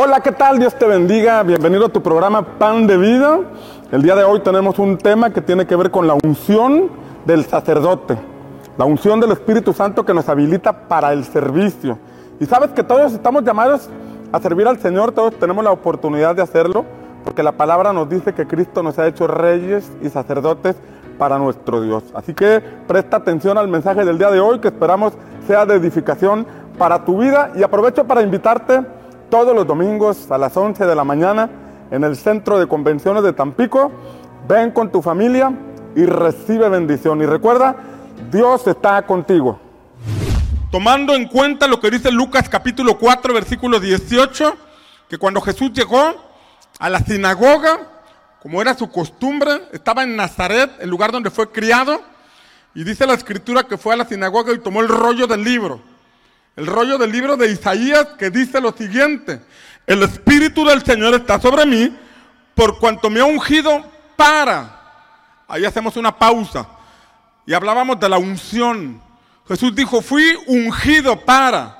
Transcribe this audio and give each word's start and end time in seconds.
Hola, 0.00 0.20
¿qué 0.20 0.30
tal? 0.30 0.60
Dios 0.60 0.76
te 0.76 0.86
bendiga. 0.86 1.42
Bienvenido 1.42 1.86
a 1.86 1.88
tu 1.88 2.00
programa 2.00 2.56
Pan 2.56 2.86
de 2.86 2.96
Vida. 2.96 3.40
El 3.90 4.00
día 4.00 4.14
de 4.14 4.22
hoy 4.22 4.38
tenemos 4.38 4.78
un 4.78 4.96
tema 4.96 5.30
que 5.30 5.40
tiene 5.40 5.66
que 5.66 5.74
ver 5.74 5.90
con 5.90 6.06
la 6.06 6.14
unción 6.22 6.88
del 7.24 7.44
sacerdote. 7.46 8.16
La 8.76 8.84
unción 8.84 9.18
del 9.18 9.32
Espíritu 9.32 9.72
Santo 9.72 10.04
que 10.04 10.14
nos 10.14 10.28
habilita 10.28 10.86
para 10.86 11.12
el 11.12 11.24
servicio. 11.24 11.98
Y 12.38 12.46
sabes 12.46 12.70
que 12.70 12.84
todos 12.84 13.12
estamos 13.12 13.42
llamados 13.42 13.90
a 14.30 14.38
servir 14.38 14.68
al 14.68 14.78
Señor, 14.78 15.10
todos 15.10 15.34
tenemos 15.34 15.64
la 15.64 15.72
oportunidad 15.72 16.36
de 16.36 16.42
hacerlo, 16.42 16.84
porque 17.24 17.42
la 17.42 17.50
palabra 17.50 17.92
nos 17.92 18.08
dice 18.08 18.34
que 18.34 18.46
Cristo 18.46 18.84
nos 18.84 19.00
ha 19.00 19.08
hecho 19.08 19.26
reyes 19.26 19.90
y 20.00 20.10
sacerdotes 20.10 20.76
para 21.18 21.38
nuestro 21.38 21.80
Dios. 21.80 22.04
Así 22.14 22.34
que 22.34 22.62
presta 22.86 23.16
atención 23.16 23.58
al 23.58 23.66
mensaje 23.66 24.04
del 24.04 24.16
día 24.16 24.30
de 24.30 24.38
hoy, 24.38 24.60
que 24.60 24.68
esperamos 24.68 25.14
sea 25.48 25.66
de 25.66 25.74
edificación 25.74 26.46
para 26.78 27.04
tu 27.04 27.18
vida. 27.18 27.50
Y 27.56 27.64
aprovecho 27.64 28.04
para 28.04 28.22
invitarte 28.22 28.96
todos 29.30 29.54
los 29.54 29.66
domingos 29.66 30.30
a 30.30 30.38
las 30.38 30.56
11 30.56 30.86
de 30.86 30.94
la 30.94 31.04
mañana 31.04 31.50
en 31.90 32.04
el 32.04 32.16
Centro 32.16 32.58
de 32.58 32.66
Convenciones 32.66 33.22
de 33.22 33.32
Tampico. 33.32 33.90
Ven 34.48 34.70
con 34.70 34.90
tu 34.90 35.02
familia 35.02 35.52
y 35.94 36.06
recibe 36.06 36.68
bendición. 36.68 37.20
Y 37.20 37.26
recuerda, 37.26 37.76
Dios 38.30 38.66
está 38.66 39.02
contigo. 39.02 39.60
Tomando 40.70 41.14
en 41.14 41.28
cuenta 41.28 41.66
lo 41.66 41.80
que 41.80 41.90
dice 41.90 42.10
Lucas 42.10 42.48
capítulo 42.48 42.98
4, 42.98 43.34
versículo 43.34 43.80
18, 43.80 44.56
que 45.08 45.18
cuando 45.18 45.40
Jesús 45.40 45.72
llegó 45.72 46.14
a 46.78 46.88
la 46.88 47.00
sinagoga, 47.00 47.80
como 48.40 48.60
era 48.62 48.74
su 48.74 48.90
costumbre, 48.90 49.62
estaba 49.72 50.04
en 50.04 50.16
Nazaret, 50.16 50.70
el 50.80 50.90
lugar 50.90 51.10
donde 51.10 51.30
fue 51.30 51.50
criado, 51.50 52.00
y 52.74 52.84
dice 52.84 53.06
la 53.06 53.14
escritura 53.14 53.64
que 53.64 53.78
fue 53.78 53.94
a 53.94 53.96
la 53.96 54.04
sinagoga 54.04 54.52
y 54.52 54.58
tomó 54.58 54.80
el 54.80 54.88
rollo 54.88 55.26
del 55.26 55.42
libro 55.42 55.80
el 56.58 56.66
rollo 56.66 56.98
del 56.98 57.12
libro 57.12 57.36
de 57.36 57.52
Isaías 57.52 58.04
que 58.18 58.30
dice 58.30 58.60
lo 58.60 58.72
siguiente, 58.72 59.40
el 59.86 60.02
Espíritu 60.02 60.64
del 60.64 60.84
Señor 60.84 61.14
está 61.14 61.40
sobre 61.40 61.64
mí 61.64 61.96
por 62.52 62.80
cuanto 62.80 63.08
me 63.08 63.20
ha 63.20 63.24
ungido 63.24 63.84
para. 64.16 65.44
Ahí 65.46 65.64
hacemos 65.64 65.96
una 65.96 66.18
pausa 66.18 66.66
y 67.46 67.54
hablábamos 67.54 68.00
de 68.00 68.08
la 68.08 68.18
unción. 68.18 69.00
Jesús 69.46 69.72
dijo, 69.72 70.02
fui 70.02 70.36
ungido 70.48 71.24
para. 71.24 71.76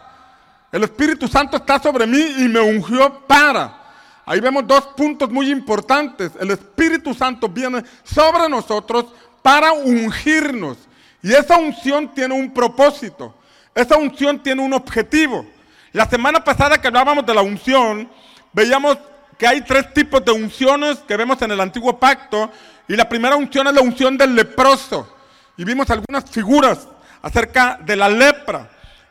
El 0.70 0.84
Espíritu 0.84 1.26
Santo 1.26 1.56
está 1.56 1.82
sobre 1.82 2.06
mí 2.06 2.36
y 2.38 2.46
me 2.46 2.60
ungió 2.60 3.26
para. 3.26 3.82
Ahí 4.24 4.38
vemos 4.38 4.64
dos 4.64 4.86
puntos 4.96 5.28
muy 5.28 5.50
importantes. 5.50 6.30
El 6.38 6.52
Espíritu 6.52 7.12
Santo 7.14 7.48
viene 7.48 7.82
sobre 8.04 8.48
nosotros 8.48 9.06
para 9.42 9.72
ungirnos. 9.72 10.78
Y 11.20 11.32
esa 11.32 11.58
unción 11.58 12.14
tiene 12.14 12.32
un 12.32 12.54
propósito. 12.54 13.34
Esa 13.78 13.96
unción 13.96 14.40
tiene 14.40 14.60
un 14.60 14.72
objetivo. 14.72 15.46
La 15.92 16.04
semana 16.10 16.42
pasada 16.42 16.80
que 16.80 16.88
hablábamos 16.88 17.24
de 17.24 17.32
la 17.32 17.42
unción, 17.42 18.10
veíamos 18.52 18.98
que 19.38 19.46
hay 19.46 19.60
tres 19.60 19.94
tipos 19.94 20.24
de 20.24 20.32
unciones 20.32 20.98
que 21.06 21.16
vemos 21.16 21.40
en 21.42 21.52
el 21.52 21.60
antiguo 21.60 21.96
pacto. 21.96 22.50
Y 22.88 22.96
la 22.96 23.08
primera 23.08 23.36
unción 23.36 23.68
es 23.68 23.74
la 23.74 23.80
unción 23.80 24.18
del 24.18 24.34
leproso. 24.34 25.16
Y 25.56 25.62
vimos 25.62 25.88
algunas 25.90 26.28
figuras 26.28 26.88
acerca 27.22 27.78
de 27.80 27.94
la 27.94 28.08
lepra. 28.08 28.68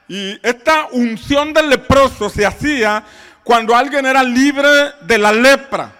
Y 0.09 0.37
esta 0.45 0.87
unción 0.91 1.53
del 1.53 1.69
leproso 1.69 2.29
se 2.29 2.45
hacía 2.45 3.05
cuando 3.45 3.73
alguien 3.73 4.05
era 4.05 4.21
libre 4.21 4.67
de 4.99 5.17
la 5.17 5.31
lepra. 5.31 5.93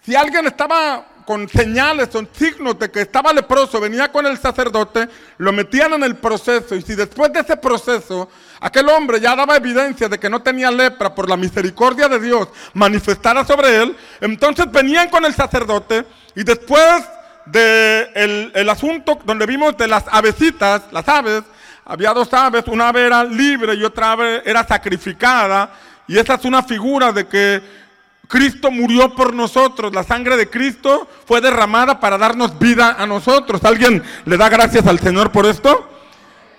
Si 0.00 0.16
alguien 0.16 0.48
estaba 0.48 1.06
con 1.28 1.46
señales, 1.46 2.08
son 2.10 2.26
signos 2.32 2.78
de 2.78 2.90
que 2.90 3.02
estaba 3.02 3.34
leproso, 3.34 3.78
venía 3.78 4.10
con 4.10 4.24
el 4.24 4.38
sacerdote, 4.38 5.10
lo 5.36 5.52
metían 5.52 5.92
en 5.92 6.02
el 6.02 6.16
proceso 6.16 6.74
y 6.74 6.80
si 6.80 6.94
después 6.94 7.30
de 7.34 7.40
ese 7.40 7.58
proceso 7.58 8.30
aquel 8.60 8.88
hombre 8.88 9.20
ya 9.20 9.36
daba 9.36 9.54
evidencia 9.56 10.08
de 10.08 10.18
que 10.18 10.30
no 10.30 10.40
tenía 10.40 10.70
lepra 10.70 11.14
por 11.14 11.28
la 11.28 11.36
misericordia 11.36 12.08
de 12.08 12.18
Dios 12.18 12.48
manifestara 12.72 13.44
sobre 13.44 13.76
él, 13.76 13.94
entonces 14.22 14.72
venían 14.72 15.10
con 15.10 15.22
el 15.26 15.34
sacerdote 15.34 16.06
y 16.34 16.44
después 16.44 17.04
del 17.44 18.50
de 18.50 18.50
el 18.54 18.70
asunto 18.70 19.18
donde 19.22 19.44
vimos 19.44 19.76
de 19.76 19.86
las 19.86 20.04
avecitas, 20.10 20.84
las 20.92 21.06
aves, 21.10 21.42
había 21.84 22.14
dos 22.14 22.32
aves, 22.32 22.64
una 22.68 22.88
ave 22.88 23.04
era 23.04 23.22
libre 23.22 23.74
y 23.74 23.84
otra 23.84 24.12
ave 24.12 24.40
era 24.46 24.66
sacrificada 24.66 25.72
y 26.06 26.16
esa 26.16 26.36
es 26.36 26.46
una 26.46 26.62
figura 26.62 27.12
de 27.12 27.26
que 27.26 27.87
Cristo 28.28 28.70
murió 28.70 29.14
por 29.14 29.32
nosotros, 29.32 29.94
la 29.94 30.04
sangre 30.04 30.36
de 30.36 30.50
Cristo 30.50 31.08
fue 31.26 31.40
derramada 31.40 31.98
para 31.98 32.18
darnos 32.18 32.58
vida 32.58 32.94
a 32.98 33.06
nosotros. 33.06 33.64
¿Alguien 33.64 34.04
le 34.26 34.36
da 34.36 34.50
gracias 34.50 34.86
al 34.86 35.00
Señor 35.00 35.32
por 35.32 35.46
esto? 35.46 35.88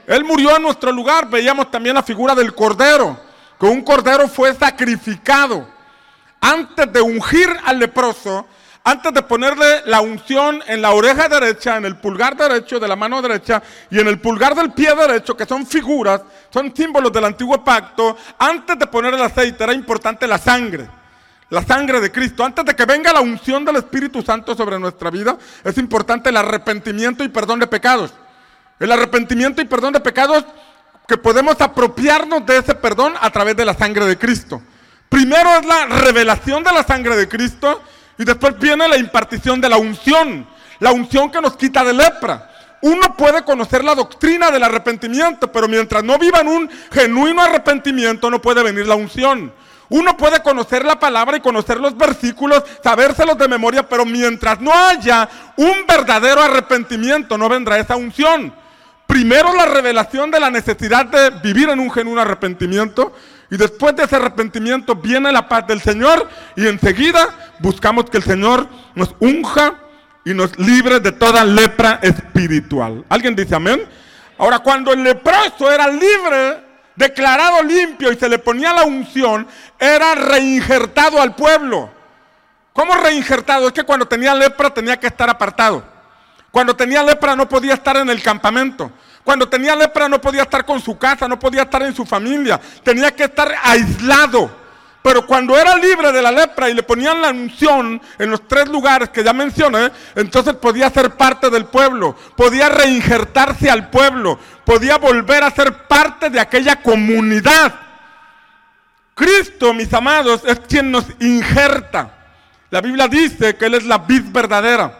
Él 0.08 0.26
murió 0.26 0.58
en 0.58 0.64
nuestro 0.64 0.92
lugar. 0.92 1.30
Veíamos 1.30 1.70
también 1.70 1.94
la 1.94 2.02
figura 2.02 2.34
del 2.34 2.56
cordero, 2.56 3.20
que 3.60 3.68
un 3.68 3.84
cordero 3.84 4.28
fue 4.28 4.56
sacrificado. 4.56 5.68
Antes 6.42 6.92
de 6.92 7.02
ungir 7.02 7.50
al 7.64 7.78
leproso, 7.78 8.48
antes 8.84 9.14
de 9.14 9.22
ponerle 9.22 9.84
la 9.86 10.02
unción 10.02 10.64
en 10.66 10.82
la 10.82 10.92
oreja 10.92 11.30
derecha, 11.30 11.78
en 11.78 11.86
el 11.86 11.98
pulgar 11.98 12.36
derecho 12.36 12.80
de 12.80 12.88
la 12.88 12.96
mano 12.96 13.22
derecha 13.22 13.62
y 13.92 14.00
en 14.00 14.08
el 14.08 14.20
pulgar 14.20 14.56
del 14.56 14.72
pie 14.72 14.96
derecho, 14.96 15.38
que 15.38 15.46
son 15.46 15.68
figuras, 15.68 16.22
son 16.50 16.74
símbolos 16.76 17.12
del 17.12 17.26
antiguo 17.26 17.64
pacto, 17.64 18.18
antes 18.40 18.80
de 18.80 18.88
poner 18.88 19.14
el 19.14 19.22
aceite 19.22 19.64
era 19.64 19.74
importante 19.74 20.26
la 20.26 20.40
sangre 20.40 20.99
la 21.50 21.64
sangre 21.64 22.00
de 22.00 22.12
Cristo. 22.12 22.44
Antes 22.44 22.66
de 22.66 22.76
que 22.76 22.86
venga 22.86 23.14
la 23.14 23.22
unción 23.22 23.66
del 23.66 23.78
Espíritu 23.78 24.22
Santo 24.22 24.56
sobre 24.56 24.80
nuestra 24.80 25.10
vida, 25.10 25.38
es 25.64 25.78
importante 25.78 26.30
el 26.30 26.38
arrepentimiento 26.38 27.24
y 27.24 27.30
perdón 27.30 27.60
de 27.60 27.68
pecados. 27.68 28.14
El 28.80 28.92
arrepentimiento 28.92 29.62
y 29.62 29.66
perdón 29.66 29.94
de 29.94 30.00
pecados 30.00 30.46
que 31.08 31.18
podemos 31.18 31.60
apropiarnos 31.60 32.46
de 32.46 32.58
ese 32.58 32.76
perdón 32.76 33.14
a 33.20 33.30
través 33.32 33.56
de 33.58 33.66
la 33.66 33.74
sangre 33.74 34.06
de 34.06 34.18
Cristo. 34.18 34.62
Primero 35.10 35.50
es 35.58 35.66
la 35.66 35.88
revelación 35.88 36.64
de 36.64 36.72
la 36.72 36.84
sangre 36.84 37.16
de 37.18 37.28
Cristo 37.28 37.82
y 38.18 38.24
después 38.24 38.58
viene 38.60 38.88
la 38.88 38.98
impartición 38.98 39.60
de 39.60 39.70
la 39.70 39.78
unción, 39.78 40.48
la 40.80 40.92
unción 40.92 41.32
que 41.32 41.42
nos 41.42 41.58
quita 41.58 41.84
de 41.84 41.94
lepra. 41.94 42.52
Uno 42.82 43.18
puede 43.18 43.44
conocer 43.44 43.84
la 43.84 43.96
doctrina 43.96 44.52
del 44.52 44.64
arrepentimiento, 44.64 45.52
pero 45.52 45.68
mientras 45.68 46.04
no 46.04 46.18
viva 46.18 46.40
en 46.42 46.48
un 46.48 46.70
genuino 46.92 47.42
arrepentimiento 47.42 48.30
no 48.30 48.40
puede 48.40 48.64
venir 48.64 48.88
la 48.88 48.96
unción. 48.96 49.52
Uno 49.90 50.16
puede 50.16 50.42
conocer 50.44 50.86
la 50.86 51.00
palabra 51.00 51.38
y 51.38 51.42
conocer 51.42 51.80
los 51.80 51.98
versículos, 51.98 52.64
sabérselos 52.84 53.38
de 53.38 53.48
memoria, 53.48 53.90
pero 53.90 54.06
mientras 54.06 54.62
no 54.62 54.72
haya 54.72 55.28
un 55.58 55.86
verdadero 55.88 56.42
arrepentimiento, 56.42 57.38
no 57.38 57.50
vendrá 57.50 57.80
esa 57.80 57.96
unción. 57.96 58.54
Primero 59.08 59.54
la 59.56 59.66
revelación 59.66 60.30
de 60.30 60.40
la 60.40 60.52
necesidad 60.52 61.08
de 61.08 61.32
vivir 61.42 61.70
en 61.70 61.80
un 61.80 61.90
genuino 61.90 62.22
arrepentimiento 62.22 63.14
y 63.50 63.58
después 63.58 63.96
de 63.96 64.04
ese 64.04 64.18
arrepentimiento 64.18 64.96
viene 64.96 65.32
la 65.32 65.50
paz 65.50 65.66
del 65.66 65.82
Señor 65.82 66.30
y 66.56 66.68
enseguida 66.68 67.28
buscamos 67.58 68.08
que 68.12 68.18
el 68.18 68.24
Señor 68.24 68.68
nos 68.94 69.16
unja 69.20 69.74
y 70.24 70.36
nos 70.36 70.58
libre 70.60 71.00
de 71.00 71.12
toda 71.12 71.44
lepra 71.44 72.00
espiritual. 72.04 73.04
¿Alguien 73.10 73.36
dice 73.36 73.56
amén? 73.56 73.82
Ahora, 74.38 74.60
cuando 74.60 74.94
el 74.94 75.04
leproso 75.04 75.72
era 75.72 75.88
libre 75.88 76.69
declarado 77.00 77.64
limpio 77.64 78.12
y 78.12 78.18
se 78.18 78.28
le 78.28 78.40
ponía 78.40 78.74
la 78.74 78.84
unción, 78.84 79.48
era 79.80 80.16
reinjertado 80.16 81.22
al 81.22 81.34
pueblo. 81.34 81.90
¿Cómo 82.74 82.94
reinjertado? 82.96 83.68
Es 83.68 83.74
que 83.74 83.84
cuando 83.84 84.06
tenía 84.06 84.36
lepra 84.36 84.74
tenía 84.74 85.00
que 85.00 85.08
estar 85.08 85.30
apartado. 85.30 85.82
Cuando 86.52 86.76
tenía 86.76 87.02
lepra 87.02 87.38
no 87.38 87.48
podía 87.48 87.76
estar 87.76 87.96
en 87.96 88.10
el 88.10 88.22
campamento. 88.22 88.92
Cuando 89.24 89.48
tenía 89.48 89.78
lepra 89.78 90.10
no 90.10 90.20
podía 90.20 90.42
estar 90.42 90.66
con 90.66 90.82
su 90.82 90.98
casa, 90.98 91.26
no 91.26 91.40
podía 91.40 91.62
estar 91.62 91.82
en 91.84 91.96
su 91.96 92.06
familia. 92.06 92.60
Tenía 92.84 93.12
que 93.12 93.24
estar 93.24 93.50
aislado. 93.64 94.52
Pero 95.10 95.26
cuando 95.26 95.58
era 95.58 95.76
libre 95.76 96.12
de 96.12 96.22
la 96.22 96.32
lepra 96.32 96.70
y 96.70 96.76
le 96.76 96.84
ponían 96.84 97.20
la 97.20 97.32
unción 97.32 98.00
en 98.20 98.30
los 98.30 98.48
tres 98.48 98.70
lugares 98.70 99.10
que 99.10 99.24
ya 99.24 99.34
mencioné, 99.34 99.92
entonces 100.14 100.54
podía 100.54 100.88
ser 100.92 101.18
parte 101.18 101.50
del 101.50 101.66
pueblo, 101.66 102.16
podía 102.36 102.70
reinjertarse 102.70 103.72
al 103.72 103.90
pueblo, 103.90 104.38
podía 104.64 105.00
volver 105.00 105.44
a 105.44 105.50
ser 105.50 105.88
parte 105.88 106.30
de 106.30 106.40
aquella 106.40 106.84
comunidad. 106.84 107.74
Cristo, 109.16 109.74
mis 109.74 109.92
amados, 109.96 110.44
es 110.46 110.60
quien 110.60 110.92
nos 110.92 111.06
injerta. 111.20 112.14
La 112.70 112.80
Biblia 112.80 113.08
dice 113.08 113.56
que 113.56 113.66
Él 113.66 113.74
es 113.74 113.86
la 113.86 113.98
vid 113.98 114.26
verdadera 114.26 114.96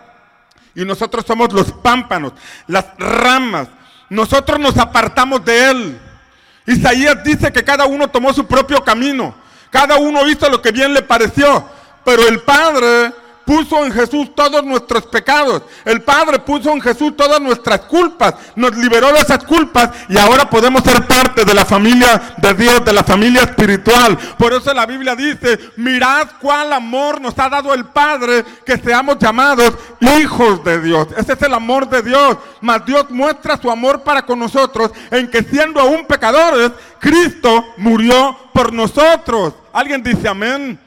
y 0.74 0.86
nosotros 0.86 1.24
somos 1.24 1.54
los 1.54 1.72
pámpanos, 1.72 2.34
las 2.66 2.98
ramas. 2.98 3.68
Nosotros 4.10 4.60
nos 4.60 4.76
apartamos 4.80 5.46
de 5.46 5.70
Él. 5.70 6.00
Isaías 6.66 7.24
dice 7.24 7.54
que 7.54 7.64
cada 7.64 7.86
uno 7.86 8.08
tomó 8.08 8.34
su 8.34 8.48
propio 8.48 8.84
camino. 8.84 9.48
Cada 9.70 9.98
uno 9.98 10.28
hizo 10.28 10.50
lo 10.50 10.62
que 10.62 10.72
bien 10.72 10.94
le 10.94 11.02
pareció, 11.02 11.64
pero 12.04 12.28
el 12.28 12.42
Padre 12.42 13.14
puso 13.50 13.84
en 13.84 13.92
Jesús 13.92 14.36
todos 14.36 14.64
nuestros 14.64 15.08
pecados. 15.08 15.64
El 15.84 16.04
Padre 16.04 16.38
puso 16.38 16.70
en 16.70 16.80
Jesús 16.80 17.18
todas 17.18 17.42
nuestras 17.42 17.80
culpas. 17.80 18.36
Nos 18.56 18.78
liberó 18.78 19.12
de 19.12 19.18
esas 19.18 19.44
culpas 19.44 19.90
y 20.08 20.20
ahora 20.20 20.48
podemos 20.48 20.84
ser 20.84 21.08
parte 21.08 21.44
de 21.44 21.54
la 21.56 21.66
familia 21.66 22.36
de 22.38 22.54
Dios, 22.54 22.86
de 22.86 22.94
la 22.94 23.04
familia 23.04 23.42
espiritual. 23.42 24.16
Por 24.38 24.54
eso 24.54 24.72
la 24.72 24.86
Biblia 24.86 25.16
dice, 25.16 25.58
mirad 25.78 26.28
cuál 26.40 26.72
amor 26.74 27.20
nos 27.20 27.40
ha 27.40 27.50
dado 27.50 27.74
el 27.74 27.86
Padre 27.86 28.46
que 28.64 28.78
seamos 28.78 29.18
llamados 29.18 29.74
hijos 30.00 30.64
de 30.64 30.80
Dios. 30.82 31.08
Ese 31.18 31.34
es 31.34 31.42
el 31.42 31.56
amor 31.56 31.90
de 31.90 32.04
Dios. 32.04 32.38
Mas 32.62 32.86
Dios 32.86 33.10
muestra 33.10 33.60
su 33.60 33.72
amor 33.72 34.04
para 34.04 34.28
con 34.28 34.38
nosotros 34.38 34.92
en 35.10 35.28
que 35.28 35.42
siendo 35.42 35.80
aún 35.80 36.06
pecadores, 36.06 36.70
Cristo 37.00 37.66
murió 37.78 38.38
por 38.54 38.72
nosotros. 38.72 39.56
Alguien 39.74 40.04
dice 40.04 40.28
amén. 40.28 40.80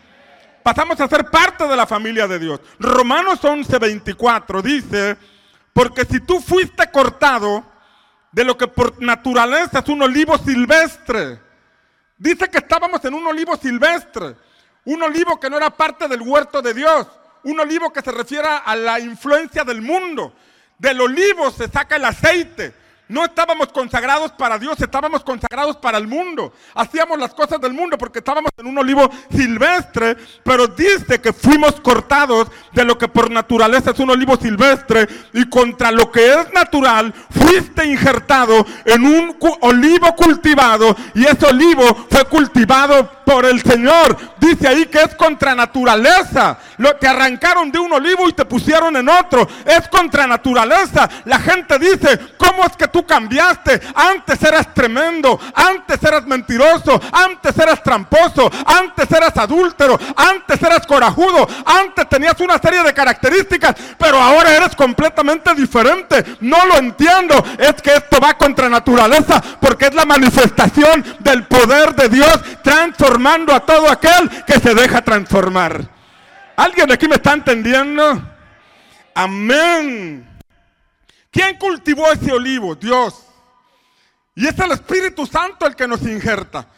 Pasamos 0.62 1.00
a 1.00 1.08
ser 1.08 1.24
parte 1.30 1.66
de 1.66 1.76
la 1.76 1.86
familia 1.86 2.28
de 2.28 2.38
Dios. 2.38 2.60
Romanos 2.78 3.40
11:24 3.42 4.62
dice, 4.62 5.16
porque 5.72 6.04
si 6.04 6.20
tú 6.20 6.40
fuiste 6.40 6.90
cortado 6.90 7.64
de 8.30 8.44
lo 8.44 8.56
que 8.56 8.68
por 8.68 9.00
naturaleza 9.02 9.80
es 9.80 9.88
un 9.88 10.02
olivo 10.02 10.38
silvestre, 10.38 11.40
dice 12.16 12.48
que 12.48 12.58
estábamos 12.58 13.04
en 13.04 13.14
un 13.14 13.26
olivo 13.26 13.56
silvestre, 13.56 14.36
un 14.84 15.02
olivo 15.02 15.38
que 15.38 15.50
no 15.50 15.56
era 15.56 15.70
parte 15.70 16.08
del 16.08 16.22
huerto 16.22 16.62
de 16.62 16.74
Dios, 16.74 17.06
un 17.44 17.58
olivo 17.58 17.92
que 17.92 18.00
se 18.00 18.12
refiere 18.12 18.48
a 18.64 18.76
la 18.76 19.00
influencia 19.00 19.64
del 19.64 19.82
mundo. 19.82 20.34
Del 20.78 21.00
olivo 21.00 21.50
se 21.50 21.68
saca 21.68 21.96
el 21.96 22.04
aceite, 22.04 22.74
no 23.12 23.24
estábamos 23.24 23.68
consagrados 23.68 24.32
para 24.32 24.58
Dios, 24.58 24.80
estábamos 24.80 25.22
consagrados 25.22 25.76
para 25.76 25.98
el 25.98 26.08
mundo. 26.08 26.52
Hacíamos 26.74 27.18
las 27.18 27.34
cosas 27.34 27.60
del 27.60 27.74
mundo 27.74 27.98
porque 27.98 28.20
estábamos 28.20 28.50
en 28.56 28.66
un 28.66 28.78
olivo 28.78 29.10
silvestre, 29.30 30.16
pero 30.42 30.66
dice 30.66 31.20
que 31.20 31.34
fuimos 31.34 31.78
cortados 31.82 32.48
de 32.72 32.84
lo 32.86 32.96
que 32.96 33.08
por 33.08 33.30
naturaleza 33.30 33.90
es 33.90 33.98
un 33.98 34.10
olivo 34.10 34.36
silvestre 34.36 35.06
y 35.34 35.46
contra 35.50 35.92
lo 35.92 36.10
que 36.10 36.32
es 36.32 36.52
natural 36.54 37.12
fuiste 37.30 37.84
injertado 37.84 38.64
en 38.86 39.04
un 39.04 39.36
olivo 39.60 40.16
cultivado 40.16 40.96
y 41.14 41.26
ese 41.26 41.44
olivo 41.46 42.06
fue 42.10 42.24
cultivado 42.24 43.22
por 43.24 43.44
el 43.44 43.62
Señor. 43.62 44.16
Dice 44.38 44.68
ahí 44.68 44.86
que 44.86 45.02
es 45.02 45.14
contra 45.14 45.54
naturaleza. 45.54 46.58
Lo, 46.78 46.96
te 46.96 47.08
arrancaron 47.08 47.70
de 47.70 47.78
un 47.78 47.92
olivo 47.92 48.28
y 48.28 48.32
te 48.32 48.44
pusieron 48.44 48.96
en 48.96 49.08
otro. 49.08 49.46
Es 49.64 49.88
contra 49.88 50.26
naturaleza. 50.26 51.08
La 51.24 51.38
gente 51.38 51.78
dice, 51.78 52.18
¿cómo 52.36 52.64
es 52.64 52.76
que 52.76 52.88
tú 52.88 53.01
cambiaste. 53.04 53.80
Antes 53.94 54.42
eras 54.42 54.72
tremendo, 54.74 55.38
antes 55.54 56.02
eras 56.02 56.24
mentiroso, 56.26 57.00
antes 57.12 57.56
eras 57.58 57.82
tramposo, 57.82 58.50
antes 58.66 59.10
eras 59.10 59.36
adúltero, 59.36 59.98
antes 60.16 60.62
eras 60.62 60.86
corajudo, 60.86 61.46
antes 61.64 62.08
tenías 62.08 62.38
una 62.40 62.58
serie 62.58 62.82
de 62.82 62.94
características, 62.94 63.74
pero 63.98 64.20
ahora 64.20 64.54
eres 64.54 64.74
completamente 64.76 65.54
diferente. 65.54 66.36
No 66.40 66.64
lo 66.66 66.78
entiendo. 66.78 67.34
Es 67.58 67.80
que 67.82 67.94
esto 67.94 68.18
va 68.20 68.34
contra 68.34 68.68
naturaleza 68.68 69.42
porque 69.60 69.86
es 69.86 69.94
la 69.94 70.04
manifestación 70.04 71.04
del 71.20 71.44
poder 71.46 71.94
de 71.94 72.08
Dios 72.08 72.40
transformando 72.62 73.54
a 73.54 73.60
todo 73.60 73.90
aquel 73.90 74.28
que 74.46 74.58
se 74.60 74.74
deja 74.74 75.02
transformar. 75.02 75.80
¿Alguien 76.56 76.92
aquí 76.92 77.08
me 77.08 77.16
está 77.16 77.32
entendiendo? 77.32 78.22
Amén. 79.14 80.31
¿Quién 81.32 81.56
cultivó 81.56 82.12
ese 82.12 82.30
olivo? 82.30 82.74
Dios. 82.74 83.24
Y 84.34 84.46
es 84.46 84.58
el 84.58 84.72
Espíritu 84.72 85.26
Santo 85.26 85.66
el 85.66 85.74
que 85.74 85.88
nos 85.88 86.02
injerta. 86.02 86.68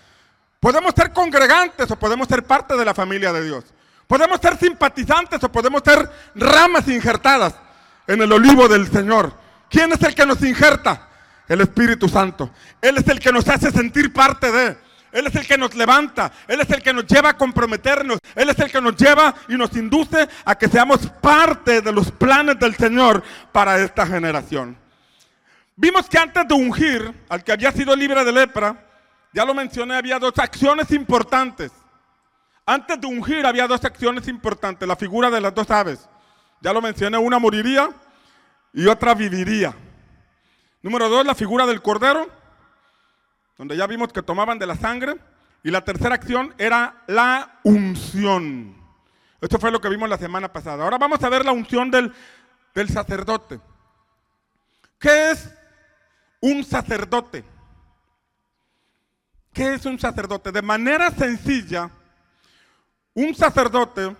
Podemos 0.60 0.94
ser 0.96 1.12
congregantes 1.12 1.90
o 1.90 1.96
podemos 1.96 2.28
ser 2.28 2.44
parte 2.44 2.76
de 2.76 2.84
la 2.84 2.94
familia 2.94 3.32
de 3.32 3.44
Dios. 3.44 3.64
Podemos 4.06 4.40
ser 4.40 4.56
simpatizantes 4.56 5.42
o 5.42 5.50
podemos 5.50 5.82
ser 5.84 6.08
ramas 6.36 6.86
injertadas 6.88 7.54
en 8.06 8.22
el 8.22 8.32
olivo 8.32 8.68
del 8.68 8.90
Señor. 8.90 9.34
¿Quién 9.68 9.92
es 9.92 10.02
el 10.02 10.14
que 10.14 10.24
nos 10.24 10.40
injerta? 10.42 11.08
El 11.48 11.60
Espíritu 11.60 12.08
Santo. 12.08 12.50
Él 12.80 12.96
es 12.96 13.08
el 13.08 13.18
que 13.18 13.32
nos 13.32 13.48
hace 13.48 13.72
sentir 13.72 14.12
parte 14.12 14.52
de. 14.52 14.83
Él 15.14 15.28
es 15.28 15.34
el 15.36 15.46
que 15.46 15.56
nos 15.56 15.72
levanta, 15.76 16.32
Él 16.48 16.60
es 16.60 16.68
el 16.70 16.82
que 16.82 16.92
nos 16.92 17.06
lleva 17.06 17.30
a 17.30 17.36
comprometernos, 17.36 18.18
Él 18.34 18.50
es 18.50 18.58
el 18.58 18.68
que 18.68 18.80
nos 18.80 18.96
lleva 18.96 19.32
y 19.48 19.56
nos 19.56 19.74
induce 19.76 20.28
a 20.44 20.56
que 20.56 20.66
seamos 20.66 21.06
parte 21.20 21.80
de 21.80 21.92
los 21.92 22.10
planes 22.10 22.58
del 22.58 22.74
Señor 22.74 23.22
para 23.52 23.78
esta 23.78 24.04
generación. 24.08 24.76
Vimos 25.76 26.08
que 26.08 26.18
antes 26.18 26.48
de 26.48 26.54
ungir 26.54 27.14
al 27.28 27.44
que 27.44 27.52
había 27.52 27.70
sido 27.70 27.94
libre 27.94 28.24
de 28.24 28.32
lepra, 28.32 28.76
ya 29.32 29.44
lo 29.44 29.54
mencioné, 29.54 29.94
había 29.94 30.18
dos 30.18 30.36
acciones 30.36 30.90
importantes. 30.90 31.70
Antes 32.66 33.00
de 33.00 33.06
ungir 33.06 33.46
había 33.46 33.68
dos 33.68 33.84
acciones 33.84 34.26
importantes, 34.26 34.88
la 34.88 34.96
figura 34.96 35.30
de 35.30 35.40
las 35.40 35.54
dos 35.54 35.70
aves. 35.70 36.08
Ya 36.60 36.72
lo 36.72 36.82
mencioné, 36.82 37.18
una 37.18 37.38
moriría 37.38 37.88
y 38.72 38.88
otra 38.88 39.14
viviría. 39.14 39.76
Número 40.82 41.08
dos, 41.08 41.24
la 41.24 41.36
figura 41.36 41.66
del 41.66 41.80
cordero 41.82 42.28
donde 43.56 43.76
ya 43.76 43.86
vimos 43.86 44.12
que 44.12 44.22
tomaban 44.22 44.58
de 44.58 44.66
la 44.66 44.76
sangre. 44.76 45.16
Y 45.62 45.70
la 45.70 45.82
tercera 45.82 46.14
acción 46.14 46.54
era 46.58 47.02
la 47.06 47.60
unción. 47.62 48.76
Esto 49.40 49.58
fue 49.58 49.70
lo 49.70 49.80
que 49.80 49.88
vimos 49.88 50.08
la 50.08 50.18
semana 50.18 50.52
pasada. 50.52 50.84
Ahora 50.84 50.98
vamos 50.98 51.22
a 51.22 51.28
ver 51.28 51.44
la 51.44 51.52
unción 51.52 51.90
del, 51.90 52.12
del 52.74 52.88
sacerdote. 52.88 53.60
¿Qué 54.98 55.30
es 55.30 55.50
un 56.40 56.64
sacerdote? 56.64 57.44
¿Qué 59.54 59.74
es 59.74 59.86
un 59.86 59.98
sacerdote? 59.98 60.50
De 60.50 60.62
manera 60.62 61.10
sencilla, 61.10 61.90
un 63.14 63.34
sacerdote 63.34 64.16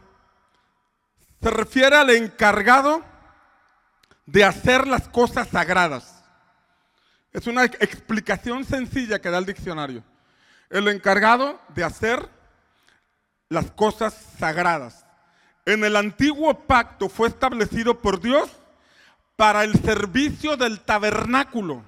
se 1.42 1.50
refiere 1.50 1.96
al 1.96 2.10
encargado 2.10 3.02
de 4.24 4.44
hacer 4.44 4.86
las 4.86 5.08
cosas 5.08 5.48
sagradas. 5.48 6.13
Es 7.34 7.48
una 7.48 7.64
explicación 7.64 8.64
sencilla 8.64 9.20
que 9.20 9.28
da 9.28 9.38
el 9.38 9.44
diccionario. 9.44 10.04
El 10.70 10.86
encargado 10.86 11.60
de 11.74 11.82
hacer 11.82 12.28
las 13.48 13.72
cosas 13.72 14.14
sagradas. 14.38 15.04
En 15.66 15.84
el 15.84 15.96
antiguo 15.96 16.54
pacto 16.60 17.08
fue 17.08 17.26
establecido 17.26 18.00
por 18.00 18.20
Dios 18.20 18.48
para 19.34 19.64
el 19.64 19.74
servicio 19.82 20.56
del 20.56 20.80
tabernáculo 20.80 21.82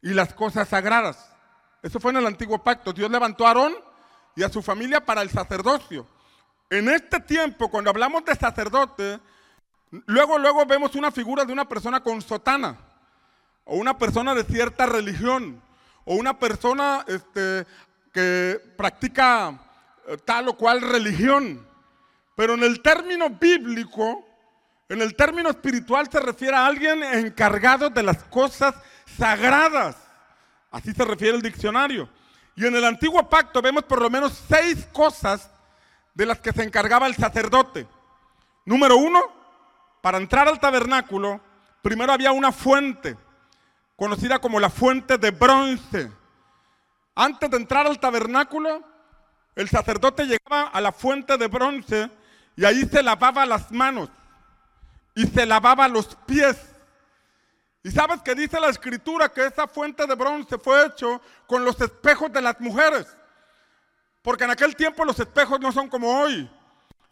y 0.00 0.14
las 0.14 0.32
cosas 0.32 0.70
sagradas. 0.70 1.30
Eso 1.82 2.00
fue 2.00 2.12
en 2.12 2.16
el 2.16 2.26
antiguo 2.26 2.64
pacto. 2.64 2.94
Dios 2.94 3.10
levantó 3.10 3.44
a 3.44 3.48
Aarón 3.48 3.74
y 4.34 4.42
a 4.42 4.48
su 4.48 4.62
familia 4.62 5.04
para 5.04 5.20
el 5.20 5.28
sacerdocio. 5.28 6.06
En 6.70 6.88
este 6.88 7.20
tiempo, 7.20 7.70
cuando 7.70 7.90
hablamos 7.90 8.24
de 8.24 8.34
sacerdote, 8.36 9.20
luego, 10.06 10.38
luego 10.38 10.64
vemos 10.64 10.94
una 10.94 11.10
figura 11.10 11.44
de 11.44 11.52
una 11.52 11.68
persona 11.68 12.02
con 12.02 12.22
sotana 12.22 12.91
o 13.64 13.76
una 13.76 13.98
persona 13.98 14.34
de 14.34 14.44
cierta 14.44 14.86
religión, 14.86 15.62
o 16.04 16.14
una 16.14 16.38
persona 16.38 17.04
este, 17.06 17.66
que 18.12 18.60
practica 18.76 19.58
eh, 20.08 20.16
tal 20.24 20.48
o 20.48 20.56
cual 20.56 20.80
religión. 20.80 21.66
Pero 22.34 22.54
en 22.54 22.64
el 22.64 22.80
término 22.82 23.30
bíblico, 23.30 24.26
en 24.88 25.00
el 25.00 25.14
término 25.14 25.50
espiritual 25.50 26.08
se 26.10 26.20
refiere 26.20 26.56
a 26.56 26.66
alguien 26.66 27.02
encargado 27.02 27.90
de 27.90 28.02
las 28.02 28.24
cosas 28.24 28.74
sagradas. 29.16 29.96
Así 30.70 30.92
se 30.92 31.04
refiere 31.04 31.36
el 31.36 31.42
diccionario. 31.42 32.08
Y 32.56 32.66
en 32.66 32.74
el 32.74 32.84
antiguo 32.84 33.28
pacto 33.28 33.62
vemos 33.62 33.84
por 33.84 34.00
lo 34.00 34.10
menos 34.10 34.42
seis 34.48 34.86
cosas 34.92 35.50
de 36.14 36.26
las 36.26 36.40
que 36.40 36.52
se 36.52 36.62
encargaba 36.62 37.06
el 37.06 37.14
sacerdote. 37.14 37.86
Número 38.64 38.96
uno, 38.96 39.20
para 40.00 40.18
entrar 40.18 40.48
al 40.48 40.60
tabernáculo, 40.60 41.40
primero 41.80 42.12
había 42.12 42.32
una 42.32 42.52
fuente 42.52 43.16
conocida 44.02 44.40
como 44.40 44.58
la 44.58 44.68
fuente 44.68 45.16
de 45.16 45.30
bronce. 45.30 46.10
Antes 47.14 47.48
de 47.48 47.56
entrar 47.56 47.86
al 47.86 48.00
tabernáculo, 48.00 48.82
el 49.54 49.68
sacerdote 49.68 50.26
llegaba 50.26 50.70
a 50.72 50.80
la 50.80 50.90
fuente 50.90 51.38
de 51.38 51.46
bronce 51.46 52.10
y 52.56 52.64
ahí 52.64 52.84
se 52.86 53.00
lavaba 53.00 53.46
las 53.46 53.70
manos 53.70 54.10
y 55.14 55.24
se 55.28 55.46
lavaba 55.46 55.86
los 55.86 56.16
pies. 56.26 56.56
Y 57.84 57.92
sabes 57.92 58.20
que 58.22 58.34
dice 58.34 58.58
la 58.58 58.70
escritura 58.70 59.28
que 59.28 59.46
esa 59.46 59.68
fuente 59.68 60.04
de 60.04 60.16
bronce 60.16 60.58
fue 60.58 60.84
hecho 60.84 61.22
con 61.46 61.64
los 61.64 61.80
espejos 61.80 62.32
de 62.32 62.42
las 62.42 62.58
mujeres. 62.58 63.06
Porque 64.20 64.42
en 64.42 64.50
aquel 64.50 64.74
tiempo 64.74 65.04
los 65.04 65.20
espejos 65.20 65.60
no 65.60 65.70
son 65.70 65.88
como 65.88 66.22
hoy, 66.22 66.50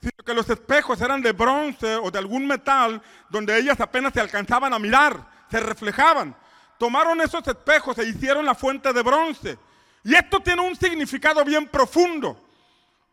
sino 0.01 0.25
que 0.27 0.35
los 0.35 0.51
espejos 0.51 1.01
eran 1.01 1.23
de 1.23 1.31
bronce 1.31 1.95
o 1.95 2.11
de 2.11 2.19
algún 2.19 2.49
metal 2.49 3.01
donde 3.29 3.57
ellas 3.57 3.81
apenas 3.81 4.13
se 4.13 4.21
alcanzaban 4.21 4.75
a 4.75 4.81
mirar, 4.81 5.25
se 5.49 5.61
reflejaban 5.61 6.35
tomaron 6.81 7.21
esos 7.21 7.47
espejos 7.47 7.99
e 7.99 8.09
hicieron 8.09 8.47
la 8.47 8.55
fuente 8.55 8.91
de 8.91 9.03
bronce. 9.03 9.59
Y 10.03 10.15
esto 10.15 10.41
tiene 10.41 10.63
un 10.63 10.75
significado 10.75 11.45
bien 11.45 11.69
profundo. 11.69 12.43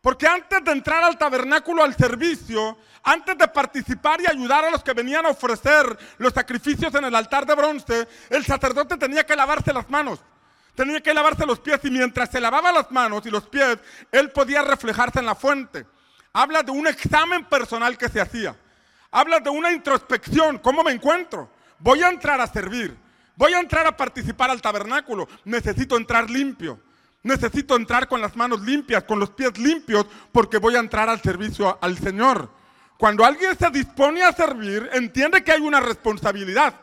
Porque 0.00 0.26
antes 0.26 0.64
de 0.64 0.72
entrar 0.72 1.04
al 1.04 1.18
tabernáculo 1.18 1.84
al 1.84 1.94
servicio, 1.94 2.78
antes 3.02 3.36
de 3.36 3.46
participar 3.46 4.22
y 4.22 4.26
ayudar 4.26 4.64
a 4.64 4.70
los 4.70 4.82
que 4.82 4.94
venían 4.94 5.26
a 5.26 5.30
ofrecer 5.30 5.98
los 6.16 6.32
sacrificios 6.32 6.94
en 6.94 7.04
el 7.04 7.14
altar 7.14 7.44
de 7.44 7.54
bronce, 7.54 8.08
el 8.30 8.42
sacerdote 8.46 8.96
tenía 8.96 9.26
que 9.26 9.36
lavarse 9.36 9.70
las 9.74 9.90
manos, 9.90 10.20
tenía 10.74 11.02
que 11.02 11.12
lavarse 11.12 11.44
los 11.44 11.60
pies 11.60 11.78
y 11.84 11.90
mientras 11.90 12.30
se 12.30 12.40
lavaba 12.40 12.72
las 12.72 12.90
manos 12.90 13.26
y 13.26 13.30
los 13.30 13.46
pies, 13.48 13.76
él 14.10 14.30
podía 14.30 14.62
reflejarse 14.62 15.18
en 15.18 15.26
la 15.26 15.34
fuente. 15.34 15.84
habla 16.32 16.62
de 16.62 16.70
un 16.70 16.86
examen 16.86 17.44
personal 17.44 17.98
que 17.98 18.08
se 18.08 18.20
hacía. 18.20 18.56
Habla 19.10 19.40
de 19.40 19.50
una 19.50 19.72
introspección, 19.72 20.56
¿cómo 20.58 20.82
me 20.82 20.92
encuentro? 20.92 21.50
Voy 21.78 22.02
a 22.02 22.08
entrar 22.08 22.40
a 22.40 22.46
servir, 22.46 22.96
voy 23.38 23.54
a 23.54 23.60
entrar 23.60 23.86
a 23.86 23.96
participar 23.96 24.50
al 24.50 24.60
tabernáculo, 24.60 25.28
necesito 25.44 25.96
entrar 25.96 26.28
limpio, 26.28 26.80
necesito 27.22 27.76
entrar 27.76 28.08
con 28.08 28.20
las 28.20 28.34
manos 28.34 28.60
limpias, 28.60 29.04
con 29.04 29.20
los 29.20 29.30
pies 29.30 29.56
limpios, 29.56 30.06
porque 30.32 30.58
voy 30.58 30.74
a 30.74 30.80
entrar 30.80 31.08
al 31.08 31.22
servicio 31.22 31.78
al 31.80 31.96
Señor. 31.96 32.50
Cuando 32.98 33.24
alguien 33.24 33.56
se 33.56 33.70
dispone 33.70 34.24
a 34.24 34.32
servir, 34.32 34.90
entiende 34.92 35.44
que 35.44 35.52
hay 35.52 35.60
una 35.60 35.78
responsabilidad. 35.78 36.74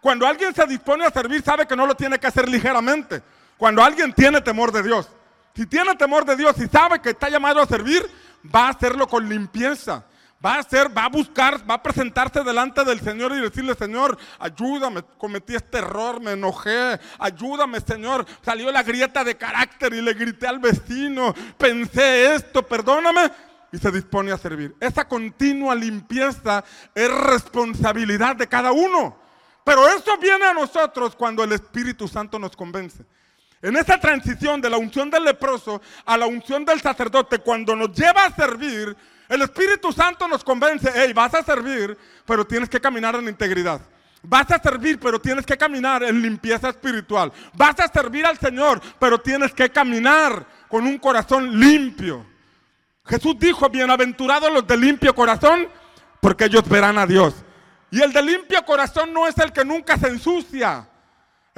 Cuando 0.00 0.26
alguien 0.26 0.52
se 0.52 0.66
dispone 0.66 1.04
a 1.04 1.10
servir, 1.10 1.42
sabe 1.42 1.66
que 1.66 1.76
no 1.76 1.86
lo 1.86 1.94
tiene 1.94 2.18
que 2.18 2.26
hacer 2.26 2.48
ligeramente. 2.48 3.22
Cuando 3.56 3.84
alguien 3.84 4.12
tiene 4.12 4.40
temor 4.40 4.72
de 4.72 4.82
Dios, 4.82 5.08
si 5.54 5.66
tiene 5.66 5.94
temor 5.94 6.24
de 6.24 6.34
Dios 6.34 6.56
y 6.58 6.66
sabe 6.66 7.00
que 7.00 7.10
está 7.10 7.28
llamado 7.28 7.60
a 7.60 7.66
servir, 7.66 8.04
va 8.52 8.66
a 8.66 8.70
hacerlo 8.70 9.06
con 9.06 9.28
limpieza. 9.28 10.04
Va 10.44 10.54
a 10.54 10.58
hacer, 10.60 10.96
va 10.96 11.04
a 11.04 11.08
buscar, 11.10 11.70
va 11.70 11.74
a 11.74 11.82
presentarse 11.82 12.42
delante 12.42 12.82
del 12.82 13.00
Señor 13.00 13.32
y 13.32 13.40
decirle, 13.40 13.74
Señor, 13.74 14.16
ayúdame, 14.38 15.02
cometí 15.18 15.54
este 15.54 15.78
error, 15.78 16.18
me 16.18 16.32
enojé, 16.32 16.98
ayúdame, 17.18 17.78
Señor. 17.80 18.24
Salió 18.42 18.72
la 18.72 18.82
grieta 18.82 19.22
de 19.22 19.36
carácter 19.36 19.92
y 19.92 20.00
le 20.00 20.14
grité 20.14 20.46
al 20.46 20.58
vecino, 20.58 21.34
pensé 21.58 22.34
esto, 22.34 22.66
perdóname. 22.66 23.30
Y 23.70 23.78
se 23.78 23.90
dispone 23.90 24.32
a 24.32 24.38
servir. 24.38 24.74
Esa 24.80 25.06
continua 25.06 25.74
limpieza 25.74 26.64
es 26.94 27.10
responsabilidad 27.10 28.34
de 28.34 28.48
cada 28.48 28.72
uno. 28.72 29.16
Pero 29.62 29.86
eso 29.88 30.16
viene 30.18 30.46
a 30.46 30.54
nosotros 30.54 31.14
cuando 31.14 31.44
el 31.44 31.52
Espíritu 31.52 32.08
Santo 32.08 32.38
nos 32.38 32.56
convence. 32.56 33.04
En 33.62 33.76
esa 33.76 34.00
transición 34.00 34.60
de 34.60 34.70
la 34.70 34.78
unción 34.78 35.10
del 35.10 35.24
leproso 35.24 35.82
a 36.06 36.16
la 36.16 36.26
unción 36.26 36.64
del 36.64 36.80
sacerdote, 36.80 37.38
cuando 37.38 37.76
nos 37.76 37.92
lleva 37.92 38.24
a 38.24 38.34
servir, 38.34 38.96
el 39.30 39.42
Espíritu 39.42 39.92
Santo 39.92 40.26
nos 40.26 40.42
convence, 40.42 40.90
hey, 40.92 41.12
vas 41.12 41.32
a 41.34 41.44
servir, 41.44 41.96
pero 42.26 42.44
tienes 42.44 42.68
que 42.68 42.80
caminar 42.80 43.14
en 43.14 43.28
integridad. 43.28 43.80
Vas 44.22 44.50
a 44.50 44.60
servir, 44.60 44.98
pero 44.98 45.20
tienes 45.20 45.46
que 45.46 45.56
caminar 45.56 46.02
en 46.02 46.20
limpieza 46.20 46.68
espiritual. 46.68 47.32
Vas 47.54 47.78
a 47.78 47.86
servir 47.86 48.26
al 48.26 48.36
Señor, 48.38 48.80
pero 48.98 49.18
tienes 49.20 49.54
que 49.54 49.70
caminar 49.70 50.44
con 50.68 50.84
un 50.84 50.98
corazón 50.98 51.58
limpio. 51.60 52.26
Jesús 53.06 53.36
dijo, 53.38 53.68
bienaventurados 53.70 54.52
los 54.52 54.66
de 54.66 54.76
limpio 54.76 55.14
corazón, 55.14 55.68
porque 56.20 56.46
ellos 56.46 56.68
verán 56.68 56.98
a 56.98 57.06
Dios. 57.06 57.32
Y 57.92 58.02
el 58.02 58.12
de 58.12 58.22
limpio 58.22 58.64
corazón 58.64 59.12
no 59.12 59.28
es 59.28 59.38
el 59.38 59.52
que 59.52 59.64
nunca 59.64 59.96
se 59.96 60.08
ensucia. 60.08 60.88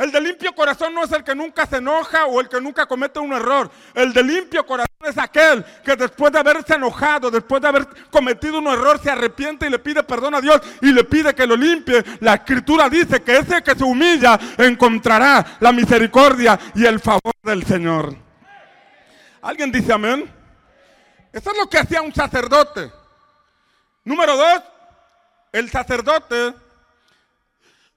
El 0.02 0.10
de 0.10 0.20
limpio 0.20 0.52
corazón 0.52 0.92
no 0.92 1.04
es 1.04 1.12
el 1.12 1.22
que 1.22 1.32
nunca 1.32 1.64
se 1.64 1.76
enoja 1.76 2.26
o 2.26 2.40
el 2.40 2.48
que 2.48 2.60
nunca 2.60 2.86
comete 2.86 3.20
un 3.20 3.32
error. 3.32 3.70
El 3.94 4.12
de 4.12 4.24
limpio 4.24 4.66
corazón 4.66 4.96
es 5.00 5.16
aquel 5.16 5.64
que 5.84 5.94
después 5.94 6.32
de 6.32 6.40
haberse 6.40 6.74
enojado, 6.74 7.30
después 7.30 7.62
de 7.62 7.68
haber 7.68 7.86
cometido 8.10 8.58
un 8.58 8.66
error, 8.66 9.00
se 9.00 9.12
arrepiente 9.12 9.68
y 9.68 9.70
le 9.70 9.78
pide 9.78 10.02
perdón 10.02 10.34
a 10.34 10.40
Dios 10.40 10.60
y 10.80 10.92
le 10.92 11.04
pide 11.04 11.32
que 11.36 11.46
lo 11.46 11.54
limpie. 11.54 12.02
La 12.18 12.34
escritura 12.34 12.88
dice 12.88 13.22
que 13.22 13.36
ese 13.36 13.62
que 13.62 13.76
se 13.76 13.84
humilla 13.84 14.40
encontrará 14.58 15.58
la 15.60 15.70
misericordia 15.70 16.58
y 16.74 16.84
el 16.84 16.98
favor 16.98 17.34
del 17.40 17.64
Señor. 17.64 18.16
¿Alguien 19.40 19.70
dice 19.70 19.92
amén? 19.92 20.28
Eso 21.32 21.52
es 21.52 21.56
lo 21.56 21.70
que 21.70 21.78
hacía 21.78 22.02
un 22.02 22.12
sacerdote. 22.12 22.90
Número 24.02 24.36
dos, 24.36 24.62
el 25.52 25.70
sacerdote 25.70 26.54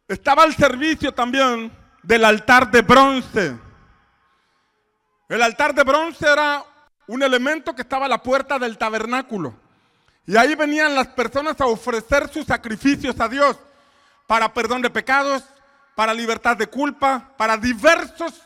estaba 0.07 0.43
al 0.43 0.55
servicio 0.55 1.11
también 1.11 1.84
del 2.05 2.23
altar 2.23 2.69
de 2.69 2.81
bronce. 2.81 3.57
El 5.27 5.41
altar 5.41 5.73
de 5.73 5.83
bronce 5.83 6.27
era 6.27 6.63
un 7.07 7.23
elemento 7.23 7.73
que 7.73 7.81
estaba 7.81 8.05
a 8.05 8.09
la 8.09 8.21
puerta 8.21 8.59
del 8.59 8.77
tabernáculo. 8.77 9.55
Y 10.27 10.37
ahí 10.37 10.55
venían 10.55 10.95
las 10.95 11.07
personas 11.07 11.59
a 11.61 11.65
ofrecer 11.65 12.29
sus 12.29 12.45
sacrificios 12.45 13.19
a 13.19 13.27
Dios 13.27 13.57
para 14.27 14.53
perdón 14.53 14.81
de 14.81 14.89
pecados, 14.89 15.43
para 15.95 16.13
libertad 16.13 16.57
de 16.57 16.67
culpa, 16.67 17.31
para 17.37 17.57
diversos, 17.57 18.41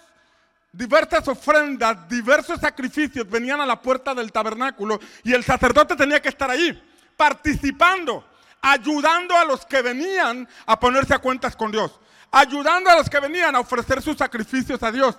diversas 0.71 1.27
ofrendas, 1.27 2.07
diversos 2.07 2.59
sacrificios 2.59 3.29
venían 3.29 3.59
a 3.59 3.65
la 3.65 3.81
puerta 3.81 4.13
del 4.13 4.31
tabernáculo 4.31 4.99
y 5.23 5.33
el 5.33 5.43
sacerdote 5.43 5.95
tenía 5.95 6.21
que 6.21 6.29
estar 6.29 6.49
ahí 6.49 6.81
participando 7.17 8.23
ayudando 8.61 9.35
a 9.35 9.45
los 9.45 9.65
que 9.65 9.81
venían 9.81 10.47
a 10.65 10.79
ponerse 10.79 11.13
a 11.13 11.19
cuentas 11.19 11.55
con 11.55 11.71
Dios, 11.71 11.99
ayudando 12.31 12.89
a 12.89 12.95
los 12.95 13.09
que 13.09 13.19
venían 13.19 13.55
a 13.55 13.59
ofrecer 13.59 14.01
sus 14.01 14.17
sacrificios 14.17 14.81
a 14.83 14.91
Dios. 14.91 15.17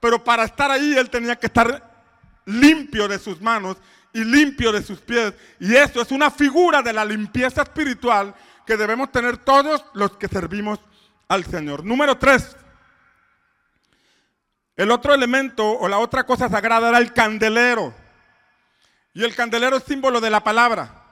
Pero 0.00 0.22
para 0.22 0.44
estar 0.44 0.70
ahí 0.70 0.96
él 0.96 1.10
tenía 1.10 1.36
que 1.36 1.46
estar 1.46 1.92
limpio 2.44 3.08
de 3.08 3.18
sus 3.18 3.40
manos 3.40 3.76
y 4.12 4.24
limpio 4.24 4.72
de 4.72 4.82
sus 4.82 5.00
pies. 5.00 5.34
Y 5.58 5.74
eso 5.74 6.00
es 6.00 6.10
una 6.10 6.30
figura 6.30 6.82
de 6.82 6.92
la 6.92 7.04
limpieza 7.04 7.62
espiritual 7.62 8.34
que 8.66 8.76
debemos 8.76 9.10
tener 9.12 9.38
todos 9.38 9.84
los 9.94 10.16
que 10.16 10.28
servimos 10.28 10.78
al 11.28 11.44
Señor. 11.44 11.84
Número 11.84 12.16
tres. 12.16 12.56
El 14.76 14.90
otro 14.90 15.14
elemento 15.14 15.64
o 15.64 15.88
la 15.88 15.98
otra 15.98 16.24
cosa 16.24 16.48
sagrada 16.48 16.88
era 16.88 16.98
el 16.98 17.12
candelero. 17.12 17.94
Y 19.12 19.22
el 19.22 19.34
candelero 19.34 19.76
es 19.76 19.84
símbolo 19.84 20.20
de 20.20 20.30
la 20.30 20.42
palabra. 20.42 21.02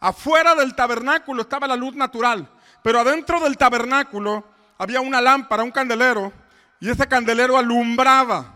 Afuera 0.00 0.56
del 0.56 0.74
tabernáculo 0.74 1.42
estaba 1.42 1.68
la 1.68 1.76
luz 1.76 1.94
natural, 1.94 2.48
pero 2.82 2.98
adentro 2.98 3.38
del 3.38 3.56
tabernáculo 3.56 4.44
había 4.82 5.00
una 5.00 5.20
lámpara, 5.20 5.62
un 5.62 5.70
candelero, 5.70 6.32
y 6.80 6.90
ese 6.90 7.06
candelero 7.06 7.56
alumbraba. 7.56 8.52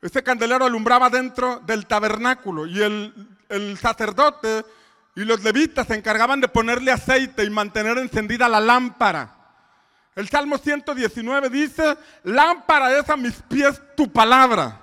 Ese 0.00 0.22
candelero 0.22 0.64
alumbraba 0.64 1.10
dentro 1.10 1.60
del 1.66 1.84
tabernáculo 1.84 2.64
y 2.64 2.80
el, 2.80 3.78
sacerdote 3.78 4.64
y 5.14 5.24
los 5.26 5.42
levitas 5.42 5.88
se 5.88 5.94
encargaban 5.94 6.40
de 6.40 6.48
ponerle 6.48 6.90
aceite 6.90 7.44
y 7.44 7.50
mantener 7.50 7.98
encendida 7.98 8.48
la 8.48 8.60
lámpara. 8.60 9.36
El 10.16 10.26
Salmo 10.30 10.56
119 10.56 11.50
dice, 11.50 11.98
lámpara 12.24 12.98
es 12.98 13.10
a 13.10 13.16
mis 13.18 13.34
pies 13.42 13.78
tu 13.94 14.10
palabra 14.10 14.80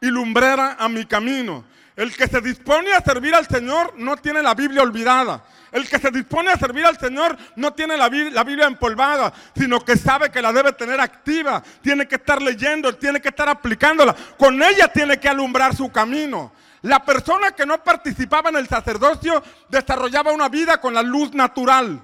y 0.00 0.06
lumbrera 0.06 0.76
a 0.78 0.88
mi 0.88 1.04
camino. 1.04 1.66
El 1.96 2.16
que 2.16 2.28
se 2.28 2.40
dispone 2.40 2.94
a 2.94 3.02
servir 3.02 3.34
al 3.34 3.46
Señor 3.46 3.92
no 3.98 4.16
tiene 4.16 4.42
la 4.42 4.54
Biblia 4.54 4.80
olvidada. 4.80 5.44
El 5.76 5.86
que 5.90 5.98
se 5.98 6.10
dispone 6.10 6.50
a 6.50 6.56
servir 6.56 6.86
al 6.86 6.98
Señor 6.98 7.36
no 7.54 7.74
tiene 7.74 7.98
la, 7.98 8.08
Biblia 8.08 8.64
empolvada, 8.66 9.30
sino 9.54 9.84
que 9.84 9.98
sabe 9.98 10.30
que 10.30 10.40
la 10.40 10.50
debe 10.50 10.72
tener 10.72 10.98
activa. 10.98 11.62
Tiene 11.82 12.08
que 12.08 12.14
estar 12.14 12.40
leyendo, 12.40 12.94
tiene 12.94 13.20
que 13.20 13.28
estar 13.28 13.46
aplicándola. 13.46 14.16
Con 14.38 14.62
ella 14.62 14.88
tiene 14.88 15.20
que 15.20 15.28
alumbrar 15.28 15.76
su 15.76 15.92
camino. 15.92 16.50
La 16.80 17.04
persona 17.04 17.50
que 17.50 17.66
no 17.66 17.84
participaba 17.84 18.48
en 18.48 18.56
el 18.56 18.66
sacerdocio 18.68 19.42
desarrollaba 19.68 20.32
una 20.32 20.48
vida 20.48 20.80
con 20.80 20.94
la 20.94 21.02
luz 21.02 21.34
natural, 21.34 22.00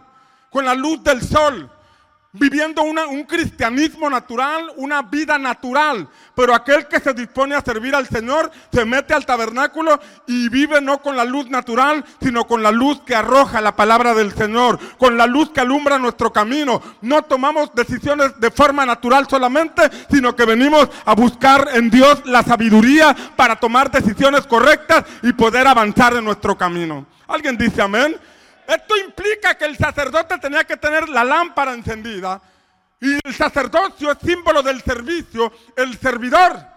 con 0.50 0.67
la 0.67 0.75
luz 0.75 1.02
del 1.02 1.23
sol 1.23 1.71
viviendo 2.35 2.83
un 2.83 3.25
cristianismo 3.25 4.09
natural, 4.09 4.73
una 4.77 5.03
vida 5.03 5.39
natural. 5.39 6.09
Pero 6.35 6.55
aquel 6.55 6.89
que 6.89 6.99
se 6.99 7.12
dispone 7.12 7.55
a 7.55 7.61
servir 7.61 7.95
al 7.95 8.09
Señor 8.09 8.51
se 8.73 8.87
mete 8.87 9.12
al 9.12 9.27
tabernáculo 9.27 10.01
y 10.27 10.49
vive 10.49 10.81
no 10.81 11.03
con 11.03 11.15
la 11.15 11.25
luz 11.25 11.51
natural, 11.51 12.03
sino 12.23 12.47
con 12.47 12.62
la 12.62 12.71
luz 12.71 13.03
que 13.03 13.15
arroja 13.15 13.61
la 13.61 13.77
palabra 13.77 14.15
del 14.15 14.33
Señor, 14.33 14.79
con 14.97 15.19
la 15.19 15.27
luz 15.27 15.51
que 15.51 15.61
alumbra 15.61 15.99
nuestro 15.99 16.33
camino. 16.33 16.81
No 17.03 17.23
tomamos 17.23 17.75
decisiones 17.75 18.41
de 18.41 18.51
forma 18.51 18.87
natural 18.87 19.29
solamente, 19.29 19.83
sino 20.11 20.35
que 20.35 20.47
venimos 20.47 20.89
a 21.05 21.15
buscar 21.15 21.69
en 21.75 21.91
Dios 21.91 22.23
la 22.25 22.43
sabiduría 22.43 23.15
para 23.37 23.57
tomar 23.57 23.91
decisiones 23.91 24.47
correctas 24.47 25.05
y 25.23 25.35
poder 25.35 25.67
avanzar 25.67 26.17
en 26.17 26.25
nuestro 26.25 26.57
camino. 26.57 27.05
¿Alguien 27.29 27.59
dice 27.59 27.83
amén? 27.83 28.17
Esto 28.66 28.97
implica 28.97 29.54
que 29.57 29.64
el 29.64 29.76
sacerdote 29.76 30.38
tenía 30.38 30.64
que 30.64 30.76
tener 30.76 31.09
la 31.09 31.25
lámpara 31.25 31.75
encendida 31.75 32.40
y 33.00 33.19
el 33.25 33.35
sacerdocio 33.35 34.12
es 34.12 34.19
símbolo 34.25 34.62
del 34.62 34.81
servicio. 34.83 35.52
El 35.76 35.99
servidor 35.99 36.72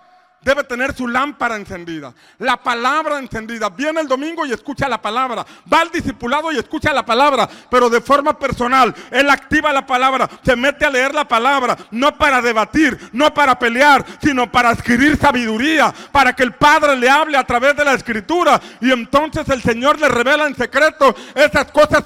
debe 0.45 0.63
tener 0.63 0.93
su 0.95 1.07
lámpara 1.07 1.55
encendida, 1.55 2.13
la 2.37 2.55
palabra 2.57 3.17
encendida. 3.17 3.67
Viene 3.69 4.01
el 4.01 4.07
domingo 4.07 4.45
y 4.45 4.51
escucha 4.51 4.87
la 4.87 5.01
palabra. 5.01 5.43
Va 5.71 5.81
al 5.81 5.89
discipulado 5.89 6.51
y 6.51 6.57
escucha 6.57 6.93
la 6.93 7.03
palabra, 7.03 7.49
pero 7.71 7.89
de 7.89 7.99
forma 7.99 8.37
personal. 8.37 8.93
Él 9.09 9.27
activa 9.31 9.73
la 9.73 9.87
palabra, 9.87 10.29
se 10.43 10.55
mete 10.55 10.85
a 10.85 10.91
leer 10.91 11.15
la 11.15 11.27
palabra, 11.27 11.75
no 11.89 12.15
para 12.15 12.43
debatir, 12.43 12.95
no 13.11 13.33
para 13.33 13.57
pelear, 13.57 14.05
sino 14.21 14.51
para 14.51 14.69
adquirir 14.69 15.17
sabiduría, 15.17 15.91
para 16.11 16.33
que 16.33 16.43
el 16.43 16.53
Padre 16.53 16.95
le 16.95 17.09
hable 17.09 17.37
a 17.37 17.43
través 17.43 17.75
de 17.75 17.83
la 17.83 17.93
escritura 17.93 18.61
y 18.81 18.91
entonces 18.91 19.49
el 19.49 19.63
Señor 19.63 19.99
le 19.99 20.09
revela 20.09 20.45
en 20.45 20.55
secreto 20.55 21.15
esas 21.33 21.71
cosas 21.71 22.03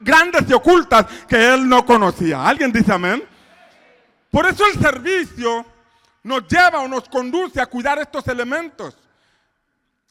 grandes 0.00 0.42
y 0.48 0.52
ocultas 0.52 1.06
que 1.28 1.54
él 1.54 1.68
no 1.68 1.86
conocía. 1.86 2.44
¿Alguien 2.44 2.72
dice 2.72 2.92
amén? 2.92 3.22
Por 4.32 4.46
eso 4.46 4.64
el 4.66 4.80
servicio 4.80 5.64
nos 6.28 6.46
lleva 6.46 6.80
o 6.80 6.88
nos 6.88 7.08
conduce 7.08 7.58
a 7.58 7.66
cuidar 7.66 7.98
estos 7.98 8.28
elementos. 8.28 8.94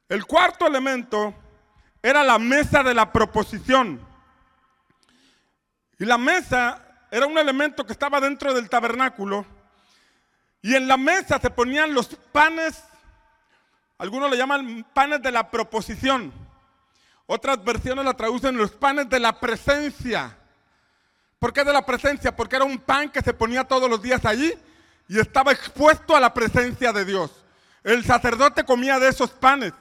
El 0.10 0.26
cuarto 0.26 0.66
elemento 0.66 1.34
era 2.02 2.24
la 2.24 2.40
mesa 2.40 2.82
de 2.82 2.96
la 2.96 3.14
proposición. 3.14 4.02
Y 6.00 6.06
la 6.06 6.18
mesa 6.18 7.06
era 7.12 7.28
un 7.28 7.38
elemento 7.38 7.86
que 7.86 7.94
estaba 7.94 8.20
dentro 8.20 8.52
del 8.56 8.68
tabernáculo. 8.68 9.46
Y 10.64 10.74
en 10.74 10.88
la 10.88 10.98
mesa 10.98 11.40
se 11.40 11.52
ponían 11.52 11.94
los 11.94 12.08
panes, 12.32 12.84
algunos 14.00 14.32
le 14.32 14.38
llaman 14.38 14.88
panes 14.96 15.22
de 15.22 15.32
la 15.32 15.52
proposición. 15.52 16.34
Otras 17.28 17.64
versiones 17.64 18.04
la 18.06 18.16
traducen 18.16 18.58
los 18.58 18.72
panes 18.72 19.08
de 19.08 19.20
la 19.20 19.40
presencia. 19.40 20.36
¿Por 21.38 21.54
qué 21.54 21.64
de 21.64 21.74
la 21.74 21.86
presencia? 21.86 22.36
Porque 22.36 22.56
era 22.56 22.66
un 22.66 22.80
pan 22.80 23.12
que 23.12 23.22
se 23.22 23.36
ponía 23.36 23.66
todos 23.66 23.88
los 23.88 24.02
días 24.02 24.26
allí 24.26 24.52
y 25.08 25.20
estaba 25.20 25.52
expuesto 25.52 26.16
a 26.16 26.20
la 26.20 26.34
presencia 26.34 26.92
de 26.92 27.06
Dios. 27.06 27.32
El 27.84 28.04
sacerdote 28.04 28.64
comía 28.64 29.00
de 29.00 29.10
esos 29.10 29.30
panes, 29.30 29.74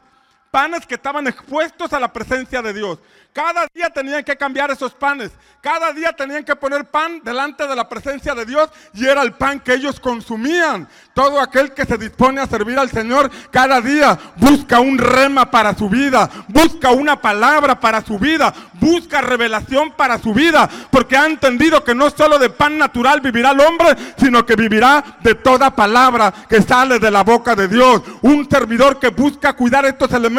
panes 0.50 0.86
que 0.86 0.94
estaban 0.94 1.26
expuestos 1.26 1.92
a 1.92 2.00
la 2.00 2.12
presencia 2.12 2.62
de 2.62 2.72
Dios. 2.72 2.98
Cada 3.32 3.66
día 3.74 3.90
tenían 3.90 4.24
que 4.24 4.34
cambiar 4.34 4.70
esos 4.70 4.94
panes. 4.94 5.30
Cada 5.60 5.92
día 5.92 6.12
tenían 6.12 6.42
que 6.42 6.56
poner 6.56 6.86
pan 6.86 7.20
delante 7.22 7.66
de 7.66 7.76
la 7.76 7.86
presencia 7.86 8.34
de 8.34 8.46
Dios 8.46 8.70
y 8.94 9.04
era 9.04 9.20
el 9.20 9.32
pan 9.32 9.60
que 9.60 9.74
ellos 9.74 10.00
consumían. 10.00 10.88
Todo 11.12 11.38
aquel 11.38 11.72
que 11.72 11.84
se 11.84 11.98
dispone 11.98 12.40
a 12.40 12.46
servir 12.46 12.78
al 12.78 12.88
Señor 12.88 13.30
cada 13.50 13.82
día 13.82 14.18
busca 14.36 14.80
un 14.80 14.96
rema 14.96 15.50
para 15.50 15.74
su 15.74 15.90
vida, 15.90 16.30
busca 16.48 16.92
una 16.92 17.20
palabra 17.20 17.78
para 17.78 18.02
su 18.02 18.18
vida, 18.18 18.54
busca 18.74 19.20
revelación 19.20 19.92
para 19.92 20.18
su 20.18 20.32
vida, 20.32 20.68
porque 20.90 21.18
ha 21.18 21.26
entendido 21.26 21.84
que 21.84 21.94
no 21.94 22.08
solo 22.08 22.38
de 22.38 22.48
pan 22.48 22.78
natural 22.78 23.20
vivirá 23.20 23.50
el 23.50 23.60
hombre, 23.60 23.88
sino 24.16 24.46
que 24.46 24.56
vivirá 24.56 25.18
de 25.20 25.34
toda 25.34 25.76
palabra 25.76 26.32
que 26.48 26.62
sale 26.62 26.98
de 26.98 27.10
la 27.10 27.22
boca 27.22 27.54
de 27.54 27.68
Dios. 27.68 28.00
Un 28.22 28.48
servidor 28.48 28.98
que 28.98 29.08
busca 29.08 29.52
cuidar 29.54 29.84
estos 29.84 30.10
elementos 30.12 30.35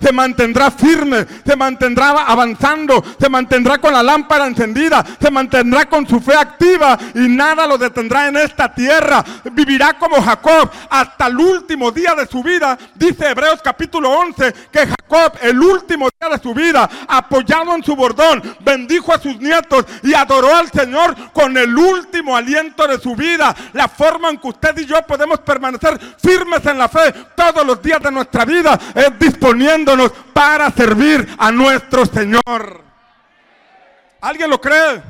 se 0.00 0.12
mantendrá 0.12 0.70
firme, 0.70 1.26
se 1.44 1.56
mantendrá 1.56 2.10
avanzando, 2.26 3.02
se 3.18 3.28
mantendrá 3.28 3.78
con 3.78 3.92
la 3.92 4.02
lámpara 4.02 4.46
encendida, 4.46 5.04
se 5.20 5.30
mantendrá 5.30 5.86
con 5.86 6.06
su 6.06 6.20
fe 6.20 6.34
activa 6.34 6.98
y 7.14 7.28
nada 7.28 7.66
lo 7.66 7.78
detendrá 7.78 8.28
en 8.28 8.36
esta 8.36 8.72
tierra. 8.74 9.24
Vivirá 9.52 9.94
como 9.94 10.22
Jacob 10.22 10.70
hasta 10.90 11.26
el 11.26 11.38
último 11.38 11.90
día 11.90 12.14
de 12.14 12.26
su 12.26 12.42
vida. 12.42 12.78
Dice 12.94 13.30
Hebreos 13.30 13.60
capítulo 13.62 14.10
11 14.10 14.54
que 14.70 14.86
Jacob 14.86 15.04
el 15.42 15.60
último 15.60 16.08
día 16.20 16.30
de 16.30 16.42
su 16.42 16.54
vida, 16.54 16.88
apoyado 17.08 17.74
en 17.74 17.84
su 17.84 17.94
bordón, 17.94 18.42
bendijo 18.60 19.12
a 19.12 19.20
sus 19.20 19.38
nietos 19.38 19.84
y 20.02 20.14
adoró 20.14 20.54
al 20.54 20.70
Señor 20.70 21.14
con 21.32 21.56
el 21.56 21.76
último 21.76 22.36
aliento 22.36 22.86
de 22.86 22.98
su 22.98 23.14
vida. 23.14 23.54
La 23.72 23.88
forma 23.88 24.30
en 24.30 24.38
que 24.38 24.48
usted 24.48 24.76
y 24.78 24.86
yo 24.86 25.00
podemos 25.06 25.40
permanecer 25.40 25.98
firmes 26.18 26.64
en 26.66 26.78
la 26.78 26.88
fe 26.88 27.12
todos 27.34 27.66
los 27.66 27.82
días 27.82 28.00
de 28.00 28.10
nuestra 28.10 28.44
vida 28.44 28.78
es 28.94 29.18
disponiéndonos 29.44 30.10
para 30.32 30.70
servir 30.70 31.28
a 31.38 31.52
nuestro 31.52 32.06
Señor. 32.06 32.82
¿Alguien 34.20 34.48
lo 34.48 34.58
cree? 34.58 35.02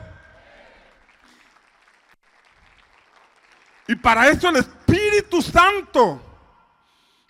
Y 3.87 3.95
para 3.95 4.29
eso 4.29 4.49
el 4.49 4.57
Espíritu 4.57 5.41
Santo 5.41 6.21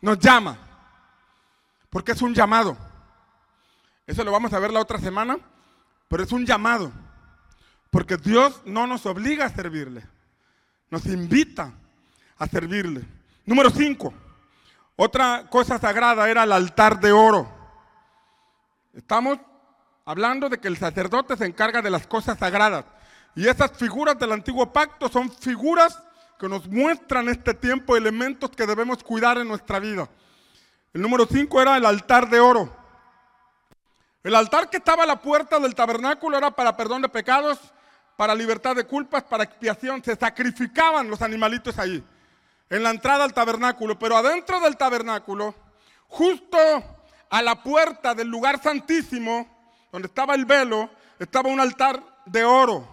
nos 0.01 0.19
llama. 0.19 0.57
Porque 1.91 2.13
es 2.13 2.23
un 2.23 2.35
llamado. 2.35 2.77
Eso 4.07 4.25
lo 4.25 4.33
vamos 4.33 4.53
a 4.55 4.59
ver 4.59 4.73
la 4.73 4.81
otra 4.81 4.99
semana. 4.99 5.37
Pero 6.09 6.23
es 6.23 6.33
un 6.33 6.47
llamado. 6.47 6.91
Porque 7.91 8.17
Dios 8.17 8.63
no 8.65 8.87
nos 8.87 9.05
obliga 9.05 9.45
a 9.45 9.51
servirle. 9.51 10.07
Nos 10.91 11.05
invita 11.07 11.73
a 12.39 12.47
servirle. 12.47 13.05
Número 13.45 13.69
5. 13.69 14.24
Otra 14.97 15.47
cosa 15.51 15.79
sagrada 15.79 16.29
era 16.29 16.45
el 16.45 16.53
altar 16.53 17.01
de 17.01 17.13
oro. 17.13 17.51
Estamos 18.93 19.39
hablando 20.05 20.49
de 20.49 20.59
que 20.59 20.69
el 20.69 20.77
sacerdote 20.77 21.37
se 21.37 21.47
encarga 21.47 21.83
de 21.83 21.91
las 21.91 22.07
cosas 22.07 22.39
sagradas. 22.39 22.85
Y 23.35 23.49
esas 23.49 23.73
figuras 23.73 24.19
del 24.19 24.33
antiguo 24.33 24.73
pacto 24.73 25.09
son 25.09 25.31
figuras 25.31 26.01
que 26.39 26.49
nos 26.49 26.69
muestran 26.69 27.29
este 27.29 27.55
tiempo 27.55 27.97
elementos 27.97 28.51
que 28.51 28.67
debemos 28.67 29.03
cuidar 29.03 29.39
en 29.39 29.49
nuestra 29.49 29.81
vida. 29.81 30.09
El 30.93 31.03
número 31.03 31.27
5 31.27 31.61
era 31.61 31.77
el 31.77 31.87
altar 31.87 32.29
de 32.31 32.39
oro. 32.39 32.85
El 34.23 34.35
altar 34.37 34.71
que 34.71 34.77
estaba 34.77 35.03
a 35.03 35.07
la 35.07 35.21
puerta 35.21 35.59
del 35.59 35.75
tabernáculo 35.75 36.39
era 36.39 36.53
para 36.53 36.77
perdón 36.77 37.03
de 37.03 37.09
pecados, 37.09 37.59
para 38.17 38.35
libertad 38.35 38.77
de 38.77 38.87
culpas, 38.87 39.25
para 39.25 39.45
expiación. 39.45 40.03
Se 40.05 40.15
sacrificaban 40.15 41.11
los 41.11 41.21
animalitos 41.21 41.79
ahí, 41.79 42.03
en 42.71 42.83
la 42.83 42.91
entrada 42.91 43.25
al 43.25 43.35
tabernáculo. 43.35 43.99
Pero 43.99 44.17
adentro 44.17 44.61
del 44.61 44.77
tabernáculo, 44.77 45.55
justo 46.09 46.59
a 47.31 47.43
la 47.43 47.63
puerta 47.63 48.15
del 48.15 48.29
lugar 48.29 48.63
santísimo, 48.63 49.49
donde 49.93 50.09
estaba 50.09 50.35
el 50.35 50.45
velo, 50.45 50.91
estaba 51.19 51.49
un 51.49 51.61
altar 51.61 52.03
de 52.27 52.45
oro. 52.45 52.89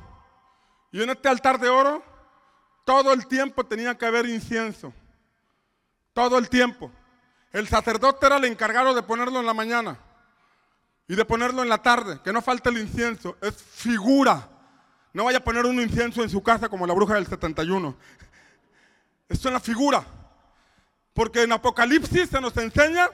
Y 0.92 1.02
en 1.02 1.10
este 1.10 1.30
altar 1.30 1.60
de 1.60 1.70
oro, 1.70 2.04
todo 2.86 3.14
el 3.14 3.28
tiempo 3.28 3.66
tenía 3.66 3.98
que 3.98 4.06
haber 4.06 4.26
incienso. 4.26 4.94
Todo 6.14 6.38
el 6.38 6.50
tiempo. 6.50 6.92
El 7.54 7.68
sacerdote 7.68 8.26
era 8.26 8.38
el 8.38 8.46
encargado 8.46 8.94
de 8.94 9.04
ponerlo 9.04 9.40
en 9.40 9.46
la 9.46 9.54
mañana 9.54 9.98
y 11.08 11.16
de 11.16 11.26
ponerlo 11.26 11.62
en 11.62 11.70
la 11.70 11.82
tarde, 11.82 12.20
que 12.24 12.32
no 12.32 12.42
falte 12.42 12.70
el 12.70 12.78
incienso. 12.78 13.38
Es 13.42 13.62
figura. 13.62 14.48
No 15.14 15.26
vaya 15.26 15.40
a 15.40 15.44
poner 15.44 15.66
un 15.66 15.80
incienso 15.82 16.24
en 16.24 16.30
su 16.30 16.42
casa 16.42 16.70
como 16.70 16.88
la 16.88 16.94
bruja 16.94 17.16
del 17.16 17.28
71. 17.28 17.96
Esto 19.32 19.48
es 19.48 19.52
una 19.52 19.60
figura. 19.60 20.04
Porque 21.14 21.44
en 21.44 21.54
Apocalipsis 21.54 22.30
se 22.30 22.42
nos 22.42 22.56
enseña 22.58 23.10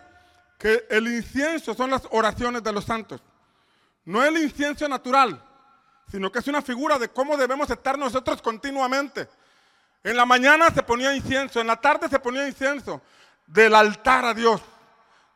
que 0.57 0.85
el 0.89 1.07
incienso 1.07 1.73
son 1.75 1.91
las 1.91 2.07
oraciones 2.11 2.63
de 2.63 2.73
los 2.73 2.85
santos. 2.85 3.21
No 4.03 4.23
el 4.23 4.37
incienso 4.37 4.87
natural, 4.87 5.43
sino 6.09 6.31
que 6.31 6.39
es 6.39 6.47
una 6.47 6.61
figura 6.61 6.97
de 6.97 7.09
cómo 7.09 7.37
debemos 7.37 7.69
estar 7.69 7.97
nosotros 7.97 8.41
continuamente. 8.41 9.27
En 10.03 10.15
la 10.15 10.25
mañana 10.25 10.69
se 10.71 10.81
ponía 10.81 11.15
incienso, 11.15 11.59
en 11.59 11.67
la 11.67 11.75
tarde 11.75 12.09
se 12.09 12.19
ponía 12.19 12.47
incienso 12.47 13.01
del 13.45 13.75
altar 13.75 14.25
a 14.25 14.33
Dios, 14.33 14.61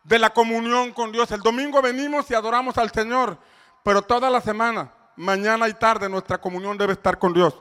de 0.04 0.17
la 0.17 0.32
comunión 0.32 0.94
con 0.94 1.12
Dios. 1.12 1.30
El 1.32 1.41
domingo 1.41 1.82
venimos 1.82 2.32
y 2.32 2.34
adoramos 2.34 2.78
al 2.78 2.91
Señor, 2.91 3.38
pero 3.84 4.02
toda 4.02 4.30
la 4.30 4.41
semana, 4.41 4.91
mañana 5.15 5.67
y 5.67 5.74
tarde, 5.74 6.10
nuestra 6.10 6.39
comunión 6.39 6.78
debe 6.78 6.94
estar 6.94 7.20
con 7.20 7.34
Dios. 7.34 7.54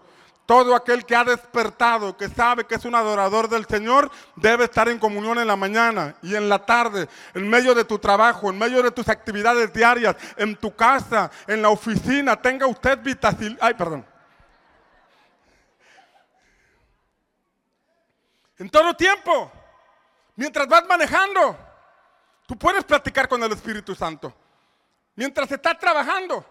Todo 0.51 0.75
aquel 0.75 1.07
que 1.07 1.15
ha 1.15 1.23
despertado, 1.23 2.17
que 2.17 2.29
sabe 2.29 2.65
que 2.65 2.75
es 2.75 2.85
un 2.85 2.97
adorador 2.97 3.49
del 3.49 3.67
Señor, 3.67 4.11
debe 4.35 4.65
estar 4.65 4.89
en 4.89 4.99
comunión 4.99 5.39
en 5.39 5.47
la 5.47 5.55
mañana 5.55 6.17
y 6.23 6.35
en 6.35 6.49
la 6.49 6.59
tarde, 6.67 7.09
en 7.35 7.49
medio 7.49 7.73
de 7.73 7.85
tu 7.85 8.01
trabajo, 8.01 8.51
en 8.51 8.59
medio 8.59 8.83
de 8.83 8.91
tus 8.91 9.09
actividades 9.09 9.73
diarias, 9.73 10.17
en 10.37 10.57
tu 10.57 10.75
casa, 10.75 11.31
en 11.47 11.63
la 11.63 11.69
oficina. 11.69 12.35
Tenga 12.35 12.67
usted 12.67 12.99
vitacil... 12.99 13.57
Ay, 13.61 13.75
perdón. 13.75 14.05
En 18.59 18.69
todo 18.71 18.93
tiempo, 18.97 19.53
mientras 20.35 20.67
vas 20.67 20.85
manejando, 20.85 21.57
tú 22.49 22.59
puedes 22.59 22.83
platicar 22.83 23.29
con 23.29 23.41
el 23.41 23.53
Espíritu 23.53 23.95
Santo. 23.95 24.35
Mientras 25.15 25.49
estás 25.53 25.79
trabajando, 25.79 26.45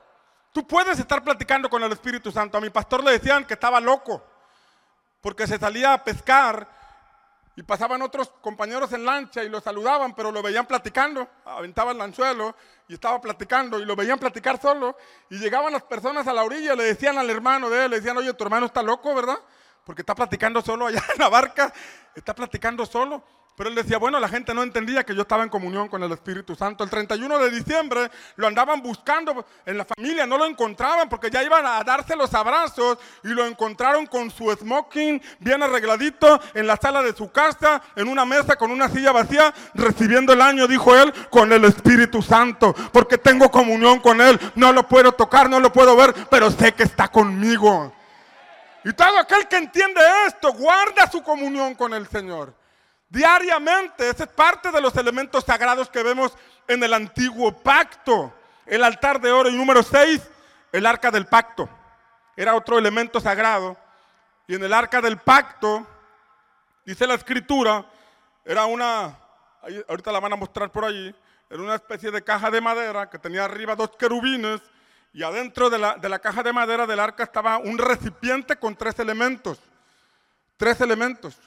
Tú 0.60 0.68
puedes 0.68 1.00
estar 1.00 1.24
platicando 1.24 1.70
con 1.70 1.82
el 1.84 1.92
Espíritu 1.94 2.34
Santo. 2.34 2.58
A 2.58 2.60
mi 2.60 2.70
pastor 2.70 3.02
le 3.02 3.12
decían 3.12 3.46
que 3.46 3.54
estaba 3.54 3.80
loco 3.80 4.22
porque 5.22 5.48
se 5.48 5.58
salía 5.58 5.94
a 5.94 6.04
pescar 6.04 6.68
y 7.56 7.64
pasaban 7.64 8.02
otros 8.02 8.30
compañeros 8.42 8.92
en 8.92 9.06
lancha 9.06 9.42
y 9.42 9.48
lo 9.48 9.62
saludaban, 9.62 10.14
pero 10.14 10.34
lo 10.34 10.42
veían 10.42 10.66
platicando, 10.66 11.30
aventaba 11.46 11.94
el 11.94 12.02
anzuelo 12.02 12.58
y 12.90 12.96
estaba 12.96 13.22
platicando 13.22 13.80
y 13.80 13.86
lo 13.86 13.96
veían 13.96 14.20
platicar 14.20 14.60
solo 14.60 14.98
y 15.30 15.40
llegaban 15.40 15.72
las 15.72 15.84
personas 15.84 16.28
a 16.28 16.34
la 16.34 16.44
orilla 16.44 16.76
le 16.76 16.84
decían 16.84 17.18
al 17.18 17.30
hermano 17.30 17.70
de 17.70 17.86
él, 17.86 17.92
le 17.92 18.02
decían, 18.02 18.18
oye, 18.18 18.34
tu 18.34 18.44
hermano 18.44 18.66
está 18.66 18.84
loco, 18.84 19.16
¿verdad? 19.16 19.40
Porque 19.86 20.02
está 20.02 20.14
platicando 20.14 20.62
solo 20.62 20.88
allá 20.88 21.02
en 21.14 21.22
la 21.22 21.30
barca, 21.30 21.72
está 22.14 22.36
platicando 22.36 22.86
solo. 22.86 23.24
Pero 23.60 23.72
él 23.72 23.76
decía, 23.76 23.98
bueno, 23.98 24.22
la 24.22 24.30
gente 24.30 24.54
no 24.54 24.64
entendía 24.64 25.04
que 25.04 25.14
yo 25.14 25.24
estaba 25.24 25.44
en 25.44 25.50
comunión 25.50 25.90
con 25.90 26.02
el 26.02 26.14
Espíritu 26.14 26.56
Santo. 26.56 26.82
El 26.86 26.90
31 26.90 27.40
de 27.40 27.52
diciembre 27.52 28.10
lo 28.38 28.48
andaban 28.48 28.82
buscando 28.82 29.46
en 29.66 29.78
la 29.78 29.84
familia, 29.84 30.26
no 30.26 30.38
lo 30.38 30.46
encontraban 30.46 31.10
porque 31.10 31.30
ya 31.30 31.44
iban 31.44 31.66
a 31.66 31.84
darse 31.84 32.16
los 32.16 32.34
abrazos 32.34 33.00
y 33.22 33.28
lo 33.28 33.46
encontraron 33.46 34.06
con 34.06 34.32
su 34.32 34.50
smoking 34.50 35.22
bien 35.40 35.62
arregladito 35.62 36.40
en 36.54 36.68
la 36.68 36.78
sala 36.78 37.02
de 37.02 37.14
su 37.14 37.34
casa, 37.34 37.82
en 37.98 38.08
una 38.08 38.24
mesa 38.24 38.56
con 38.56 38.72
una 38.72 38.88
silla 38.88 39.12
vacía, 39.12 39.54
recibiendo 39.74 40.32
el 40.32 40.42
año, 40.42 40.66
dijo 40.66 40.96
él, 40.96 41.12
con 41.30 41.52
el 41.52 41.66
Espíritu 41.66 42.22
Santo, 42.22 42.74
porque 42.94 43.18
tengo 43.18 43.52
comunión 43.52 44.00
con 44.00 44.22
él. 44.22 44.40
No 44.56 44.72
lo 44.72 44.88
puedo 44.88 45.12
tocar, 45.12 45.50
no 45.50 45.60
lo 45.60 45.74
puedo 45.74 45.98
ver, 45.98 46.16
pero 46.30 46.50
sé 46.50 46.72
que 46.72 46.84
está 46.84 47.10
conmigo. 47.10 47.92
Y 48.86 48.94
todo 48.94 49.20
aquel 49.20 49.50
que 49.50 49.58
entiende 49.58 50.00
esto, 50.28 50.54
guarda 50.54 51.12
su 51.12 51.22
comunión 51.22 51.76
con 51.76 51.94
el 51.94 52.08
Señor. 52.08 52.58
Diariamente, 53.10 54.08
ese 54.08 54.24
es 54.24 54.30
parte 54.30 54.72
de 54.72 54.80
los 54.80 54.96
elementos 54.96 55.44
sagrados 55.44 55.90
que 55.90 56.04
vemos 56.04 56.38
en 56.68 56.84
el 56.84 56.94
antiguo 56.94 57.52
pacto. 57.52 58.34
El 58.68 58.84
altar 58.84 59.20
de 59.20 59.32
oro 59.32 59.50
y 59.50 59.58
número 59.58 59.82
6, 59.82 60.22
el 60.72 60.86
arca 60.86 61.10
del 61.10 61.26
pacto. 61.26 61.68
Era 62.38 62.56
otro 62.56 62.78
elemento 62.78 63.20
sagrado. 63.20 63.76
Y 64.48 64.56
en 64.56 64.64
el 64.64 64.74
arca 64.74 65.02
del 65.02 65.18
pacto, 65.18 65.86
dice 66.86 67.08
la 67.08 67.16
escritura, 67.16 67.86
era 68.46 68.66
una, 68.66 69.18
ahorita 69.88 70.12
la 70.12 70.20
van 70.20 70.34
a 70.34 70.36
mostrar 70.36 70.72
por 70.72 70.86
allí, 70.86 71.14
era 71.50 71.62
una 71.62 71.76
especie 71.76 72.12
de 72.12 72.24
caja 72.24 72.52
de 72.52 72.62
madera 72.62 73.10
que 73.10 73.18
tenía 73.18 73.46
arriba 73.46 73.76
dos 73.76 73.90
querubines 73.98 74.62
y 75.14 75.24
adentro 75.24 75.72
de 75.72 75.80
la, 75.80 75.96
de 75.96 76.10
la 76.10 76.20
caja 76.20 76.44
de 76.44 76.54
madera 76.54 76.86
del 76.86 77.00
arca 77.00 77.24
estaba 77.24 77.58
un 77.58 77.80
recipiente 77.80 78.56
con 78.56 78.76
tres 78.76 79.00
elementos. 79.00 79.60
Tres 80.58 80.80
elementos. 80.82 81.38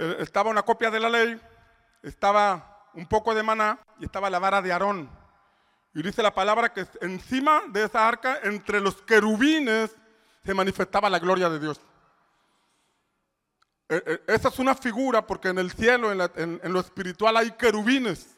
Eh, 0.00 0.18
estaba 0.20 0.48
una 0.48 0.62
copia 0.62 0.92
de 0.92 1.00
la 1.00 1.08
ley, 1.08 1.40
estaba 2.04 2.88
un 2.94 3.06
poco 3.06 3.34
de 3.34 3.42
maná 3.42 3.80
y 3.98 4.04
estaba 4.04 4.30
la 4.30 4.38
vara 4.38 4.62
de 4.62 4.72
Aarón. 4.72 5.10
Y 5.92 6.02
dice 6.02 6.22
la 6.22 6.32
palabra 6.32 6.72
que 6.72 6.86
encima 7.00 7.62
de 7.68 7.82
esa 7.82 8.06
arca, 8.06 8.38
entre 8.44 8.80
los 8.80 9.02
querubines, 9.02 9.90
se 10.44 10.54
manifestaba 10.54 11.10
la 11.10 11.18
gloria 11.18 11.50
de 11.50 11.58
Dios. 11.58 11.80
Eh, 13.88 14.00
eh, 14.06 14.20
esa 14.28 14.50
es 14.50 14.58
una 14.60 14.76
figura 14.76 15.26
porque 15.26 15.48
en 15.48 15.58
el 15.58 15.72
cielo, 15.72 16.12
en, 16.12 16.60
en 16.62 16.72
lo 16.72 16.78
espiritual, 16.78 17.36
hay 17.36 17.50
querubines 17.52 18.36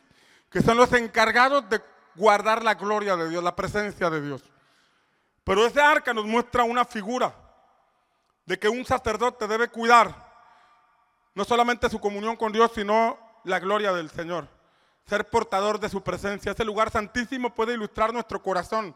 que 0.48 0.62
son 0.62 0.78
los 0.78 0.90
encargados 0.94 1.68
de 1.68 1.82
guardar 2.14 2.64
la 2.64 2.72
gloria 2.72 3.16
de 3.16 3.28
Dios, 3.28 3.44
la 3.44 3.54
presencia 3.54 4.08
de 4.08 4.22
Dios. 4.22 4.42
Pero 5.44 5.66
ese 5.66 5.82
arca 5.82 6.14
nos 6.14 6.24
muestra 6.24 6.64
una 6.64 6.86
figura 6.86 7.34
de 8.46 8.58
que 8.58 8.70
un 8.70 8.86
sacerdote 8.86 9.46
debe 9.46 9.68
cuidar 9.68 10.29
no 11.34 11.44
solamente 11.44 11.88
su 11.88 12.00
comunión 12.00 12.36
con 12.36 12.52
Dios, 12.52 12.72
sino 12.74 13.18
la 13.44 13.58
gloria 13.58 13.92
del 13.92 14.10
Señor. 14.10 14.48
Ser 15.06 15.28
portador 15.28 15.80
de 15.80 15.88
su 15.88 16.02
presencia. 16.02 16.52
Ese 16.52 16.64
lugar 16.64 16.90
santísimo 16.90 17.54
puede 17.54 17.74
ilustrar 17.74 18.12
nuestro 18.12 18.42
corazón, 18.42 18.94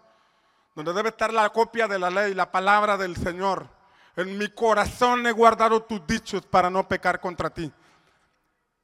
donde 0.75 0.93
debe 0.93 1.11
estar 1.11 1.33
la 1.33 1.49
copia 1.51 1.89
de 1.89 1.99
la 1.99 2.11
ley, 2.11 2.35
la 2.35 2.51
palabra 2.51 2.97
del 2.97 3.17
Señor. 3.17 3.69
En 4.17 4.39
mi 4.39 4.49
corazón 4.49 5.27
he 5.27 5.33
guardado 5.33 5.83
tus 5.83 6.07
dichos 6.07 6.47
para 6.47 6.71
no 6.71 6.87
pecar 6.87 7.21
contra 7.21 7.51
ti. 7.51 7.73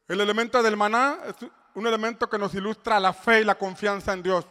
El 0.09 0.21
elemento 0.21 0.61
del 0.63 0.77
maná 0.77 1.19
es 1.27 1.37
un 1.75 1.87
elemento 1.87 2.29
que 2.29 2.39
nos 2.39 2.53
ilustra 2.55 2.99
la 2.99 3.13
fe 3.13 3.43
y 3.43 3.45
la 3.45 3.55
confianza 3.55 4.13
en 4.13 4.23
Dios. 4.23 4.45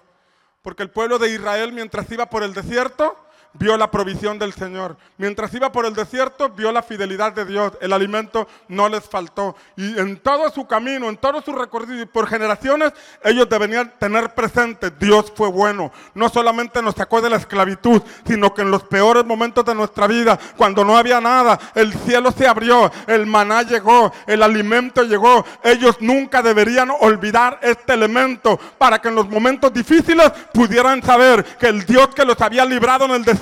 Porque 0.61 0.83
el 0.83 0.89
pueblo 0.89 1.19
de 1.19 1.29
Israel 1.29 1.73
mientras 1.73 2.09
iba 2.11 2.29
por 2.29 2.43
el 2.43 2.53
desierto, 2.53 3.17
vio 3.53 3.77
la 3.77 3.89
provisión 3.89 4.37
del 4.37 4.53
Señor. 4.53 4.97
Mientras 5.17 5.53
iba 5.53 5.71
por 5.71 5.85
el 5.85 5.93
desierto, 5.93 6.49
vio 6.49 6.71
la 6.71 6.83
fidelidad 6.83 7.33
de 7.33 7.45
Dios. 7.45 7.73
El 7.81 7.93
alimento 7.93 8.47
no 8.67 8.87
les 8.89 9.03
faltó. 9.03 9.55
Y 9.75 9.97
en 9.97 10.17
todo 10.17 10.49
su 10.51 10.67
camino, 10.67 11.09
en 11.09 11.17
todo 11.17 11.41
su 11.41 11.51
recorrido 11.53 12.01
y 12.01 12.05
por 12.05 12.27
generaciones, 12.27 12.93
ellos 13.23 13.49
deberían 13.49 13.91
tener 13.99 14.33
presente, 14.35 14.91
Dios 14.91 15.31
fue 15.35 15.49
bueno. 15.49 15.91
No 16.13 16.29
solamente 16.29 16.81
nos 16.81 16.95
sacó 16.95 17.21
de 17.21 17.29
la 17.29 17.37
esclavitud, 17.37 18.01
sino 18.25 18.53
que 18.53 18.61
en 18.61 18.71
los 18.71 18.83
peores 18.83 19.25
momentos 19.25 19.65
de 19.65 19.75
nuestra 19.75 20.07
vida, 20.07 20.39
cuando 20.55 20.85
no 20.85 20.97
había 20.97 21.19
nada, 21.19 21.59
el 21.75 21.93
cielo 21.93 22.31
se 22.31 22.47
abrió, 22.47 22.91
el 23.07 23.25
maná 23.25 23.63
llegó, 23.63 24.11
el 24.27 24.43
alimento 24.43 25.03
llegó. 25.03 25.45
Ellos 25.63 25.97
nunca 25.99 26.41
deberían 26.41 26.91
olvidar 26.99 27.59
este 27.61 27.93
elemento 27.93 28.59
para 28.77 28.99
que 28.99 29.07
en 29.07 29.15
los 29.15 29.27
momentos 29.27 29.73
difíciles 29.73 30.31
pudieran 30.53 31.01
saber 31.01 31.43
que 31.57 31.67
el 31.67 31.85
Dios 31.85 32.09
que 32.09 32.25
los 32.25 32.39
había 32.41 32.63
librado 32.65 33.05
en 33.05 33.11
el 33.11 33.25
desierto 33.25 33.38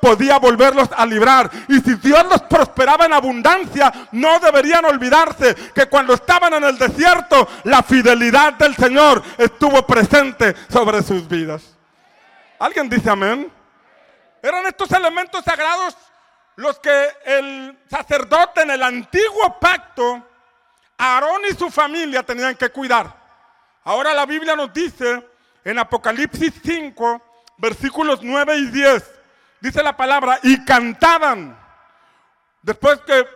podía 0.00 0.38
volverlos 0.38 0.88
a 0.96 1.06
librar. 1.06 1.50
Y 1.68 1.80
si 1.80 1.94
Dios 1.96 2.24
los 2.26 2.42
prosperaba 2.42 3.06
en 3.06 3.12
abundancia, 3.12 3.92
no 4.12 4.38
deberían 4.40 4.84
olvidarse 4.84 5.54
que 5.74 5.86
cuando 5.86 6.14
estaban 6.14 6.54
en 6.54 6.64
el 6.64 6.78
desierto, 6.78 7.48
la 7.64 7.82
fidelidad 7.82 8.54
del 8.54 8.76
Señor 8.76 9.22
estuvo 9.38 9.86
presente 9.86 10.54
sobre 10.68 11.02
sus 11.02 11.26
vidas. 11.28 11.76
¿Alguien 12.58 12.88
dice 12.88 13.10
amén? 13.10 13.52
Eran 14.42 14.66
estos 14.66 14.90
elementos 14.92 15.44
sagrados 15.44 15.96
los 16.56 16.78
que 16.78 17.08
el 17.24 17.78
sacerdote 17.88 18.62
en 18.62 18.70
el 18.70 18.82
antiguo 18.82 19.58
pacto, 19.60 20.26
Aarón 20.98 21.42
y 21.50 21.54
su 21.54 21.70
familia 21.70 22.22
tenían 22.22 22.56
que 22.56 22.70
cuidar. 22.70 23.14
Ahora 23.84 24.14
la 24.14 24.24
Biblia 24.24 24.56
nos 24.56 24.72
dice 24.72 25.22
en 25.62 25.78
Apocalipsis 25.78 26.54
5, 26.64 27.22
versículos 27.58 28.20
9 28.22 28.56
y 28.56 28.66
10, 28.66 29.12
dice 29.66 29.82
la 29.82 29.96
palabra, 29.96 30.38
y 30.44 30.64
cantaban. 30.64 31.58
Después 32.62 33.00
que 33.00 33.26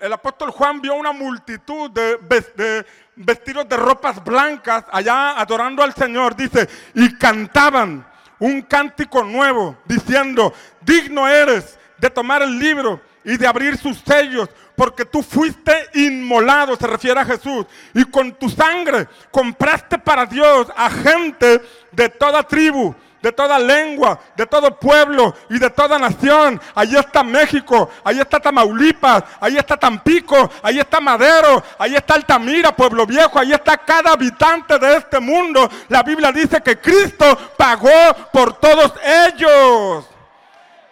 el, 0.00 0.12
apóstol 0.12 0.50
Juan 0.50 0.80
vio 0.80 0.94
una 0.94 1.12
multitud 1.12 1.90
de, 1.90 2.18
de 2.54 2.86
vestidos 3.16 3.68
de 3.68 3.76
ropas 3.76 4.22
blancas 4.22 4.84
allá 4.90 5.38
adorando 5.40 5.82
al 5.82 5.92
Señor, 5.92 6.36
dice, 6.36 6.68
y 6.94 7.16
cantaban 7.16 8.06
un 8.38 8.62
cántico 8.62 9.24
nuevo, 9.24 9.76
diciendo, 9.84 10.54
digno 10.80 11.28
eres 11.28 11.78
de 11.98 12.08
tomar 12.08 12.42
el 12.42 12.58
libro 12.58 13.00
y 13.24 13.36
de 13.36 13.46
abrir 13.46 13.76
sus 13.76 13.98
sellos, 13.98 14.48
porque 14.76 15.04
tú 15.04 15.22
fuiste 15.22 15.90
inmolado, 15.94 16.76
se 16.76 16.86
refiere 16.86 17.20
a 17.20 17.24
Jesús, 17.24 17.66
y 17.92 18.04
con 18.04 18.32
tu 18.32 18.48
sangre 18.48 19.08
compraste 19.30 19.98
para 19.98 20.24
Dios 20.24 20.68
a 20.76 20.88
gente 20.88 21.60
de 21.90 22.08
toda 22.08 22.44
tribu, 22.44 22.94
de 23.22 23.32
toda 23.32 23.58
lengua, 23.58 24.18
de 24.36 24.46
todo 24.46 24.78
pueblo 24.78 25.34
y 25.48 25.58
de 25.58 25.70
toda 25.70 25.98
nación. 25.98 26.60
Ahí 26.74 26.96
está 26.96 27.22
México, 27.22 27.90
ahí 28.02 28.20
está 28.20 28.40
Tamaulipas, 28.40 29.24
ahí 29.40 29.56
está 29.56 29.76
Tampico, 29.76 30.50
ahí 30.62 30.78
está 30.78 31.00
Madero, 31.00 31.62
ahí 31.78 31.94
está 31.94 32.14
Altamira, 32.14 32.74
Pueblo 32.74 33.06
Viejo, 33.06 33.38
ahí 33.38 33.52
está 33.52 33.76
cada 33.76 34.12
habitante 34.12 34.78
de 34.78 34.96
este 34.96 35.20
mundo. 35.20 35.68
La 35.88 36.02
Biblia 36.02 36.32
dice 36.32 36.60
que 36.62 36.78
Cristo 36.78 37.36
pagó 37.56 37.90
por 38.32 38.54
todos 38.58 38.92
ellos. 39.04 40.06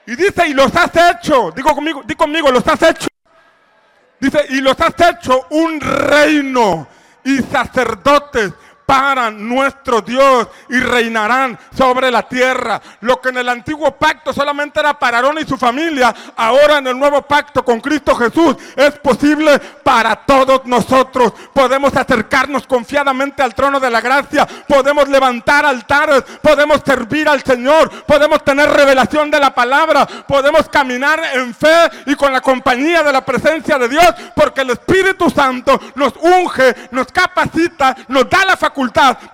Y 0.06 0.16
dice, 0.16 0.48
y 0.48 0.54
los 0.54 0.74
has 0.74 0.90
hecho, 0.94 1.50
digo 1.54 1.74
conmigo, 1.74 2.02
di 2.04 2.14
conmigo, 2.14 2.50
los 2.50 2.66
has 2.66 2.82
hecho. 2.82 3.08
Dice, 4.20 4.46
y 4.50 4.60
los 4.60 4.78
has 4.80 4.94
hecho 4.98 5.46
un 5.50 5.80
reino 5.80 6.88
y 7.24 7.38
sacerdotes 7.42 8.52
para 8.88 9.30
nuestro 9.30 10.00
Dios 10.00 10.48
y 10.70 10.80
reinarán 10.80 11.58
sobre 11.76 12.10
la 12.10 12.22
tierra. 12.22 12.80
Lo 13.02 13.20
que 13.20 13.28
en 13.28 13.36
el 13.36 13.48
antiguo 13.50 13.94
pacto 13.98 14.32
solamente 14.32 14.80
era 14.80 14.98
para 14.98 15.18
Aarón 15.18 15.38
y 15.38 15.44
su 15.44 15.58
familia, 15.58 16.14
ahora 16.34 16.78
en 16.78 16.86
el 16.86 16.98
nuevo 16.98 17.20
pacto 17.20 17.62
con 17.62 17.82
Cristo 17.82 18.16
Jesús 18.16 18.56
es 18.74 18.98
posible 19.00 19.58
para 19.58 20.16
todos 20.16 20.64
nosotros. 20.64 21.34
Podemos 21.52 21.94
acercarnos 21.94 22.66
confiadamente 22.66 23.42
al 23.42 23.54
trono 23.54 23.78
de 23.78 23.90
la 23.90 24.00
gracia, 24.00 24.48
podemos 24.66 25.06
levantar 25.06 25.66
altares, 25.66 26.22
podemos 26.40 26.80
servir 26.82 27.28
al 27.28 27.44
Señor, 27.44 27.90
podemos 28.06 28.42
tener 28.42 28.70
revelación 28.70 29.30
de 29.30 29.38
la 29.38 29.54
palabra, 29.54 30.06
podemos 30.26 30.66
caminar 30.70 31.20
en 31.34 31.54
fe 31.54 31.90
y 32.06 32.14
con 32.14 32.32
la 32.32 32.40
compañía 32.40 33.02
de 33.02 33.12
la 33.12 33.22
presencia 33.22 33.76
de 33.76 33.90
Dios, 33.90 34.14
porque 34.34 34.62
el 34.62 34.70
Espíritu 34.70 35.28
Santo 35.28 35.78
nos 35.94 36.14
unge, 36.16 36.74
nos 36.90 37.08
capacita, 37.08 37.94
nos 38.08 38.30
da 38.30 38.46
la 38.46 38.56
facultad 38.56 38.77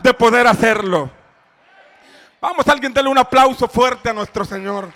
de 0.03 0.15
poder 0.15 0.47
hacerlo. 0.47 1.11
Vamos, 2.41 2.67
alguien, 2.67 2.95
dele 2.95 3.11
un 3.11 3.19
aplauso 3.19 3.69
fuerte 3.69 4.09
a 4.09 4.13
nuestro 4.15 4.45
Señor. 4.45 4.91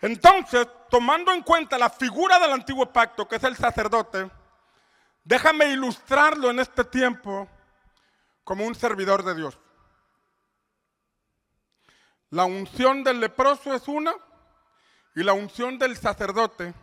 Entonces, 0.00 0.68
tomando 0.88 1.32
en 1.32 1.42
cuenta 1.42 1.76
la 1.76 1.90
figura 1.90 2.38
del 2.38 2.52
antiguo 2.52 2.92
pacto, 2.92 3.26
que 3.26 3.36
es 3.36 3.44
el 3.44 3.56
sacerdote, 3.56 4.30
déjame 5.24 5.66
ilustrarlo 5.66 6.50
en 6.50 6.60
este 6.60 6.84
tiempo 6.84 7.48
como 8.44 8.64
un 8.64 8.76
servidor 8.76 9.24
de 9.24 9.34
Dios. 9.34 9.58
La 12.30 12.44
unción 12.44 13.02
del 13.02 13.18
leproso 13.18 13.74
es 13.74 13.88
una 13.88 14.14
y 15.16 15.22
la 15.24 15.32
unción 15.32 15.78
del 15.78 15.96
sacerdote 15.96 16.74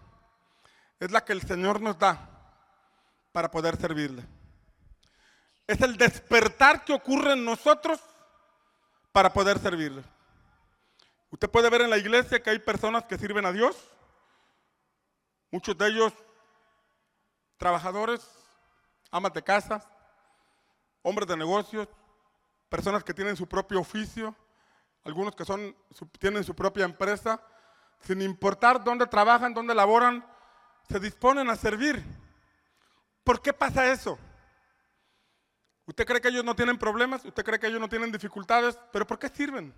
es 1.00 1.12
la 1.12 1.24
que 1.24 1.34
el 1.34 1.42
Señor 1.42 1.82
nos 1.82 1.98
da 1.98 2.30
para 3.32 3.50
poder 3.50 3.78
servirle. 3.78 4.26
Es 5.68 5.82
el 5.82 5.98
despertar 5.98 6.84
que 6.84 6.94
ocurre 6.94 7.34
en 7.34 7.46
nosotros 7.46 8.00
para 9.12 9.32
poder 9.32 9.60
servirle. 9.60 10.04
Usted 11.32 11.50
puede 11.50 11.70
ver 11.70 11.82
en 11.82 11.90
la 11.90 11.98
iglesia 11.98 12.42
que 12.42 12.50
hay 12.50 12.60
personas 12.60 13.06
que 13.06 13.18
sirven 13.18 13.46
a 13.46 13.52
Dios, 13.52 13.78
muchos 15.52 15.78
de 15.78 15.88
ellos 15.88 16.14
trabajadores, 17.58 18.28
amas 19.12 19.34
de 19.34 19.44
casa, 19.44 19.84
hombres 21.02 21.28
de 21.28 21.38
negocios, 21.38 21.88
personas 22.68 23.04
que 23.04 23.14
tienen 23.14 23.36
su 23.36 23.48
propio 23.48 23.80
oficio, 23.80 24.36
algunos 25.04 25.36
que 25.36 25.46
son, 25.46 25.76
tienen 26.20 26.44
su 26.44 26.56
propia 26.56 26.86
empresa, 26.86 27.42
sin 28.02 28.22
importar 28.22 28.84
dónde 28.84 29.06
trabajan, 29.06 29.54
dónde 29.54 29.76
laboran, 29.76 30.26
se 30.90 31.00
disponen 31.00 31.50
a 31.50 31.56
servir. 31.56 32.04
¿Por 33.24 33.42
qué 33.42 33.54
pasa 33.54 33.92
eso? 33.92 34.18
¿Usted 35.86 36.06
cree 36.06 36.22
que 36.22 36.30
ellos 36.30 36.44
no 36.44 36.56
tienen 36.56 36.78
problemas? 36.78 37.24
¿Usted 37.26 37.44
cree 37.44 37.60
que 37.60 37.68
ellos 37.68 37.80
no 37.80 37.90
tienen 37.90 38.12
dificultades? 38.12 38.78
¿Pero 38.92 39.06
por 39.06 39.20
qué 39.20 39.30
sirven? 39.30 39.74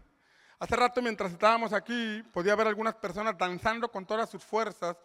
Hace 0.60 0.76
rato 0.76 1.02
mientras 1.02 1.32
estábamos 1.32 1.74
aquí 1.74 2.24
podía 2.34 2.56
ver 2.56 2.67
algunas 2.67 2.95
personas 2.95 3.38
danzando 3.38 3.89
con 3.89 4.06
todas 4.06 4.30
sus 4.30 4.43
fuerzas 4.43 4.95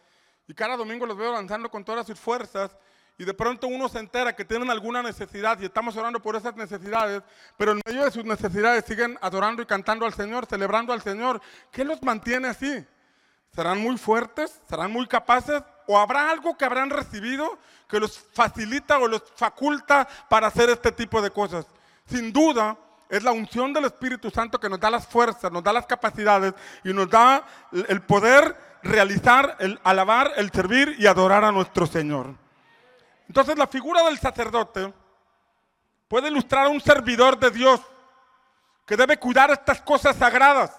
y 0.47 0.55
cada 0.55 0.77
domingo 0.77 1.07
los 1.07 1.17
veo 1.17 1.33
danzando 1.33 1.71
con 1.71 1.85
todas 1.85 2.07
sus 2.07 2.21
fuerzas 2.21 2.77
y 3.19 3.25
de 3.25 3.33
pronto 3.33 3.67
uno 3.67 3.89
se 3.89 3.99
entera 3.99 4.37
que 4.37 4.45
tienen 4.45 4.71
alguna 4.71 5.03
necesidad 5.03 5.59
y 5.59 5.65
estamos 5.65 5.97
orando 5.97 6.21
por 6.21 6.37
esas 6.37 6.55
necesidades, 6.55 7.23
pero 7.57 7.73
en 7.73 7.81
medio 7.87 8.05
de 8.05 8.11
sus 8.11 8.25
necesidades 8.25 8.85
siguen 8.85 9.19
adorando 9.23 9.63
y 9.63 9.67
cantando 9.67 10.05
al 10.05 10.13
Señor, 10.13 10.45
celebrando 10.47 10.93
al 10.93 11.01
Señor. 11.01 11.41
¿Qué 11.73 11.85
los 11.85 12.03
mantiene 12.03 12.49
así? 12.49 12.85
¿Serán 13.55 13.79
muy 13.79 13.97
fuertes? 13.97 14.61
¿Serán 14.69 14.93
muy 14.93 15.07
capaces? 15.07 15.63
¿O 15.87 15.99
habrá 15.99 16.31
algo 16.31 16.57
que 16.57 16.65
habrán 16.65 16.91
recibido 16.91 17.59
que 17.89 18.01
los 18.01 18.19
facilita 18.33 18.99
o 18.99 19.07
los 19.07 19.23
faculta 19.37 20.07
para 20.29 20.49
hacer 20.49 20.71
este 20.71 20.93
tipo 20.93 21.23
de 21.23 21.31
cosas? 21.31 21.67
Sin 22.07 22.33
duda, 22.33 22.77
es 23.09 23.23
la 23.23 23.33
unción 23.33 23.73
del 23.73 23.85
Espíritu 23.85 24.31
Santo 24.31 24.59
que 24.59 24.69
nos 24.69 24.81
da 24.81 24.91
las 24.91 25.07
fuerzas, 25.07 25.51
nos 25.53 25.63
da 25.63 25.73
las 25.73 25.87
capacidades 25.87 26.55
y 26.85 26.93
nos 26.93 27.09
da 27.09 27.45
el 27.73 28.03
poder 28.03 28.57
realizar, 28.83 29.57
el 29.61 29.81
alabar, 29.85 30.33
el 30.37 30.51
servir 30.51 30.97
y 30.99 31.07
adorar 31.07 31.45
a 31.45 31.53
nuestro 31.53 31.87
Señor. 31.87 32.35
Entonces 33.29 33.57
la 33.59 33.67
figura 33.67 34.03
del 34.05 34.19
sacerdote 34.19 34.93
puede 36.09 36.29
ilustrar 36.29 36.67
a 36.67 36.71
un 36.71 36.81
servidor 36.81 37.39
de 37.39 37.51
Dios 37.51 37.81
que 38.87 38.97
debe 38.97 39.19
cuidar 39.19 39.51
estas 39.51 39.81
cosas 39.83 40.17
sagradas, 40.17 40.79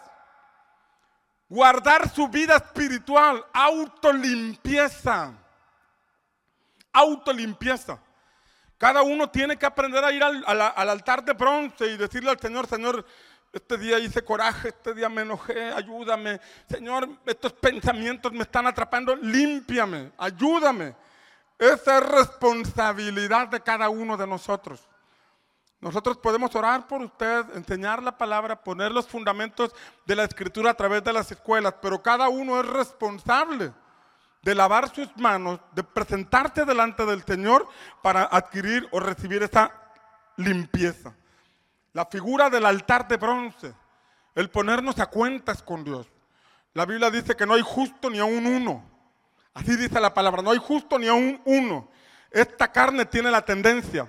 guardar 1.50 2.10
su 2.10 2.28
vida 2.28 2.56
espiritual, 2.56 3.46
autolimpieza, 3.54 5.34
autolimpieza. 6.92 8.00
Cada 8.78 9.02
uno 9.02 9.30
tiene 9.30 9.58
que 9.58 9.66
aprender 9.66 10.04
a 10.04 10.12
ir 10.12 10.24
al, 10.24 10.44
al 10.46 10.90
altar 10.90 11.24
de 11.24 11.34
bronce 11.34 11.88
y 11.88 11.98
decirle 11.98 12.30
al 12.30 12.40
Señor, 12.40 12.68
Señor, 12.68 13.06
este 13.52 13.78
día 13.78 13.98
hice 13.98 14.24
coraje, 14.24 14.70
este 14.70 14.94
día 14.94 15.10
me 15.10 15.24
enojé, 15.24 15.72
ayúdame. 15.72 16.40
Señor, 16.70 17.10
estos 17.26 17.54
pensamientos 17.54 18.32
me 18.32 18.44
están 18.44 18.68
atrapando, 18.68 19.16
límpiame, 19.16 20.12
ayúdame. 20.18 20.96
Esa 21.58 21.98
es 21.98 22.06
responsabilidad 22.06 23.48
de 23.48 23.62
cada 23.62 23.90
uno 23.90 24.16
de 24.16 24.28
nosotros. 24.28 24.88
Nosotros 25.80 26.18
podemos 26.18 26.56
orar 26.56 26.88
por 26.88 27.02
usted, 27.02 27.56
enseñar 27.56 28.02
la 28.02 28.18
palabra, 28.18 28.63
poner 28.63 28.92
los 28.92 29.08
fundamentos 29.08 29.72
de 30.06 30.16
la 30.16 30.24
escritura 30.24 30.72
a 30.72 30.74
través 30.74 31.04
de 31.04 31.13
las 31.13 31.32
escuelas, 31.32 31.76
pero 31.82 32.02
cada 32.02 32.30
uno 32.30 32.60
es 32.60 32.66
responsable 32.66 33.72
de 34.42 34.56
lavar 34.56 34.94
sus 34.94 35.16
manos, 35.18 35.60
de 35.74 35.84
presentarte 35.84 36.66
delante 36.66 37.06
del 37.06 37.24
Señor 37.24 37.68
para 38.02 38.24
adquirir 38.24 38.88
o 38.92 39.00
recibir 39.00 39.44
esa 39.44 39.72
limpieza. 40.38 41.13
La 41.94 42.06
figura 42.06 42.50
del 42.50 42.66
altar 42.66 43.08
de 43.08 43.18
bronce, 43.18 43.74
el 44.34 44.50
ponernos 44.50 45.00
a 45.00 45.08
cuentas 45.08 45.62
con 45.62 45.84
Dios. 45.84 46.08
La 46.74 46.86
Biblia 46.86 47.12
dice 47.12 47.36
que 47.36 47.46
no 47.46 47.54
hay 47.54 47.62
justo 47.63 48.10
ni 48.10 48.20
a 48.20 48.26
un 48.26 48.46
uno. 48.48 48.84
Así 49.54 49.76
dice 49.76 50.00
la 50.00 50.13
palabra, 50.13 50.42
no 50.42 50.52
hay 50.52 50.60
justo 50.60 50.98
ni 50.98 51.08
a 51.08 51.13
un 51.13 51.40
uno. 51.46 51.90
Esta 52.32 52.72
carne 52.72 53.06
tiene 53.06 53.30
la 53.30 53.44
tendencia 53.44 54.08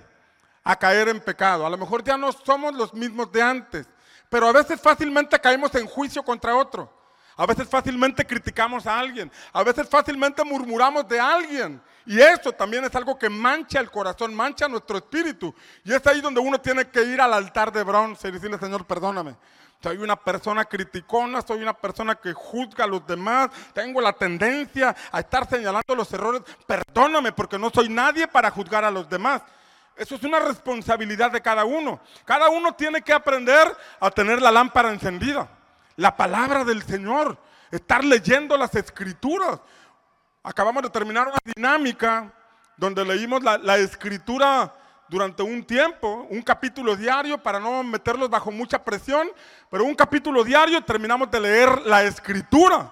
a 0.69 0.75
caer 0.75 1.09
en 1.09 1.19
pecado. 1.19 1.65
A 1.65 1.69
lo 1.69 1.77
mejor 1.77 2.03
ya 2.03 2.15
no 2.15 2.31
somos 2.31 2.75
los 2.75 2.93
mismos 2.93 3.31
de 3.31 3.41
antes, 3.41 3.87
pero 4.29 4.47
a 4.47 4.51
veces 4.51 4.79
fácilmente 4.79 5.39
caemos 5.39 5.73
en 5.73 5.87
juicio 5.87 6.21
contra 6.21 6.55
otro. 6.55 6.93
A 7.35 7.47
veces 7.47 7.67
fácilmente 7.67 8.23
criticamos 8.23 8.85
a 8.85 8.99
alguien. 8.99 9.31
A 9.51 9.63
veces 9.63 9.89
fácilmente 9.89 10.43
murmuramos 10.43 11.07
de 11.07 11.19
alguien. 11.19 11.81
Y 12.05 12.19
eso 12.19 12.51
también 12.51 12.85
es 12.85 12.93
algo 12.93 13.17
que 13.17 13.29
mancha 13.29 13.79
el 13.79 13.89
corazón, 13.89 14.35
mancha 14.35 14.67
nuestro 14.67 14.97
espíritu. 14.97 15.55
Y 15.83 15.91
es 15.91 16.05
ahí 16.05 16.21
donde 16.21 16.39
uno 16.39 16.61
tiene 16.61 16.87
que 16.87 17.01
ir 17.01 17.19
al 17.19 17.33
altar 17.33 17.71
de 17.71 17.83
bronce 17.83 18.27
y 18.27 18.31
decirle, 18.31 18.59
Señor, 18.59 18.85
perdóname. 18.85 19.37
Soy 19.81 19.97
una 19.97 20.17
persona 20.17 20.65
criticona, 20.65 21.41
soy 21.41 21.63
una 21.63 21.73
persona 21.73 22.13
que 22.13 22.33
juzga 22.33 22.83
a 22.83 22.87
los 22.87 23.07
demás, 23.07 23.49
tengo 23.73 24.01
la 24.01 24.13
tendencia 24.13 24.95
a 25.11 25.19
estar 25.21 25.49
señalando 25.49 25.95
los 25.95 26.13
errores. 26.13 26.43
Perdóname 26.67 27.31
porque 27.31 27.57
no 27.57 27.71
soy 27.71 27.89
nadie 27.89 28.27
para 28.27 28.51
juzgar 28.51 28.83
a 28.83 28.91
los 28.91 29.09
demás. 29.09 29.41
Eso 29.99 30.15
es 30.15 30.23
una 30.23 30.39
responsabilidad 30.39 31.29
de 31.29 31.41
cada 31.41 31.65
uno. 31.65 31.99
Cada 32.23 32.47
uno 32.49 32.73
tiene 32.73 33.01
que 33.01 33.11
aprender 33.11 33.67
a 33.99 34.09
tener 34.09 34.41
la 34.41 34.49
lámpara 34.49 34.91
encendida. 34.91 35.49
La 35.97 36.15
palabra 36.15 36.63
del 36.63 36.81
Señor. 36.83 37.37
Estar 37.69 38.05
leyendo 38.05 38.55
las 38.55 38.73
escrituras. 38.75 39.59
Acabamos 40.41 40.83
de 40.83 40.89
terminar 40.89 41.27
una 41.27 41.37
dinámica 41.53 42.31
donde 42.77 43.03
leímos 43.03 43.43
la, 43.43 43.57
la 43.57 43.77
escritura 43.77 44.73
durante 45.09 45.43
un 45.43 45.65
tiempo, 45.65 46.25
un 46.29 46.41
capítulo 46.43 46.95
diario 46.95 47.37
para 47.37 47.59
no 47.59 47.83
meterlos 47.83 48.29
bajo 48.29 48.51
mucha 48.51 48.81
presión, 48.81 49.29
pero 49.69 49.83
un 49.83 49.95
capítulo 49.95 50.45
diario 50.45 50.81
terminamos 50.81 51.29
de 51.29 51.41
leer 51.41 51.81
la 51.85 52.03
escritura 52.03 52.89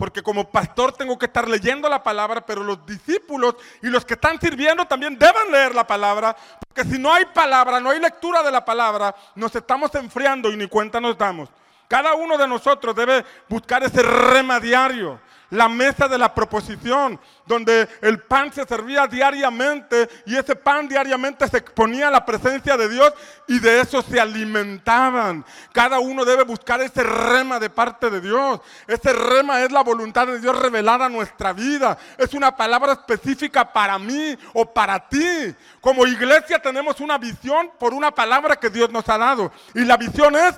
porque 0.00 0.22
como 0.22 0.50
pastor 0.50 0.92
tengo 0.92 1.18
que 1.18 1.26
estar 1.26 1.46
leyendo 1.46 1.86
la 1.86 2.02
palabra, 2.02 2.40
pero 2.40 2.64
los 2.64 2.86
discípulos 2.86 3.56
y 3.82 3.88
los 3.88 4.02
que 4.02 4.14
están 4.14 4.40
sirviendo 4.40 4.86
también 4.86 5.18
deben 5.18 5.52
leer 5.52 5.74
la 5.74 5.86
palabra, 5.86 6.34
porque 6.58 6.90
si 6.90 6.98
no 6.98 7.12
hay 7.12 7.26
palabra, 7.26 7.80
no 7.80 7.90
hay 7.90 8.00
lectura 8.00 8.42
de 8.42 8.50
la 8.50 8.64
palabra, 8.64 9.14
nos 9.34 9.54
estamos 9.54 9.94
enfriando 9.96 10.50
y 10.50 10.56
ni 10.56 10.68
cuenta 10.68 11.02
nos 11.02 11.18
damos. 11.18 11.50
Cada 11.86 12.14
uno 12.14 12.38
de 12.38 12.48
nosotros 12.48 12.96
debe 12.96 13.26
buscar 13.46 13.82
ese 13.82 14.02
rema 14.02 14.58
diario 14.58 15.20
la 15.50 15.68
mesa 15.68 16.08
de 16.08 16.18
la 16.18 16.34
proposición, 16.34 17.20
donde 17.46 17.88
el 18.00 18.20
pan 18.20 18.52
se 18.52 18.64
servía 18.64 19.06
diariamente 19.06 20.08
y 20.26 20.36
ese 20.36 20.54
pan 20.54 20.88
diariamente 20.88 21.48
se 21.48 21.58
exponía 21.58 22.08
a 22.08 22.10
la 22.10 22.24
presencia 22.24 22.76
de 22.76 22.88
Dios 22.88 23.12
y 23.48 23.58
de 23.58 23.80
eso 23.80 24.02
se 24.02 24.20
alimentaban. 24.20 25.44
Cada 25.72 25.98
uno 25.98 26.24
debe 26.24 26.44
buscar 26.44 26.80
ese 26.80 27.02
rema 27.02 27.58
de 27.58 27.70
parte 27.70 28.08
de 28.10 28.20
Dios. 28.20 28.60
Ese 28.86 29.12
rema 29.12 29.62
es 29.62 29.72
la 29.72 29.82
voluntad 29.82 30.26
de 30.26 30.38
Dios 30.38 30.56
revelada 30.56 31.06
a 31.06 31.08
nuestra 31.10 31.52
vida. 31.52 31.98
Es 32.16 32.32
una 32.34 32.56
palabra 32.56 32.92
específica 32.92 33.72
para 33.72 33.98
mí 33.98 34.38
o 34.54 34.72
para 34.72 35.08
ti. 35.08 35.54
Como 35.80 36.06
iglesia 36.06 36.60
tenemos 36.60 37.00
una 37.00 37.18
visión 37.18 37.70
por 37.78 37.92
una 37.92 38.12
palabra 38.12 38.56
que 38.56 38.70
Dios 38.70 38.90
nos 38.90 39.08
ha 39.08 39.18
dado. 39.18 39.52
Y 39.74 39.84
la 39.84 39.96
visión 39.96 40.36
es... 40.36 40.54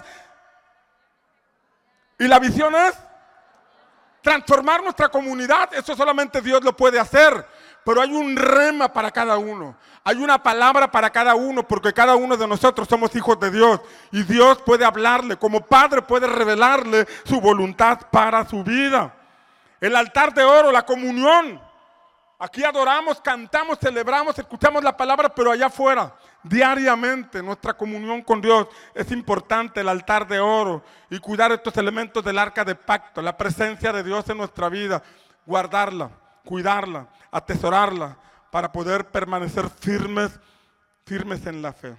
Y 2.18 2.28
la 2.28 2.38
visión 2.38 2.74
es 2.76 2.94
transformar 4.22 4.82
nuestra 4.82 5.08
comunidad, 5.08 5.74
eso 5.74 5.94
solamente 5.94 6.40
Dios 6.40 6.62
lo 6.64 6.74
puede 6.74 6.98
hacer. 6.98 7.46
Pero 7.84 8.00
hay 8.00 8.12
un 8.12 8.36
rema 8.36 8.92
para 8.92 9.10
cada 9.10 9.36
uno. 9.36 9.76
Hay 10.04 10.16
una 10.16 10.40
palabra 10.40 10.90
para 10.90 11.10
cada 11.10 11.34
uno, 11.34 11.66
porque 11.66 11.92
cada 11.92 12.14
uno 12.14 12.36
de 12.36 12.46
nosotros 12.46 12.86
somos 12.88 13.14
hijos 13.16 13.38
de 13.40 13.50
Dios. 13.50 13.80
Y 14.12 14.22
Dios 14.22 14.58
puede 14.62 14.84
hablarle, 14.84 15.36
como 15.36 15.66
Padre 15.66 16.00
puede 16.02 16.28
revelarle 16.28 17.06
su 17.24 17.40
voluntad 17.40 17.98
para 18.10 18.48
su 18.48 18.62
vida. 18.62 19.12
El 19.80 19.96
altar 19.96 20.32
de 20.32 20.44
oro, 20.44 20.70
la 20.70 20.86
comunión. 20.86 21.60
Aquí 22.44 22.64
adoramos, 22.64 23.20
cantamos, 23.20 23.78
celebramos, 23.78 24.36
escuchamos 24.36 24.82
la 24.82 24.96
palabra, 24.96 25.32
pero 25.32 25.52
allá 25.52 25.66
afuera 25.66 26.12
diariamente 26.42 27.40
nuestra 27.40 27.72
comunión 27.72 28.20
con 28.20 28.40
Dios. 28.40 28.66
Es 28.96 29.12
importante 29.12 29.80
el 29.80 29.88
altar 29.88 30.26
de 30.26 30.40
oro 30.40 30.82
y 31.08 31.20
cuidar 31.20 31.52
estos 31.52 31.76
elementos 31.76 32.24
del 32.24 32.40
arca 32.40 32.64
de 32.64 32.74
pacto, 32.74 33.22
la 33.22 33.36
presencia 33.36 33.92
de 33.92 34.02
Dios 34.02 34.28
en 34.28 34.38
nuestra 34.38 34.68
vida, 34.68 35.04
guardarla, 35.46 36.10
cuidarla, 36.44 37.06
atesorarla 37.30 38.18
para 38.50 38.72
poder 38.72 39.06
permanecer 39.12 39.70
firmes, 39.70 40.32
firmes 41.06 41.46
en 41.46 41.62
la 41.62 41.72
fe. 41.72 41.94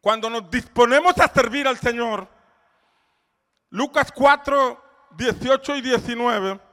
Cuando 0.00 0.28
nos 0.28 0.50
disponemos 0.50 1.16
a 1.20 1.28
servir 1.28 1.68
al 1.68 1.78
Señor, 1.78 2.26
Lucas 3.70 4.10
4, 4.10 4.82
18 5.16 5.76
y 5.76 5.82
19 5.82 6.65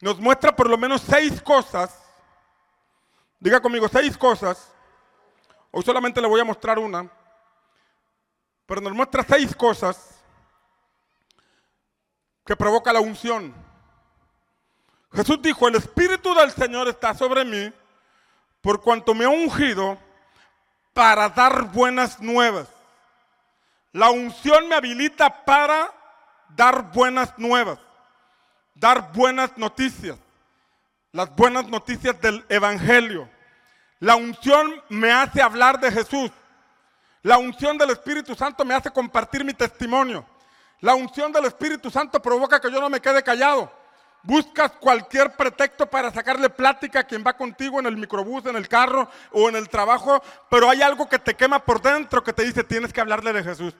nos 0.00 0.18
muestra 0.18 0.54
por 0.54 0.68
lo 0.68 0.78
menos 0.78 1.02
seis 1.02 1.40
cosas. 1.42 1.96
Diga 3.38 3.60
conmigo, 3.60 3.88
seis 3.88 4.16
cosas 4.16 4.70
Hoy 5.72 5.82
solamente 5.84 6.20
le 6.20 6.26
voy 6.26 6.40
a 6.40 6.44
mostrar 6.44 6.78
una, 6.78 7.08
pero 8.66 8.80
nos 8.80 8.92
muestra 8.92 9.24
seis 9.28 9.54
cosas 9.54 10.20
que 12.44 12.56
provoca 12.56 12.92
la 12.92 13.00
unción. 13.00 13.54
Jesús 15.12 15.40
dijo, 15.42 15.68
el 15.68 15.76
Espíritu 15.76 16.34
del 16.34 16.50
Señor 16.50 16.88
está 16.88 17.14
sobre 17.14 17.44
mí 17.44 17.72
por 18.60 18.80
cuanto 18.80 19.14
me 19.14 19.24
ha 19.24 19.28
ungido 19.28 19.96
para 20.92 21.28
dar 21.28 21.64
buenas 21.70 22.20
nuevas. 22.20 22.68
La 23.92 24.10
unción 24.10 24.68
me 24.68 24.74
habilita 24.74 25.44
para 25.44 25.92
dar 26.48 26.92
buenas 26.92 27.36
nuevas, 27.38 27.78
dar 28.74 29.12
buenas 29.12 29.56
noticias, 29.56 30.16
las 31.12 31.34
buenas 31.34 31.68
noticias 31.68 32.20
del 32.20 32.44
Evangelio. 32.48 33.28
La 33.98 34.16
unción 34.16 34.82
me 34.88 35.12
hace 35.12 35.42
hablar 35.42 35.80
de 35.80 35.92
Jesús. 35.92 36.30
La 37.22 37.36
unción 37.36 37.76
del 37.76 37.90
Espíritu 37.90 38.34
Santo 38.34 38.64
me 38.64 38.74
hace 38.74 38.90
compartir 38.90 39.44
mi 39.44 39.52
testimonio. 39.52 40.24
La 40.80 40.94
unción 40.94 41.30
del 41.32 41.44
Espíritu 41.44 41.90
Santo 41.90 42.20
provoca 42.22 42.60
que 42.60 42.72
yo 42.72 42.80
no 42.80 42.88
me 42.88 43.00
quede 43.00 43.22
callado. 43.22 43.70
Buscas 44.22 44.72
cualquier 44.72 45.34
pretexto 45.34 45.86
para 45.86 46.10
sacarle 46.10 46.50
plática 46.50 47.00
a 47.00 47.04
quien 47.04 47.24
va 47.26 47.34
contigo 47.34 47.78
en 47.78 47.86
el 47.86 47.96
microbús, 47.96 48.44
en 48.46 48.56
el 48.56 48.68
carro 48.68 49.08
o 49.32 49.48
en 49.48 49.56
el 49.56 49.68
trabajo, 49.68 50.22
pero 50.50 50.68
hay 50.68 50.82
algo 50.82 51.08
que 51.08 51.18
te 51.18 51.34
quema 51.34 51.58
por 51.64 51.80
dentro 51.80 52.22
que 52.22 52.32
te 52.32 52.42
dice 52.42 52.64
tienes 52.64 52.92
que 52.92 53.00
hablarle 53.00 53.32
de 53.32 53.42
Jesús. 53.42 53.74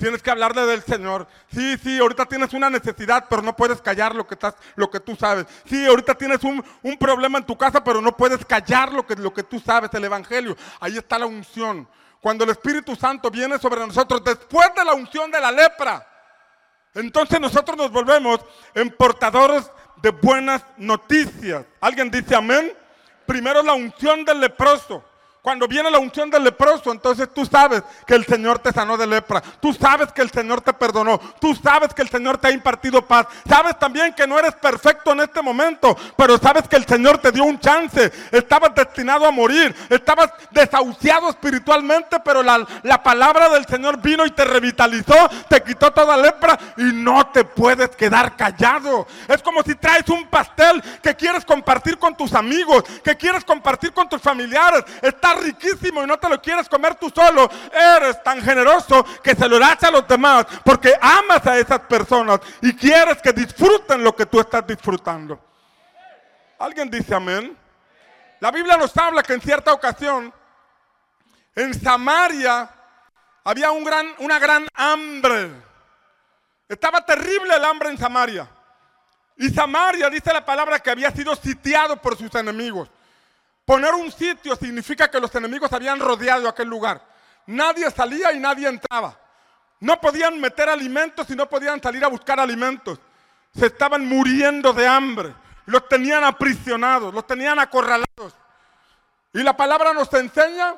Tienes 0.00 0.22
que 0.22 0.30
hablarle 0.30 0.64
del 0.64 0.82
Señor. 0.82 1.26
Sí, 1.52 1.76
sí, 1.76 1.98
ahorita 1.98 2.24
tienes 2.24 2.54
una 2.54 2.70
necesidad, 2.70 3.26
pero 3.28 3.42
no 3.42 3.54
puedes 3.54 3.82
callar 3.82 4.14
lo 4.14 4.26
que, 4.26 4.32
estás, 4.32 4.54
lo 4.74 4.90
que 4.90 4.98
tú 4.98 5.14
sabes. 5.14 5.44
Sí, 5.66 5.84
ahorita 5.84 6.14
tienes 6.14 6.42
un, 6.42 6.64
problema 6.98 7.36
en 7.36 7.44
tu 7.44 7.54
casa, 7.54 7.84
pero 7.84 8.00
no 8.00 8.16
puedes 8.16 8.42
callar 8.46 8.94
lo 8.94 9.06
que, 9.06 9.14
lo 9.16 9.30
que 9.34 9.42
tú 9.42 9.60
sabes, 9.60 9.92
el 9.92 10.02
Evangelio. 10.02 10.56
Ahí 10.80 10.96
está 10.96 11.18
la 11.18 11.26
unción. 11.26 11.86
Cuando 12.18 12.44
el 12.44 12.50
Espíritu 12.50 12.96
Santo 12.96 13.30
viene 13.30 13.58
sobre 13.58 13.86
nosotros, 13.86 14.24
después 14.24 14.70
de 14.74 14.86
la 14.86 14.94
unción 14.94 15.30
de 15.30 15.38
la 15.38 15.52
lepra, 15.52 16.06
entonces 16.94 17.38
nosotros 17.38 17.76
nos 17.76 17.92
volvemos 17.92 18.40
en 18.74 18.88
portadores 18.96 19.70
de 20.00 20.12
buenas 20.12 20.64
noticias. 20.78 21.66
¿Alguien 21.78 22.10
dice 22.10 22.34
amén? 22.34 22.72
Primero 23.26 23.62
la 23.62 23.74
unción 23.74 24.24
del 24.24 24.40
leproso. 24.40 25.04
Cuando 25.42 25.66
viene 25.66 25.90
la 25.90 25.98
unción 25.98 26.28
del 26.28 26.44
leproso, 26.44 26.92
entonces 26.92 27.28
tú 27.32 27.46
sabes 27.46 27.82
que 28.06 28.14
el 28.14 28.26
Señor 28.26 28.58
te 28.58 28.72
sanó 28.72 28.98
de 28.98 29.06
lepra. 29.06 29.42
Tú 29.60 29.72
sabes 29.72 30.12
que 30.12 30.20
el 30.20 30.30
Señor 30.30 30.60
te 30.60 30.74
perdonó. 30.74 31.18
Tú 31.40 31.54
sabes 31.54 31.94
que 31.94 32.02
el 32.02 32.10
Señor 32.10 32.36
te 32.36 32.48
ha 32.48 32.50
impartido 32.50 33.06
paz. 33.06 33.26
Sabes 33.48 33.78
también 33.78 34.12
que 34.12 34.26
no 34.26 34.38
eres 34.38 34.54
perfecto 34.54 35.12
en 35.12 35.20
este 35.20 35.40
momento, 35.40 35.96
pero 36.14 36.36
sabes 36.36 36.68
que 36.68 36.76
el 36.76 36.84
Señor 36.84 37.18
te 37.18 37.32
dio 37.32 37.44
un 37.44 37.58
chance. 37.58 38.12
Estabas 38.30 38.74
destinado 38.74 39.24
a 39.26 39.30
morir. 39.30 39.74
Estabas 39.88 40.30
desahuciado 40.50 41.30
espiritualmente, 41.30 42.18
pero 42.22 42.42
la, 42.42 42.66
la 42.82 43.02
palabra 43.02 43.48
del 43.48 43.64
Señor 43.64 43.98
vino 44.02 44.26
y 44.26 44.32
te 44.32 44.44
revitalizó, 44.44 45.14
te 45.48 45.62
quitó 45.62 45.90
toda 45.90 46.18
lepra 46.18 46.58
y 46.76 46.82
no 46.92 47.26
te 47.28 47.44
puedes 47.44 47.88
quedar 47.96 48.36
callado. 48.36 49.06
Es 49.26 49.42
como 49.42 49.62
si 49.62 49.74
traes 49.74 50.06
un 50.10 50.26
pastel 50.28 50.82
que 51.02 51.16
quieres 51.16 51.46
compartir 51.46 51.98
con 51.98 52.14
tus 52.14 52.34
amigos, 52.34 52.84
que 53.02 53.16
quieres 53.16 53.42
compartir 53.42 53.94
con 53.94 54.06
tus 54.06 54.20
familiares. 54.20 54.84
Riquísimo 55.34 56.02
y 56.02 56.06
no 56.06 56.18
te 56.18 56.28
lo 56.28 56.40
quieres 56.40 56.68
comer 56.68 56.94
tú 56.96 57.10
solo, 57.14 57.50
eres 57.72 58.22
tan 58.22 58.40
generoso 58.42 59.04
que 59.22 59.34
se 59.34 59.48
lo 59.48 59.58
das 59.58 59.82
a 59.84 59.90
los 59.90 60.06
demás 60.06 60.46
porque 60.64 60.94
amas 61.00 61.46
a 61.46 61.58
esas 61.58 61.80
personas 61.80 62.40
y 62.60 62.74
quieres 62.74 63.20
que 63.22 63.32
disfruten 63.32 64.02
lo 64.02 64.14
que 64.14 64.26
tú 64.26 64.40
estás 64.40 64.66
disfrutando. 64.66 65.38
¿Alguien 66.58 66.90
dice 66.90 67.14
amén? 67.14 67.56
La 68.40 68.50
Biblia 68.50 68.76
nos 68.76 68.96
habla 68.96 69.22
que 69.22 69.34
en 69.34 69.40
cierta 69.40 69.72
ocasión 69.72 70.32
en 71.54 71.74
Samaria 71.74 72.68
había 73.44 73.70
un 73.70 73.84
gran, 73.84 74.14
una 74.18 74.38
gran 74.38 74.66
hambre. 74.74 75.50
Estaba 76.68 77.04
terrible 77.04 77.54
el 77.54 77.64
hambre 77.64 77.90
en 77.90 77.98
Samaria. 77.98 78.48
Y 79.36 79.48
Samaria 79.50 80.08
dice 80.10 80.32
la 80.32 80.44
palabra 80.44 80.78
que 80.80 80.90
había 80.90 81.10
sido 81.10 81.34
sitiado 81.34 81.96
por 81.96 82.16
sus 82.16 82.34
enemigos. 82.34 82.90
Poner 83.70 83.94
un 83.94 84.10
sitio 84.10 84.56
significa 84.56 85.08
que 85.08 85.20
los 85.20 85.32
enemigos 85.32 85.72
habían 85.72 86.00
rodeado 86.00 86.48
aquel 86.48 86.66
lugar. 86.66 87.00
Nadie 87.46 87.88
salía 87.92 88.32
y 88.32 88.40
nadie 88.40 88.66
entraba. 88.66 89.16
No 89.78 90.00
podían 90.00 90.40
meter 90.40 90.68
alimentos 90.68 91.30
y 91.30 91.36
no 91.36 91.48
podían 91.48 91.80
salir 91.80 92.04
a 92.04 92.08
buscar 92.08 92.40
alimentos. 92.40 92.98
Se 93.56 93.66
estaban 93.66 94.08
muriendo 94.08 94.72
de 94.72 94.88
hambre. 94.88 95.32
Los 95.66 95.88
tenían 95.88 96.24
aprisionados, 96.24 97.14
los 97.14 97.24
tenían 97.28 97.60
acorralados. 97.60 98.34
Y 99.32 99.40
la 99.44 99.56
palabra 99.56 99.92
nos 99.92 100.12
enseña 100.14 100.74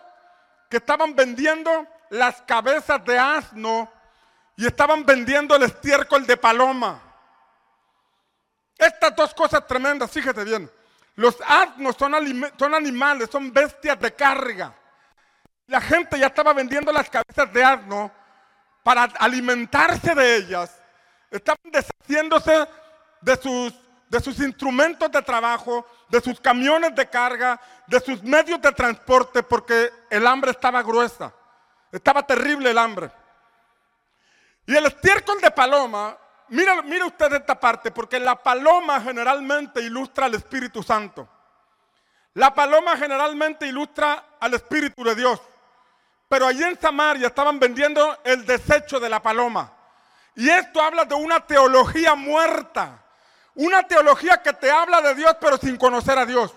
que 0.68 0.76
estaban 0.76 1.16
vendiendo 1.16 1.86
las 2.10 2.42
cabezas 2.42 3.02
de 3.06 3.18
asno 3.18 3.90
y 4.54 4.66
estaban 4.66 5.06
vendiendo 5.06 5.56
el 5.56 5.62
estiércol 5.62 6.26
de 6.26 6.36
paloma. 6.36 7.00
Estas 8.76 9.16
dos 9.16 9.32
cosas 9.32 9.66
tremendas, 9.66 10.10
fíjate 10.10 10.44
bien. 10.44 10.70
Los 11.14 11.36
asnos 11.46 11.96
son, 11.96 12.14
son 12.58 12.74
animales, 12.74 13.28
son 13.30 13.52
bestias 13.52 13.98
de 14.00 14.14
carga. 14.14 14.74
La 15.66 15.80
gente 15.80 16.18
ya 16.18 16.26
estaba 16.26 16.52
vendiendo 16.52 16.92
las 16.92 17.08
cabezas 17.08 17.52
de 17.52 17.62
asno 17.62 18.10
para 18.82 19.04
alimentarse 19.04 20.14
de 20.14 20.36
ellas. 20.36 20.82
Estaban 21.30 21.70
deshaciéndose 21.70 22.66
de 23.20 23.36
sus, 23.36 23.74
de 24.08 24.20
sus 24.20 24.38
instrumentos 24.40 25.10
de 25.10 25.22
trabajo, 25.22 25.86
de 26.08 26.20
sus 26.20 26.40
camiones 26.40 26.94
de 26.94 27.08
carga, 27.08 27.60
de 27.86 28.00
sus 28.00 28.22
medios 28.22 28.60
de 28.60 28.72
transporte, 28.72 29.42
porque 29.42 29.90
el 30.10 30.26
hambre 30.26 30.50
estaba 30.50 30.82
gruesa. 30.82 31.32
Estaba 31.90 32.26
terrible 32.26 32.70
el 32.70 32.78
hambre. 32.78 33.10
Y 34.66 34.76
el 34.76 34.86
estiércol 34.86 35.40
de 35.40 35.50
paloma 35.50 36.16
Mira, 36.52 36.84
usted 37.06 37.32
esta 37.32 37.58
parte, 37.58 37.90
porque 37.90 38.20
la 38.20 38.36
paloma 38.36 39.00
generalmente 39.00 39.80
ilustra 39.80 40.26
al 40.26 40.34
Espíritu 40.34 40.82
Santo. 40.82 41.26
La 42.34 42.52
paloma 42.52 42.94
generalmente 42.98 43.66
ilustra 43.66 44.36
al 44.38 44.52
Espíritu 44.52 45.02
de 45.02 45.14
Dios. 45.14 45.40
Pero 46.28 46.46
allí 46.46 46.62
en 46.62 46.78
Samaria 46.78 47.28
estaban 47.28 47.58
vendiendo 47.58 48.18
el 48.22 48.44
desecho 48.44 49.00
de 49.00 49.08
la 49.08 49.22
paloma. 49.22 49.72
Y 50.34 50.50
esto 50.50 50.82
habla 50.82 51.06
de 51.06 51.14
una 51.14 51.40
teología 51.40 52.14
muerta. 52.14 53.02
Una 53.54 53.82
teología 53.84 54.42
que 54.42 54.52
te 54.52 54.70
habla 54.70 55.00
de 55.00 55.14
Dios 55.14 55.34
pero 55.40 55.56
sin 55.56 55.78
conocer 55.78 56.18
a 56.18 56.26
Dios. 56.26 56.52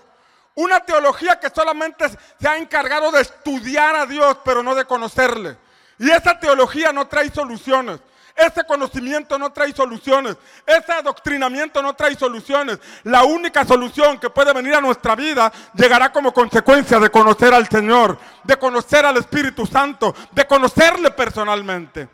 Una 0.56 0.80
teología 0.80 1.40
que 1.40 1.48
solamente 1.48 2.04
se 2.38 2.46
ha 2.46 2.58
encargado 2.58 3.10
de 3.12 3.22
estudiar 3.22 3.96
a 3.96 4.04
Dios 4.04 4.36
pero 4.44 4.62
no 4.62 4.74
de 4.74 4.84
conocerle. 4.84 5.56
Y 5.98 6.10
esa 6.10 6.38
teología 6.38 6.92
no 6.92 7.06
trae 7.06 7.30
soluciones. 7.30 7.98
Ese 8.36 8.64
conocimiento 8.64 9.38
no 9.38 9.50
trae 9.50 9.72
soluciones. 9.72 10.36
Ese 10.66 10.92
adoctrinamiento 10.92 11.80
no 11.80 11.94
trae 11.94 12.14
soluciones. 12.16 12.78
La 13.04 13.24
única 13.24 13.64
solución 13.64 14.20
que 14.20 14.28
puede 14.28 14.52
venir 14.52 14.74
a 14.74 14.80
nuestra 14.82 15.16
vida 15.16 15.50
llegará 15.72 16.12
como 16.12 16.34
consecuencia 16.34 16.98
de 16.98 17.08
conocer 17.08 17.54
al 17.54 17.66
Señor, 17.66 18.18
de 18.44 18.58
conocer 18.58 19.06
al 19.06 19.16
Espíritu 19.16 19.64
Santo, 19.64 20.14
de 20.32 20.46
conocerle 20.46 21.12
personalmente. 21.12 22.10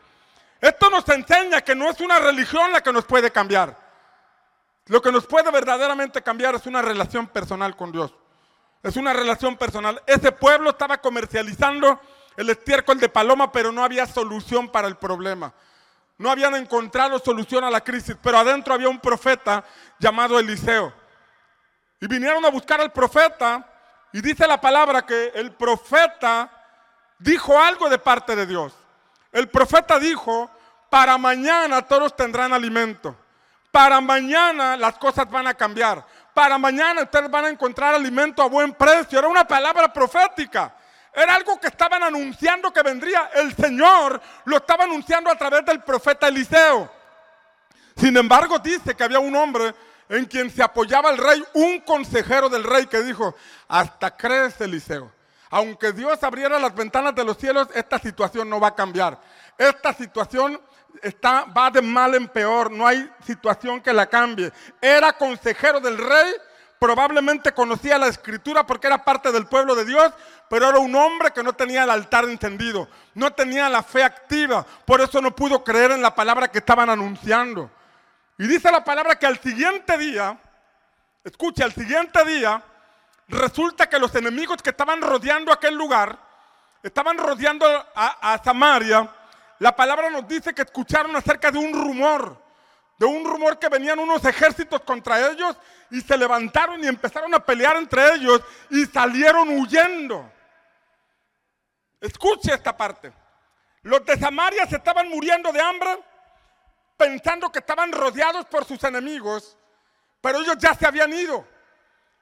Esto 0.61 0.91
nos 0.91 1.09
enseña 1.09 1.61
que 1.63 1.75
no 1.75 1.91
es 1.91 2.01
una 2.01 2.21
religión 2.21 2.71
la 2.71 2.81
que 2.83 2.93
nos 2.93 3.05
puede 3.05 3.33
cambiar. 3.33 3.77
Lo 4.87 5.03
que 5.03 5.11
nos 5.11 5.27
puede 5.27 5.51
verdaderamente 5.51 6.23
cambiar 6.23 6.55
es 6.55 6.67
una 6.67 6.83
relación 6.83 7.27
personal 7.27 7.75
con 7.75 7.91
Dios. 7.91 8.15
Es 8.81 8.95
una 8.97 9.13
relación 9.13 9.57
personal. 9.57 10.01
Ese 10.07 10.31
pueblo 10.31 10.71
estaba 10.71 10.99
comercializando 10.99 12.01
el 12.37 12.49
estiércol 12.49 13.01
de 13.01 13.09
paloma, 13.09 13.51
pero 13.51 13.73
no 13.73 13.83
había 13.83 14.07
solución 14.07 14.69
para 14.69 14.87
el 14.87 14.97
problema 14.97 15.53
no 16.23 16.31
habían 16.31 16.55
encontrado 16.55 17.19
solución 17.19 17.65
a 17.65 17.71
la 17.71 17.81
crisis, 17.81 18.17
pero 18.23 18.39
adentro 18.39 18.73
había 18.73 18.89
un 18.89 19.01
profeta 19.01 19.65
llamado 19.99 20.39
Eliseo. 20.39 20.93
Y 22.01 22.07
vinieron 22.07 22.45
a 22.45 22.49
buscar 22.49 22.81
al 22.81 22.93
profeta 22.93 23.69
y 24.13 24.21
dice 24.21 24.47
la 24.47 24.61
palabra 24.61 25.05
que 25.05 25.33
el 25.35 25.51
profeta 25.51 26.49
dijo 27.19 27.61
algo 27.61 27.91
de 27.91 27.99
parte 27.99 28.37
de 28.37 28.47
Dios. 28.47 28.73
El 29.33 29.49
profeta 29.49 29.99
dijo, 29.99 30.49
para 30.89 31.19
mañana 31.19 31.83
todos 31.83 32.15
tendrán 32.15 32.53
alimento. 32.53 33.17
Para 33.73 34.01
mañana 34.01 34.77
las 34.77 34.99
cosas 34.99 35.29
van 35.29 35.49
a 35.49 35.55
cambiar. 35.55 36.05
Para 36.33 36.57
mañana 36.57 37.03
ustedes 37.03 37.31
van 37.31 37.47
a 37.47 37.49
encontrar 37.49 37.97
alimento 37.97 38.43
a 38.43 38.49
buen 38.49 38.75
precio. 38.75 39.19
Era 39.19 39.27
una 39.27 39.45
palabra 39.45 39.93
profética. 39.93 40.73
Era 41.15 41.35
algo 41.35 41.61
que 41.61 41.67
estaban 41.67 42.03
anunciando 42.03 42.73
que 42.73 42.83
vendría. 42.83 43.31
El 43.35 43.55
Señor 43.55 44.21
lo 44.45 44.57
estaba 44.57 44.85
anunciando 44.85 45.31
a 45.31 45.37
través 45.37 45.65
del 45.65 45.83
profeta 45.83 46.29
Eliseo. 46.29 46.91
Sin 47.97 48.17
embargo, 48.17 48.59
dice 48.59 48.95
que 48.95 49.05
había 49.05 49.19
un 49.19 49.37
hombre 49.37 49.75
en 50.09 50.25
quien 50.25 50.51
se 50.51 50.63
apoyaba 50.63 51.11
el 51.11 51.19
rey, 51.19 51.45
un 51.55 51.81
consejero 51.81 52.49
del 52.49 52.65
rey 52.65 52.87
que 52.87 53.03
dijo, 53.03 53.35
hasta 53.69 54.17
crees 54.17 54.61
Eliseo. 54.61 55.13
Aunque 55.51 55.93
Dios 55.93 56.23
abriera 56.23 56.59
las 56.59 56.75
ventanas 56.75 57.15
de 57.15 57.25
los 57.25 57.37
cielos, 57.37 57.69
esta 57.75 57.99
situación 57.99 58.49
no 58.49 58.59
va 58.59 58.69
a 58.69 58.75
cambiar. 58.75 59.21
Esta 59.59 59.93
situación 59.93 60.59
está, 61.03 61.45
va 61.45 61.71
de 61.71 61.83
mal 61.83 62.15
en 62.15 62.29
peor, 62.29 62.71
no 62.71 62.87
hay 62.87 63.11
situación 63.27 63.81
que 63.83 63.93
la 63.93 64.07
cambie. 64.07 64.51
Era 64.81 65.13
consejero 65.13 65.79
del 65.79 65.99
rey 65.99 66.33
probablemente 66.83 67.53
conocía 67.53 67.97
la 67.97 68.09
escritura 68.09 68.67
porque 68.67 68.89
era 68.89 69.05
parte 69.05 69.31
del 69.31 69.47
pueblo 69.47 69.77
de 69.77 69.85
Dios, 69.85 70.13
pero 70.51 70.69
era 70.69 70.81
un 70.81 70.93
hombre 70.97 71.31
que 71.31 71.45
no 71.45 71.53
tenía 71.53 71.85
el 71.85 71.91
altar 71.91 72.25
encendido, 72.25 72.89
no 73.15 73.33
tenía 73.33 73.69
la 73.69 73.85
fe 73.85 74.03
activa, 74.03 74.67
por 74.85 75.01
eso 75.01 75.21
no 75.21 75.33
pudo 75.33 75.63
creer 75.63 75.93
en 75.93 76.03
la 76.03 76.13
palabra 76.13 76.49
que 76.49 76.59
estaban 76.59 76.91
anunciando. 76.91 77.71
Y 78.37 78.49
dice 78.49 78.73
la 78.73 78.83
palabra 78.83 79.17
que 79.17 79.27
al 79.27 79.39
siguiente 79.39 79.97
día, 79.97 80.37
escucha, 81.23 81.67
al 81.67 81.73
siguiente 81.73 82.25
día, 82.25 82.61
resulta 83.29 83.89
que 83.89 84.01
los 84.01 84.13
enemigos 84.17 84.61
que 84.61 84.71
estaban 84.71 85.01
rodeando 85.01 85.53
aquel 85.53 85.77
lugar, 85.77 86.19
estaban 86.83 87.17
rodeando 87.17 87.65
a, 87.95 88.33
a 88.33 88.43
Samaria, 88.43 89.09
la 89.61 89.77
palabra 89.77 90.11
nos 90.11 90.27
dice 90.27 90.53
que 90.53 90.63
escucharon 90.63 91.15
acerca 91.15 91.53
de 91.53 91.59
un 91.59 91.73
rumor 91.73 92.42
de 93.03 93.09
un 93.09 93.25
rumor 93.25 93.59
que 93.59 93.69
venían 93.69 93.99
unos 93.99 94.25
ejércitos 94.25 94.81
contra 94.83 95.29
ellos 95.29 95.57
y 95.91 96.01
se 96.03 96.17
levantaron 96.17 96.85
y 96.85 96.87
empezaron 96.87 97.35
a 97.35 97.45
pelear 97.45 97.77
entre 97.77 98.15
ellos 98.15 98.41
y 98.71 98.87
salieron 98.87 99.49
huyendo. 99.49 100.31
Escuche 102.01 102.55
esta 102.55 102.77
parte. 102.77 103.13
Los 103.83 104.05
de 104.05 104.17
Samaria 104.17 104.69
se 104.69 104.77
estaban 104.77 105.09
muriendo 105.09 105.51
de 105.51 105.61
hambre 105.61 105.99
pensando 106.97 107.51
que 107.51 107.59
estaban 107.59 107.91
rodeados 107.91 108.47
por 108.47 108.65
sus 108.65 108.85
enemigos, 108.85 109.59
pero 110.21 110.39
ellos 110.39 110.59
ya 110.59 110.73
se 110.73 110.87
habían 110.87 111.13
ido. 111.13 111.45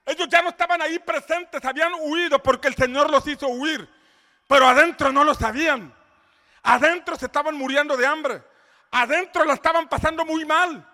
Ellos 0.06 0.28
ya 0.30 0.40
no 0.40 0.48
estaban 0.48 0.80
ahí 0.80 0.98
presentes, 0.98 1.62
habían 1.62 1.92
huido 2.00 2.42
porque 2.42 2.68
el 2.68 2.74
Señor 2.74 3.10
los 3.10 3.26
hizo 3.26 3.48
huir, 3.48 3.86
pero 4.48 4.66
adentro 4.66 5.12
no 5.12 5.24
lo 5.24 5.34
sabían. 5.34 5.94
Adentro 6.62 7.16
se 7.16 7.26
estaban 7.26 7.54
muriendo 7.54 7.98
de 7.98 8.06
hambre 8.06 8.49
adentro 8.90 9.44
la 9.44 9.55
estaban 9.55 9.88
pasando 9.88 10.24
muy 10.24 10.44
mal. 10.44 10.87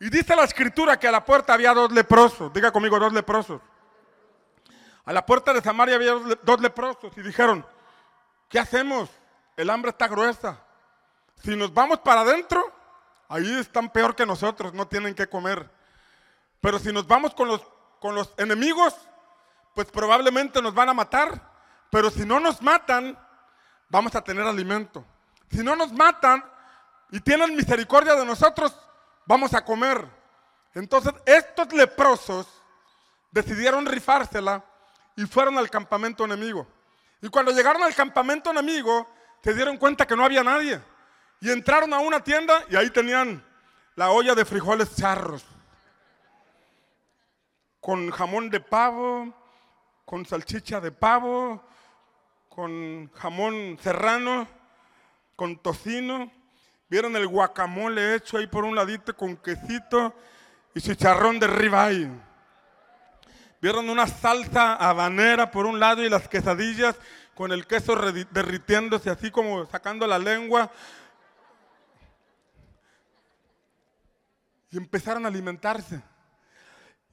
Y 0.00 0.10
dice 0.10 0.36
la 0.36 0.44
escritura 0.44 0.98
que 0.98 1.08
a 1.08 1.12
la 1.12 1.24
puerta 1.24 1.54
había 1.54 1.74
dos 1.74 1.90
leprosos. 1.92 2.52
Diga 2.52 2.70
conmigo, 2.70 2.98
dos 2.98 3.12
leprosos. 3.12 3.60
A 5.04 5.12
la 5.12 5.24
puerta 5.24 5.52
de 5.52 5.60
Samaria 5.60 5.96
había 5.96 6.12
dos 6.42 6.60
leprosos 6.60 7.16
y 7.16 7.22
dijeron, 7.22 7.66
¿qué 8.48 8.58
hacemos? 8.58 9.10
El 9.56 9.70
hambre 9.70 9.90
está 9.90 10.06
gruesa. 10.06 10.60
Si 11.42 11.56
nos 11.56 11.72
vamos 11.72 11.98
para 12.00 12.20
adentro, 12.20 12.72
ahí 13.28 13.58
están 13.58 13.90
peor 13.90 14.14
que 14.14 14.26
nosotros, 14.26 14.74
no 14.74 14.86
tienen 14.86 15.14
que 15.14 15.26
comer. 15.26 15.68
Pero 16.60 16.78
si 16.78 16.92
nos 16.92 17.06
vamos 17.06 17.34
con 17.34 17.48
los, 17.48 17.62
con 18.00 18.14
los 18.14 18.32
enemigos, 18.36 18.94
pues 19.74 19.90
probablemente 19.90 20.60
nos 20.60 20.74
van 20.74 20.90
a 20.90 20.94
matar. 20.94 21.40
Pero 21.90 22.10
si 22.10 22.24
no 22.24 22.38
nos 22.38 22.60
matan, 22.62 23.18
vamos 23.88 24.14
a 24.14 24.22
tener 24.22 24.44
alimento. 24.44 25.04
Si 25.50 25.62
no 25.64 25.74
nos 25.74 25.92
matan 25.92 26.44
y 27.10 27.20
tienen 27.20 27.56
misericordia 27.56 28.14
de 28.14 28.24
nosotros, 28.24 28.74
vamos 29.26 29.54
a 29.54 29.64
comer. 29.64 30.06
Entonces 30.74 31.12
estos 31.24 31.72
leprosos 31.72 32.46
decidieron 33.30 33.86
rifársela 33.86 34.64
y 35.16 35.24
fueron 35.26 35.58
al 35.58 35.70
campamento 35.70 36.24
enemigo. 36.24 36.66
Y 37.20 37.28
cuando 37.28 37.52
llegaron 37.52 37.82
al 37.82 37.94
campamento 37.94 38.50
enemigo, 38.50 39.08
se 39.42 39.54
dieron 39.54 39.76
cuenta 39.76 40.06
que 40.06 40.16
no 40.16 40.24
había 40.24 40.44
nadie. 40.44 40.80
Y 41.40 41.50
entraron 41.50 41.92
a 41.92 41.98
una 41.98 42.22
tienda 42.22 42.64
y 42.68 42.76
ahí 42.76 42.90
tenían 42.90 43.44
la 43.94 44.10
olla 44.10 44.34
de 44.34 44.44
frijoles 44.44 44.94
charros. 44.94 45.44
Con 47.80 48.10
jamón 48.10 48.50
de 48.50 48.60
pavo, 48.60 49.32
con 50.04 50.24
salchicha 50.26 50.80
de 50.80 50.92
pavo, 50.92 51.62
con 52.48 53.10
jamón 53.14 53.78
serrano, 53.80 54.46
con 55.36 55.56
tocino. 55.58 56.30
Vieron 56.90 57.14
el 57.16 57.26
guacamole 57.26 58.14
hecho 58.14 58.38
ahí 58.38 58.46
por 58.46 58.64
un 58.64 58.74
ladito 58.74 59.14
con 59.14 59.36
quesito 59.36 60.14
y 60.74 60.80
chicharrón 60.80 61.38
de 61.38 61.46
ribeye. 61.46 62.10
Vieron 63.60 63.90
una 63.90 64.06
salsa 64.06 64.74
habanera 64.74 65.50
por 65.50 65.66
un 65.66 65.78
lado 65.78 66.02
y 66.02 66.08
las 66.08 66.28
quesadillas 66.28 66.96
con 67.34 67.52
el 67.52 67.66
queso 67.66 67.94
derritiéndose 68.30 69.10
así 69.10 69.30
como 69.30 69.66
sacando 69.66 70.06
la 70.06 70.18
lengua. 70.18 70.70
Y 74.70 74.78
empezaron 74.78 75.24
a 75.26 75.28
alimentarse. 75.28 76.02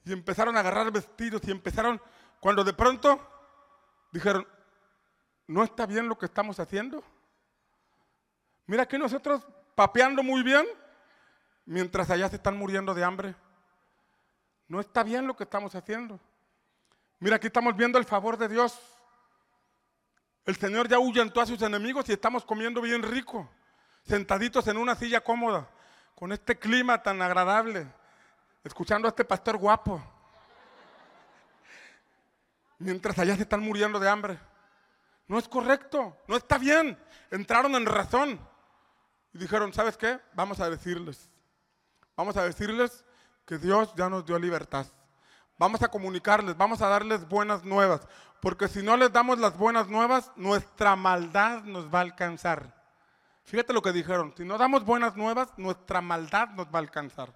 Y 0.04 0.12
empezaron 0.12 0.56
a 0.56 0.60
agarrar 0.60 0.90
vestidos 0.90 1.42
y 1.44 1.50
empezaron, 1.50 2.00
cuando 2.40 2.64
de 2.64 2.72
pronto 2.72 3.20
dijeron, 4.12 4.46
¿no 5.48 5.64
está 5.64 5.84
bien 5.84 6.08
lo 6.08 6.16
que 6.16 6.26
estamos 6.26 6.60
haciendo? 6.60 7.02
Mira 8.66 8.86
que 8.86 8.98
nosotros 8.98 9.46
papeando 9.76 10.24
muy 10.24 10.42
bien, 10.42 10.66
mientras 11.66 12.10
allá 12.10 12.28
se 12.28 12.36
están 12.36 12.56
muriendo 12.56 12.94
de 12.94 13.04
hambre. 13.04 13.36
No 14.66 14.80
está 14.80 15.04
bien 15.04 15.28
lo 15.28 15.36
que 15.36 15.44
estamos 15.44 15.76
haciendo. 15.76 16.18
Mira, 17.20 17.36
aquí 17.36 17.46
estamos 17.46 17.76
viendo 17.76 17.98
el 17.98 18.04
favor 18.04 18.36
de 18.36 18.48
Dios. 18.48 18.76
El 20.44 20.56
Señor 20.56 20.88
ya 20.88 20.96
ahuyentó 20.96 21.40
a 21.40 21.46
sus 21.46 21.60
enemigos 21.62 22.08
y 22.08 22.12
estamos 22.12 22.44
comiendo 22.44 22.80
bien 22.80 23.02
rico, 23.02 23.48
sentaditos 24.02 24.66
en 24.66 24.78
una 24.78 24.94
silla 24.94 25.20
cómoda, 25.20 25.68
con 26.14 26.32
este 26.32 26.58
clima 26.58 27.02
tan 27.02 27.20
agradable, 27.20 27.86
escuchando 28.64 29.06
a 29.06 29.10
este 29.10 29.24
pastor 29.24 29.58
guapo. 29.58 30.02
Mientras 32.78 33.18
allá 33.18 33.36
se 33.36 33.42
están 33.42 33.60
muriendo 33.60 34.00
de 34.00 34.08
hambre. 34.08 34.38
No 35.28 35.38
es 35.38 35.48
correcto, 35.48 36.16
no 36.28 36.36
está 36.36 36.56
bien. 36.56 36.98
Entraron 37.30 37.74
en 37.74 37.84
razón 37.84 38.40
y 39.36 39.38
dijeron, 39.38 39.70
¿sabes 39.74 39.98
qué? 39.98 40.18
Vamos 40.32 40.60
a 40.60 40.70
decirles, 40.70 41.28
vamos 42.16 42.38
a 42.38 42.44
decirles 42.44 43.04
que 43.44 43.58
Dios 43.58 43.92
ya 43.94 44.08
nos 44.08 44.24
dio 44.24 44.38
libertad. 44.38 44.86
Vamos 45.58 45.82
a 45.82 45.88
comunicarles, 45.88 46.56
vamos 46.56 46.80
a 46.80 46.88
darles 46.88 47.28
buenas 47.28 47.62
nuevas, 47.62 48.08
porque 48.40 48.66
si 48.66 48.82
no 48.82 48.96
les 48.96 49.12
damos 49.12 49.38
las 49.38 49.58
buenas 49.58 49.88
nuevas, 49.88 50.32
nuestra 50.36 50.96
maldad 50.96 51.64
nos 51.64 51.92
va 51.92 51.98
a 51.98 52.02
alcanzar. 52.02 52.74
Fíjate 53.44 53.74
lo 53.74 53.82
que 53.82 53.92
dijeron, 53.92 54.32
si 54.34 54.42
no 54.46 54.56
damos 54.56 54.86
buenas 54.86 55.16
nuevas, 55.16 55.50
nuestra 55.58 56.00
maldad 56.00 56.48
nos 56.50 56.68
va 56.68 56.78
a 56.78 56.78
alcanzar, 56.78 57.30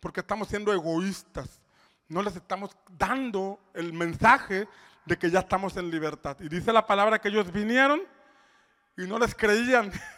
porque 0.00 0.20
estamos 0.20 0.48
siendo 0.48 0.72
egoístas. 0.72 1.60
No 2.08 2.20
les 2.20 2.34
estamos 2.34 2.76
dando 2.98 3.60
el 3.74 3.92
mensaje 3.92 4.66
de 5.04 5.16
que 5.16 5.30
ya 5.30 5.38
estamos 5.38 5.76
en 5.76 5.88
libertad. 5.88 6.36
Y 6.40 6.48
dice 6.48 6.72
la 6.72 6.84
palabra 6.84 7.20
que 7.20 7.28
ellos 7.28 7.52
vinieron 7.52 8.02
y 8.96 9.02
no 9.02 9.20
les 9.20 9.36
creían. 9.36 9.92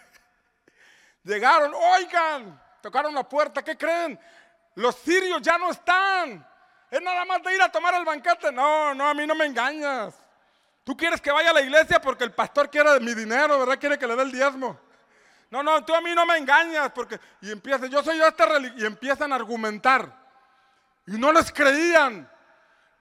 Llegaron, 1.23 1.75
oigan, 1.75 2.61
tocaron 2.81 3.15
la 3.15 3.29
puerta, 3.29 3.63
¿qué 3.63 3.77
creen? 3.77 4.19
Los 4.75 4.97
sirios 4.97 5.43
ya 5.43 5.59
no 5.59 5.71
están. 5.71 6.47
Es 6.91 7.01
nada 7.01 7.25
más 7.25 7.43
de 7.43 7.55
ir 7.55 7.63
a 7.63 7.71
tomar 7.71 7.95
el 7.95 8.05
banquete. 8.05 8.51
No, 8.51 8.95
no, 8.95 9.09
a 9.09 9.15
mí 9.15 9.27
no 9.27 9.35
me 9.35 9.47
engañas. 9.47 10.15
Tú 10.83 10.97
quieres 10.97 11.21
que 11.21 11.31
vaya 11.31 11.51
a 11.51 11.55
la 11.55 11.61
iglesia 11.61 12.01
porque 12.01 12.25
el 12.25 12.33
pastor 12.33 12.71
quiere 12.71 12.99
mi 13.01 13.15
dinero, 13.15 13.59
¿verdad? 13.61 13.79
Quiere 13.79 13.99
que 13.99 14.07
le 14.07 14.17
dé 14.17 14.23
el 14.23 14.33
diezmo. 14.33 14.79
No, 15.51 15.63
no, 15.63 15.85
tú 15.85 15.95
a 15.95 16.01
mí 16.01 16.15
no 16.15 16.25
me 16.27 16.37
engañas 16.37 16.91
porque 16.93 17.21
y 17.41 17.51
empiezan, 17.51 17.91
yo 17.91 18.03
soy 18.03 18.19
yo 18.19 18.27
esta 18.27 18.47
y 18.77 18.85
empiezan 18.85 19.33
a 19.33 19.37
argumentar. 19.37 20.11
Y 21.07 21.13
no 21.13 21.33
les 21.33 21.53
creían. 21.53 22.29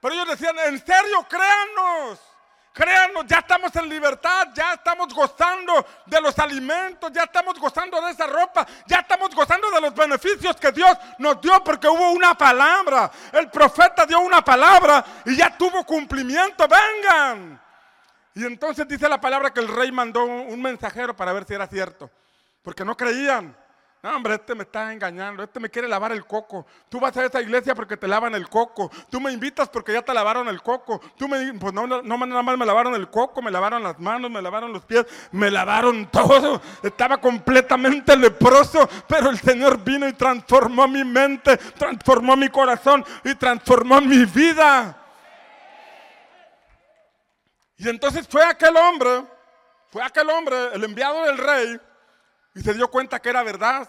Pero 0.00 0.14
ellos 0.14 0.28
decían, 0.28 0.58
"En 0.58 0.84
serio, 0.84 1.26
créanos." 1.28 2.29
Créanos, 2.72 3.26
ya 3.26 3.38
estamos 3.38 3.74
en 3.74 3.88
libertad, 3.88 4.48
ya 4.54 4.74
estamos 4.74 5.12
gozando 5.12 5.84
de 6.06 6.20
los 6.20 6.38
alimentos, 6.38 7.10
ya 7.12 7.24
estamos 7.24 7.58
gozando 7.58 8.00
de 8.00 8.12
esa 8.12 8.28
ropa, 8.28 8.64
ya 8.86 9.00
estamos 9.00 9.34
gozando 9.34 9.70
de 9.72 9.80
los 9.80 9.92
beneficios 9.92 10.54
que 10.56 10.70
Dios 10.70 10.96
nos 11.18 11.40
dio 11.40 11.62
porque 11.64 11.88
hubo 11.88 12.12
una 12.12 12.34
palabra. 12.34 13.10
El 13.32 13.50
profeta 13.50 14.06
dio 14.06 14.20
una 14.20 14.44
palabra 14.44 15.04
y 15.24 15.36
ya 15.36 15.56
tuvo 15.56 15.84
cumplimiento. 15.84 16.68
Vengan. 16.68 17.60
Y 18.34 18.44
entonces 18.44 18.86
dice 18.86 19.08
la 19.08 19.20
palabra 19.20 19.52
que 19.52 19.60
el 19.60 19.68
rey 19.68 19.90
mandó 19.90 20.24
un 20.24 20.62
mensajero 20.62 21.16
para 21.16 21.32
ver 21.32 21.44
si 21.44 21.54
era 21.54 21.66
cierto, 21.66 22.08
porque 22.62 22.84
no 22.84 22.96
creían. 22.96 23.56
No, 24.02 24.16
hombre, 24.16 24.34
este 24.36 24.54
me 24.54 24.62
está 24.62 24.90
engañando, 24.94 25.42
este 25.42 25.60
me 25.60 25.68
quiere 25.68 25.86
lavar 25.86 26.12
el 26.12 26.24
coco. 26.24 26.66
Tú 26.88 26.98
vas 26.98 27.14
a 27.18 27.26
esa 27.26 27.42
iglesia 27.42 27.74
porque 27.74 27.98
te 27.98 28.08
lavan 28.08 28.34
el 28.34 28.48
coco. 28.48 28.90
Tú 29.10 29.20
me 29.20 29.30
invitas 29.30 29.68
porque 29.68 29.92
ya 29.92 30.00
te 30.00 30.14
lavaron 30.14 30.48
el 30.48 30.62
coco. 30.62 31.02
Tú 31.18 31.28
me, 31.28 31.52
pues 31.54 31.74
no, 31.74 31.86
no, 31.86 32.02
nada 32.02 32.42
más 32.42 32.56
me 32.56 32.64
lavaron 32.64 32.94
el 32.94 33.10
coco, 33.10 33.42
me 33.42 33.50
lavaron 33.50 33.82
las 33.82 33.98
manos, 33.98 34.30
me 34.30 34.40
lavaron 34.40 34.72
los 34.72 34.82
pies, 34.84 35.04
me 35.32 35.50
lavaron 35.50 36.06
todo. 36.10 36.62
Estaba 36.82 37.20
completamente 37.20 38.16
leproso, 38.16 38.88
pero 39.06 39.28
el 39.28 39.38
Señor 39.38 39.84
vino 39.84 40.08
y 40.08 40.14
transformó 40.14 40.88
mi 40.88 41.04
mente, 41.04 41.58
transformó 41.58 42.36
mi 42.36 42.48
corazón 42.48 43.04
y 43.22 43.34
transformó 43.34 44.00
mi 44.00 44.24
vida. 44.24 44.96
Y 47.76 47.86
entonces 47.86 48.26
fue 48.26 48.42
aquel 48.44 48.74
hombre, 48.78 49.26
fue 49.90 50.02
aquel 50.02 50.30
hombre, 50.30 50.56
el 50.72 50.84
enviado 50.84 51.24
del 51.24 51.36
rey, 51.36 51.80
y 52.54 52.60
se 52.60 52.74
dio 52.74 52.88
cuenta 52.88 53.20
que 53.20 53.28
era 53.28 53.42
verdad. 53.42 53.88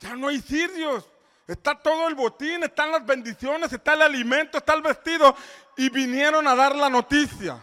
Ya 0.00 0.16
no 0.16 0.28
hay 0.28 0.40
sirios. 0.40 1.04
Está 1.46 1.74
todo 1.74 2.08
el 2.08 2.14
botín, 2.14 2.62
están 2.62 2.92
las 2.92 3.04
bendiciones, 3.04 3.72
está 3.72 3.94
el 3.94 4.02
alimento, 4.02 4.58
está 4.58 4.74
el 4.74 4.82
vestido. 4.82 5.34
Y 5.76 5.90
vinieron 5.90 6.46
a 6.46 6.54
dar 6.54 6.76
la 6.76 6.88
noticia. 6.88 7.58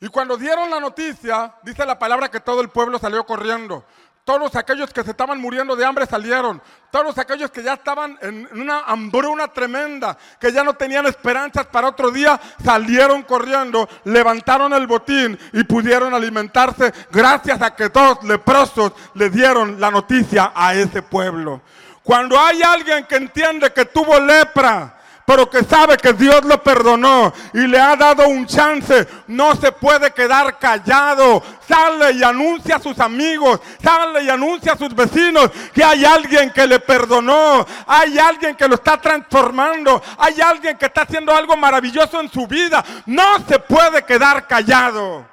Y 0.00 0.08
cuando 0.08 0.36
dieron 0.36 0.70
la 0.70 0.80
noticia, 0.80 1.54
dice 1.62 1.84
la 1.84 1.98
palabra 1.98 2.30
que 2.30 2.40
todo 2.40 2.60
el 2.60 2.70
pueblo 2.70 2.98
salió 2.98 3.26
corriendo. 3.26 3.84
Todos 4.24 4.54
aquellos 4.54 4.92
que 4.92 5.02
se 5.02 5.10
estaban 5.10 5.40
muriendo 5.40 5.74
de 5.74 5.84
hambre 5.84 6.06
salieron. 6.06 6.62
Todos 6.90 7.16
aquellos 7.18 7.50
que 7.50 7.62
ya 7.62 7.74
estaban 7.74 8.18
en 8.20 8.48
una 8.52 8.80
hambruna 8.80 9.48
tremenda, 9.48 10.16
que 10.38 10.52
ya 10.52 10.62
no 10.62 10.74
tenían 10.74 11.06
esperanzas 11.06 11.66
para 11.66 11.88
otro 11.88 12.10
día, 12.10 12.38
salieron 12.62 13.22
corriendo, 13.22 13.88
levantaron 14.04 14.72
el 14.72 14.86
botín 14.86 15.38
y 15.52 15.64
pudieron 15.64 16.14
alimentarse 16.14 16.92
gracias 17.10 17.62
a 17.62 17.74
que 17.74 17.88
dos 17.88 18.22
leprosos 18.24 18.92
le 19.14 19.30
dieron 19.30 19.80
la 19.80 19.90
noticia 19.90 20.52
a 20.54 20.74
ese 20.74 21.02
pueblo. 21.02 21.62
Cuando 22.02 22.38
hay 22.38 22.62
alguien 22.62 23.06
que 23.06 23.16
entiende 23.16 23.72
que 23.72 23.84
tuvo 23.86 24.18
lepra, 24.20 24.99
pero 25.30 25.48
que 25.48 25.62
sabe 25.62 25.96
que 25.96 26.12
Dios 26.12 26.44
lo 26.44 26.60
perdonó 26.60 27.32
y 27.54 27.60
le 27.68 27.78
ha 27.78 27.94
dado 27.94 28.26
un 28.26 28.48
chance, 28.48 29.06
no 29.28 29.54
se 29.54 29.70
puede 29.70 30.10
quedar 30.10 30.58
callado. 30.58 31.40
Sale 31.68 32.14
y 32.14 32.24
anuncia 32.24 32.74
a 32.74 32.80
sus 32.80 32.98
amigos, 32.98 33.60
sale 33.80 34.24
y 34.24 34.28
anuncia 34.28 34.72
a 34.72 34.76
sus 34.76 34.92
vecinos 34.92 35.48
que 35.72 35.84
hay 35.84 36.04
alguien 36.04 36.50
que 36.50 36.66
le 36.66 36.80
perdonó, 36.80 37.64
hay 37.86 38.18
alguien 38.18 38.56
que 38.56 38.66
lo 38.66 38.74
está 38.74 39.00
transformando, 39.00 40.02
hay 40.18 40.40
alguien 40.40 40.76
que 40.76 40.86
está 40.86 41.02
haciendo 41.02 41.32
algo 41.32 41.56
maravilloso 41.56 42.20
en 42.20 42.28
su 42.28 42.48
vida. 42.48 42.84
No 43.06 43.38
se 43.46 43.60
puede 43.60 44.02
quedar 44.02 44.48
callado. 44.48 45.24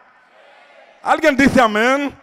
¿Alguien 1.01 1.35
dice 1.35 1.59
amén? 1.59 2.15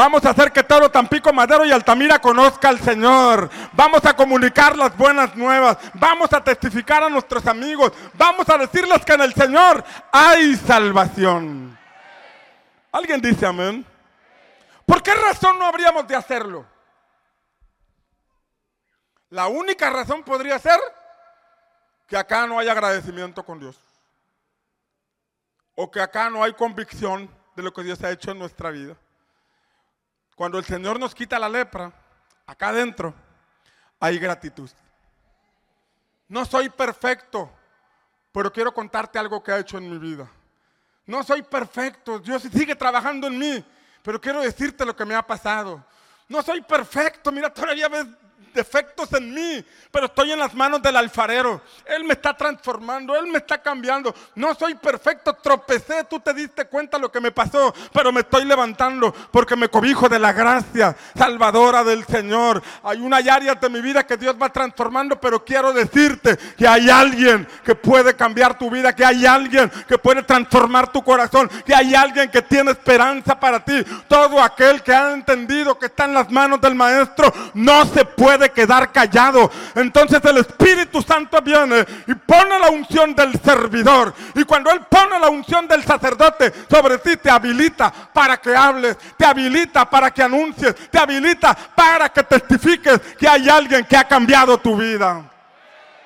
Vamos 0.00 0.24
a 0.24 0.30
hacer 0.30 0.50
que 0.50 0.62
todo 0.62 0.90
Tampico, 0.90 1.30
Madero 1.30 1.62
y 1.66 1.72
Altamira 1.72 2.18
conozca 2.18 2.70
al 2.70 2.80
Señor. 2.80 3.50
Vamos 3.74 4.02
a 4.06 4.16
comunicar 4.16 4.74
las 4.74 4.96
buenas 4.96 5.36
nuevas. 5.36 5.76
Vamos 5.92 6.32
a 6.32 6.42
testificar 6.42 7.02
a 7.02 7.10
nuestros 7.10 7.46
amigos. 7.46 7.92
Vamos 8.14 8.48
a 8.48 8.56
decirles 8.56 9.04
que 9.04 9.12
en 9.12 9.20
el 9.20 9.34
Señor 9.34 9.84
hay 10.10 10.56
salvación. 10.56 11.78
¿Alguien 12.90 13.20
dice 13.20 13.44
amén? 13.44 13.84
¿Por 14.86 15.02
qué 15.02 15.14
razón 15.14 15.58
no 15.58 15.66
habríamos 15.66 16.08
de 16.08 16.16
hacerlo? 16.16 16.64
La 19.28 19.48
única 19.48 19.90
razón 19.90 20.22
podría 20.22 20.58
ser 20.58 20.80
que 22.06 22.16
acá 22.16 22.46
no 22.46 22.58
hay 22.58 22.68
agradecimiento 22.68 23.44
con 23.44 23.60
Dios. 23.60 23.78
O 25.74 25.90
que 25.90 26.00
acá 26.00 26.30
no 26.30 26.42
hay 26.42 26.54
convicción 26.54 27.30
de 27.54 27.62
lo 27.62 27.74
que 27.74 27.82
Dios 27.82 28.02
ha 28.02 28.10
hecho 28.10 28.30
en 28.30 28.38
nuestra 28.38 28.70
vida. 28.70 28.96
Cuando 30.40 30.56
el 30.56 30.64
Señor 30.64 30.98
nos 30.98 31.14
quita 31.14 31.38
la 31.38 31.50
lepra, 31.50 31.92
acá 32.46 32.68
adentro 32.68 33.12
hay 34.00 34.18
gratitud. 34.18 34.70
No 36.28 36.46
soy 36.46 36.70
perfecto, 36.70 37.50
pero 38.32 38.50
quiero 38.50 38.72
contarte 38.72 39.18
algo 39.18 39.42
que 39.42 39.52
ha 39.52 39.58
hecho 39.58 39.76
en 39.76 39.90
mi 39.90 39.98
vida. 39.98 40.26
No 41.04 41.22
soy 41.24 41.42
perfecto, 41.42 42.18
Dios 42.20 42.40
sigue 42.44 42.74
trabajando 42.74 43.26
en 43.26 43.38
mí, 43.38 43.62
pero 44.02 44.18
quiero 44.18 44.40
decirte 44.40 44.86
lo 44.86 44.96
que 44.96 45.04
me 45.04 45.14
ha 45.14 45.20
pasado. 45.20 45.84
No 46.26 46.40
soy 46.40 46.62
perfecto, 46.62 47.30
mira, 47.30 47.52
todavía 47.52 47.90
ves 47.90 48.06
defectos 48.52 49.12
en 49.12 49.32
mí, 49.32 49.64
pero 49.90 50.06
estoy 50.06 50.32
en 50.32 50.38
las 50.38 50.54
manos 50.54 50.82
del 50.82 50.96
alfarero. 50.96 51.62
Él 51.84 52.04
me 52.04 52.14
está 52.14 52.36
transformando, 52.36 53.16
Él 53.16 53.26
me 53.26 53.38
está 53.38 53.60
cambiando. 53.62 54.14
No 54.34 54.54
soy 54.54 54.74
perfecto, 54.74 55.34
tropecé, 55.34 56.04
tú 56.04 56.20
te 56.20 56.34
diste 56.34 56.66
cuenta 56.66 56.98
lo 56.98 57.10
que 57.10 57.20
me 57.20 57.32
pasó, 57.32 57.74
pero 57.92 58.12
me 58.12 58.20
estoy 58.20 58.44
levantando 58.44 59.14
porque 59.30 59.56
me 59.56 59.68
cobijo 59.68 60.08
de 60.08 60.18
la 60.18 60.32
gracia 60.32 60.96
salvadora 61.16 61.84
del 61.84 62.04
Señor. 62.04 62.62
Hay 62.82 63.00
una 63.00 63.18
área 63.18 63.54
de 63.54 63.68
mi 63.68 63.80
vida 63.80 64.06
que 64.06 64.16
Dios 64.16 64.36
va 64.40 64.48
transformando, 64.48 65.20
pero 65.20 65.44
quiero 65.44 65.72
decirte 65.72 66.36
que 66.56 66.66
hay 66.66 66.88
alguien 66.90 67.46
que 67.64 67.74
puede 67.74 68.14
cambiar 68.14 68.58
tu 68.58 68.70
vida, 68.70 68.94
que 68.94 69.04
hay 69.04 69.26
alguien 69.26 69.70
que 69.86 69.98
puede 69.98 70.22
transformar 70.22 70.90
tu 70.92 71.02
corazón, 71.02 71.50
que 71.64 71.74
hay 71.74 71.94
alguien 71.94 72.30
que 72.30 72.42
tiene 72.42 72.72
esperanza 72.72 73.38
para 73.38 73.64
ti. 73.64 73.84
Todo 74.08 74.42
aquel 74.42 74.82
que 74.82 74.92
ha 74.92 75.12
entendido 75.12 75.78
que 75.78 75.86
está 75.86 76.04
en 76.04 76.14
las 76.14 76.30
manos 76.30 76.60
del 76.60 76.74
Maestro 76.74 77.32
no 77.54 77.84
se 77.86 78.04
puede 78.04 78.39
de 78.40 78.50
quedar 78.50 78.90
callado. 78.90 79.50
Entonces 79.76 80.20
el 80.24 80.38
Espíritu 80.38 81.00
Santo 81.00 81.40
viene 81.40 81.86
y 82.08 82.14
pone 82.14 82.58
la 82.58 82.70
unción 82.70 83.14
del 83.14 83.40
servidor. 83.40 84.12
Y 84.34 84.42
cuando 84.42 84.70
Él 84.72 84.80
pone 84.88 85.20
la 85.20 85.28
unción 85.28 85.68
del 85.68 85.84
sacerdote 85.84 86.52
sobre 86.68 86.98
ti, 86.98 87.16
te 87.16 87.30
habilita 87.30 87.92
para 88.12 88.38
que 88.38 88.56
hables, 88.56 88.96
te 89.16 89.24
habilita 89.24 89.88
para 89.88 90.10
que 90.10 90.22
anuncies, 90.22 90.74
te 90.90 90.98
habilita 90.98 91.54
para 91.54 92.08
que 92.08 92.24
testifiques 92.24 92.98
que 93.18 93.28
hay 93.28 93.48
alguien 93.48 93.84
que 93.84 93.96
ha 93.96 94.04
cambiado 94.04 94.58
tu 94.58 94.76
vida. 94.76 95.22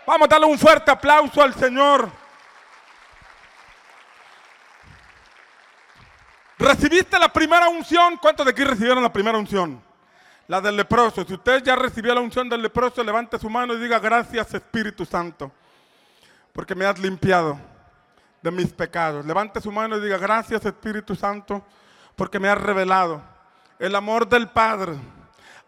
Vamos 0.07 0.26
a 0.26 0.28
darle 0.28 0.47
un 0.47 0.59
fuerte 0.59 0.91
aplauso 0.91 1.43
al 1.43 1.55
Señor. 1.55 2.11
¿Recibiste 6.59 7.18
la 7.18 7.28
primera 7.28 7.68
unción? 7.68 8.16
¿Cuántos 8.16 8.47
de 8.47 8.53
aquí 8.53 8.64
recibieron 8.64 9.03
la 9.03 9.12
primera 9.12 9.37
unción? 9.37 9.84
La 10.47 10.61
del 10.61 10.76
leproso. 10.76 11.24
Si 11.24 11.34
usted 11.34 11.62
ya 11.62 11.74
recibió 11.74 12.14
la 12.14 12.20
unción 12.20 12.49
del 12.49 12.62
leproso, 12.62 13.03
levante 13.03 13.38
su 13.38 13.49
mano 13.49 13.74
y 13.74 13.80
diga 13.80 13.99
gracias 13.99 14.53
Espíritu 14.53 15.07
Santo, 15.07 15.51
porque 16.53 16.74
me 16.74 16.84
has 16.84 16.99
limpiado 16.99 17.59
de 18.42 18.51
mis 18.51 18.72
pecados. 18.72 19.24
Levante 19.24 19.61
su 19.61 19.72
mano 19.72 19.97
y 19.97 20.03
diga 20.03 20.18
gracias 20.18 20.64
Espíritu 20.66 21.16
Santo, 21.16 21.64
porque 22.14 22.38
me 22.38 22.49
has 22.49 22.61
revelado 22.61 23.22
el 23.78 23.95
amor 23.95 24.28
del 24.28 24.49
Padre 24.49 24.95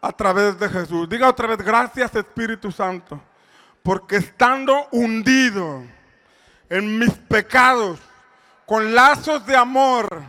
a 0.01 0.13
través 0.13 0.59
de 0.59 0.69
Jesús. 0.69 1.09
Diga 1.09 1.29
otra 1.29 1.47
vez 1.47 1.59
gracias 1.59 2.15
Espíritu 2.15 2.71
Santo, 2.71 3.21
porque 3.83 4.17
estando 4.17 4.89
hundido 4.93 5.83
en 6.69 6.99
mis 6.99 7.13
pecados, 7.13 7.99
con 8.67 8.95
lazos 8.95 9.47
de 9.47 9.57
amor, 9.57 10.23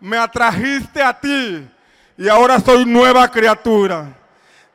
me 0.00 0.16
atrajiste 0.16 1.02
a 1.02 1.20
ti 1.20 1.68
y 2.16 2.28
ahora 2.28 2.60
soy 2.60 2.84
nueva 2.84 3.30
criatura. 3.30 4.06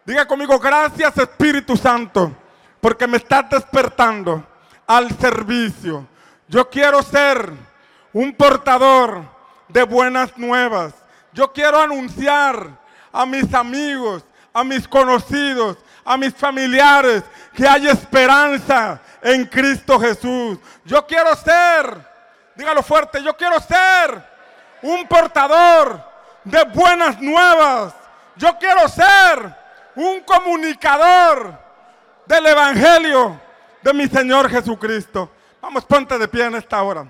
Diga 0.05 0.25
conmigo, 0.25 0.59
gracias 0.59 1.17
Espíritu 1.17 1.77
Santo, 1.77 2.35
porque 2.81 3.07
me 3.07 3.17
estás 3.17 3.49
despertando 3.49 4.45
al 4.87 5.17
servicio. 5.17 6.07
Yo 6.47 6.69
quiero 6.69 7.03
ser 7.03 7.53
un 8.11 8.33
portador 8.33 9.23
de 9.67 9.83
buenas 9.83 10.37
nuevas. 10.37 10.93
Yo 11.31 11.53
quiero 11.53 11.79
anunciar 11.79 12.67
a 13.11 13.25
mis 13.25 13.53
amigos, 13.53 14.25
a 14.51 14.63
mis 14.63 14.87
conocidos, 14.87 15.77
a 16.03 16.17
mis 16.17 16.33
familiares 16.33 17.23
que 17.53 17.67
hay 17.67 17.87
esperanza 17.87 18.99
en 19.21 19.45
Cristo 19.45 19.99
Jesús. 19.99 20.57
Yo 20.83 21.05
quiero 21.05 21.35
ser, 21.35 21.95
dígalo 22.55 22.81
fuerte, 22.81 23.23
yo 23.23 23.37
quiero 23.37 23.59
ser 23.59 24.27
un 24.81 25.07
portador 25.07 26.08
de 26.43 26.63
buenas 26.65 27.21
nuevas. 27.21 27.93
Yo 28.35 28.57
quiero 28.57 28.87
ser 28.87 29.55
un 29.95 30.21
comunicador 30.21 31.59
del 32.25 32.45
Evangelio 32.45 33.39
de 33.81 33.93
mi 33.93 34.07
Señor 34.07 34.49
Jesucristo. 34.49 35.31
Vamos, 35.61 35.85
ponte 35.85 36.17
de 36.17 36.27
pie 36.27 36.45
en 36.45 36.55
esta 36.55 36.81
hora. 36.81 37.07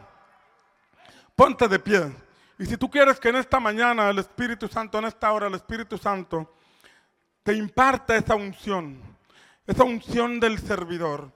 Ponte 1.36 1.68
de 1.68 1.80
pie. 1.80 2.12
Y 2.58 2.66
si 2.66 2.78
tú 2.78 2.90
quieres 2.90 3.20
que 3.20 3.30
en 3.30 3.38
esta 3.38 3.60
mañana 3.60 4.10
el 4.10 4.20
Espíritu 4.20 4.68
Santo, 4.68 4.98
en 4.98 5.06
esta 5.06 5.32
hora 5.32 5.48
el 5.48 5.54
Espíritu 5.54 5.98
Santo, 5.98 6.56
te 7.44 7.54
imparta 7.54 8.16
esa 8.16 8.36
unción, 8.36 9.02
esa 9.66 9.84
unción 9.84 10.40
del 10.40 10.60
servidor, 10.60 11.32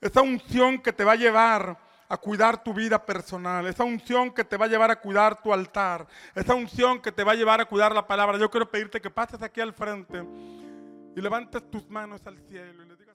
esa 0.00 0.20
unción 0.20 0.78
que 0.78 0.92
te 0.92 1.04
va 1.04 1.12
a 1.12 1.16
llevar 1.16 1.76
a 2.08 2.16
cuidar 2.16 2.62
tu 2.62 2.72
vida 2.72 3.04
personal, 3.04 3.66
esa 3.66 3.84
unción 3.84 4.32
que 4.32 4.44
te 4.44 4.56
va 4.56 4.64
a 4.64 4.68
llevar 4.68 4.90
a 4.90 5.00
cuidar 5.00 5.42
tu 5.42 5.52
altar, 5.52 6.06
esa 6.34 6.54
unción 6.54 7.00
que 7.02 7.12
te 7.12 7.22
va 7.22 7.32
a 7.32 7.34
llevar 7.34 7.60
a 7.60 7.66
cuidar 7.66 7.94
la 7.94 8.06
palabra. 8.06 8.38
Yo 8.38 8.50
quiero 8.50 8.70
pedirte 8.70 9.00
que 9.00 9.10
pases 9.10 9.42
aquí 9.42 9.60
al 9.60 9.74
frente 9.74 10.24
y 11.14 11.20
levantes 11.20 11.70
tus 11.70 11.88
manos 11.88 12.26
al 12.26 12.38
cielo 12.48 12.82
y 12.82 12.86
le 12.86 12.96
digas... 12.96 13.07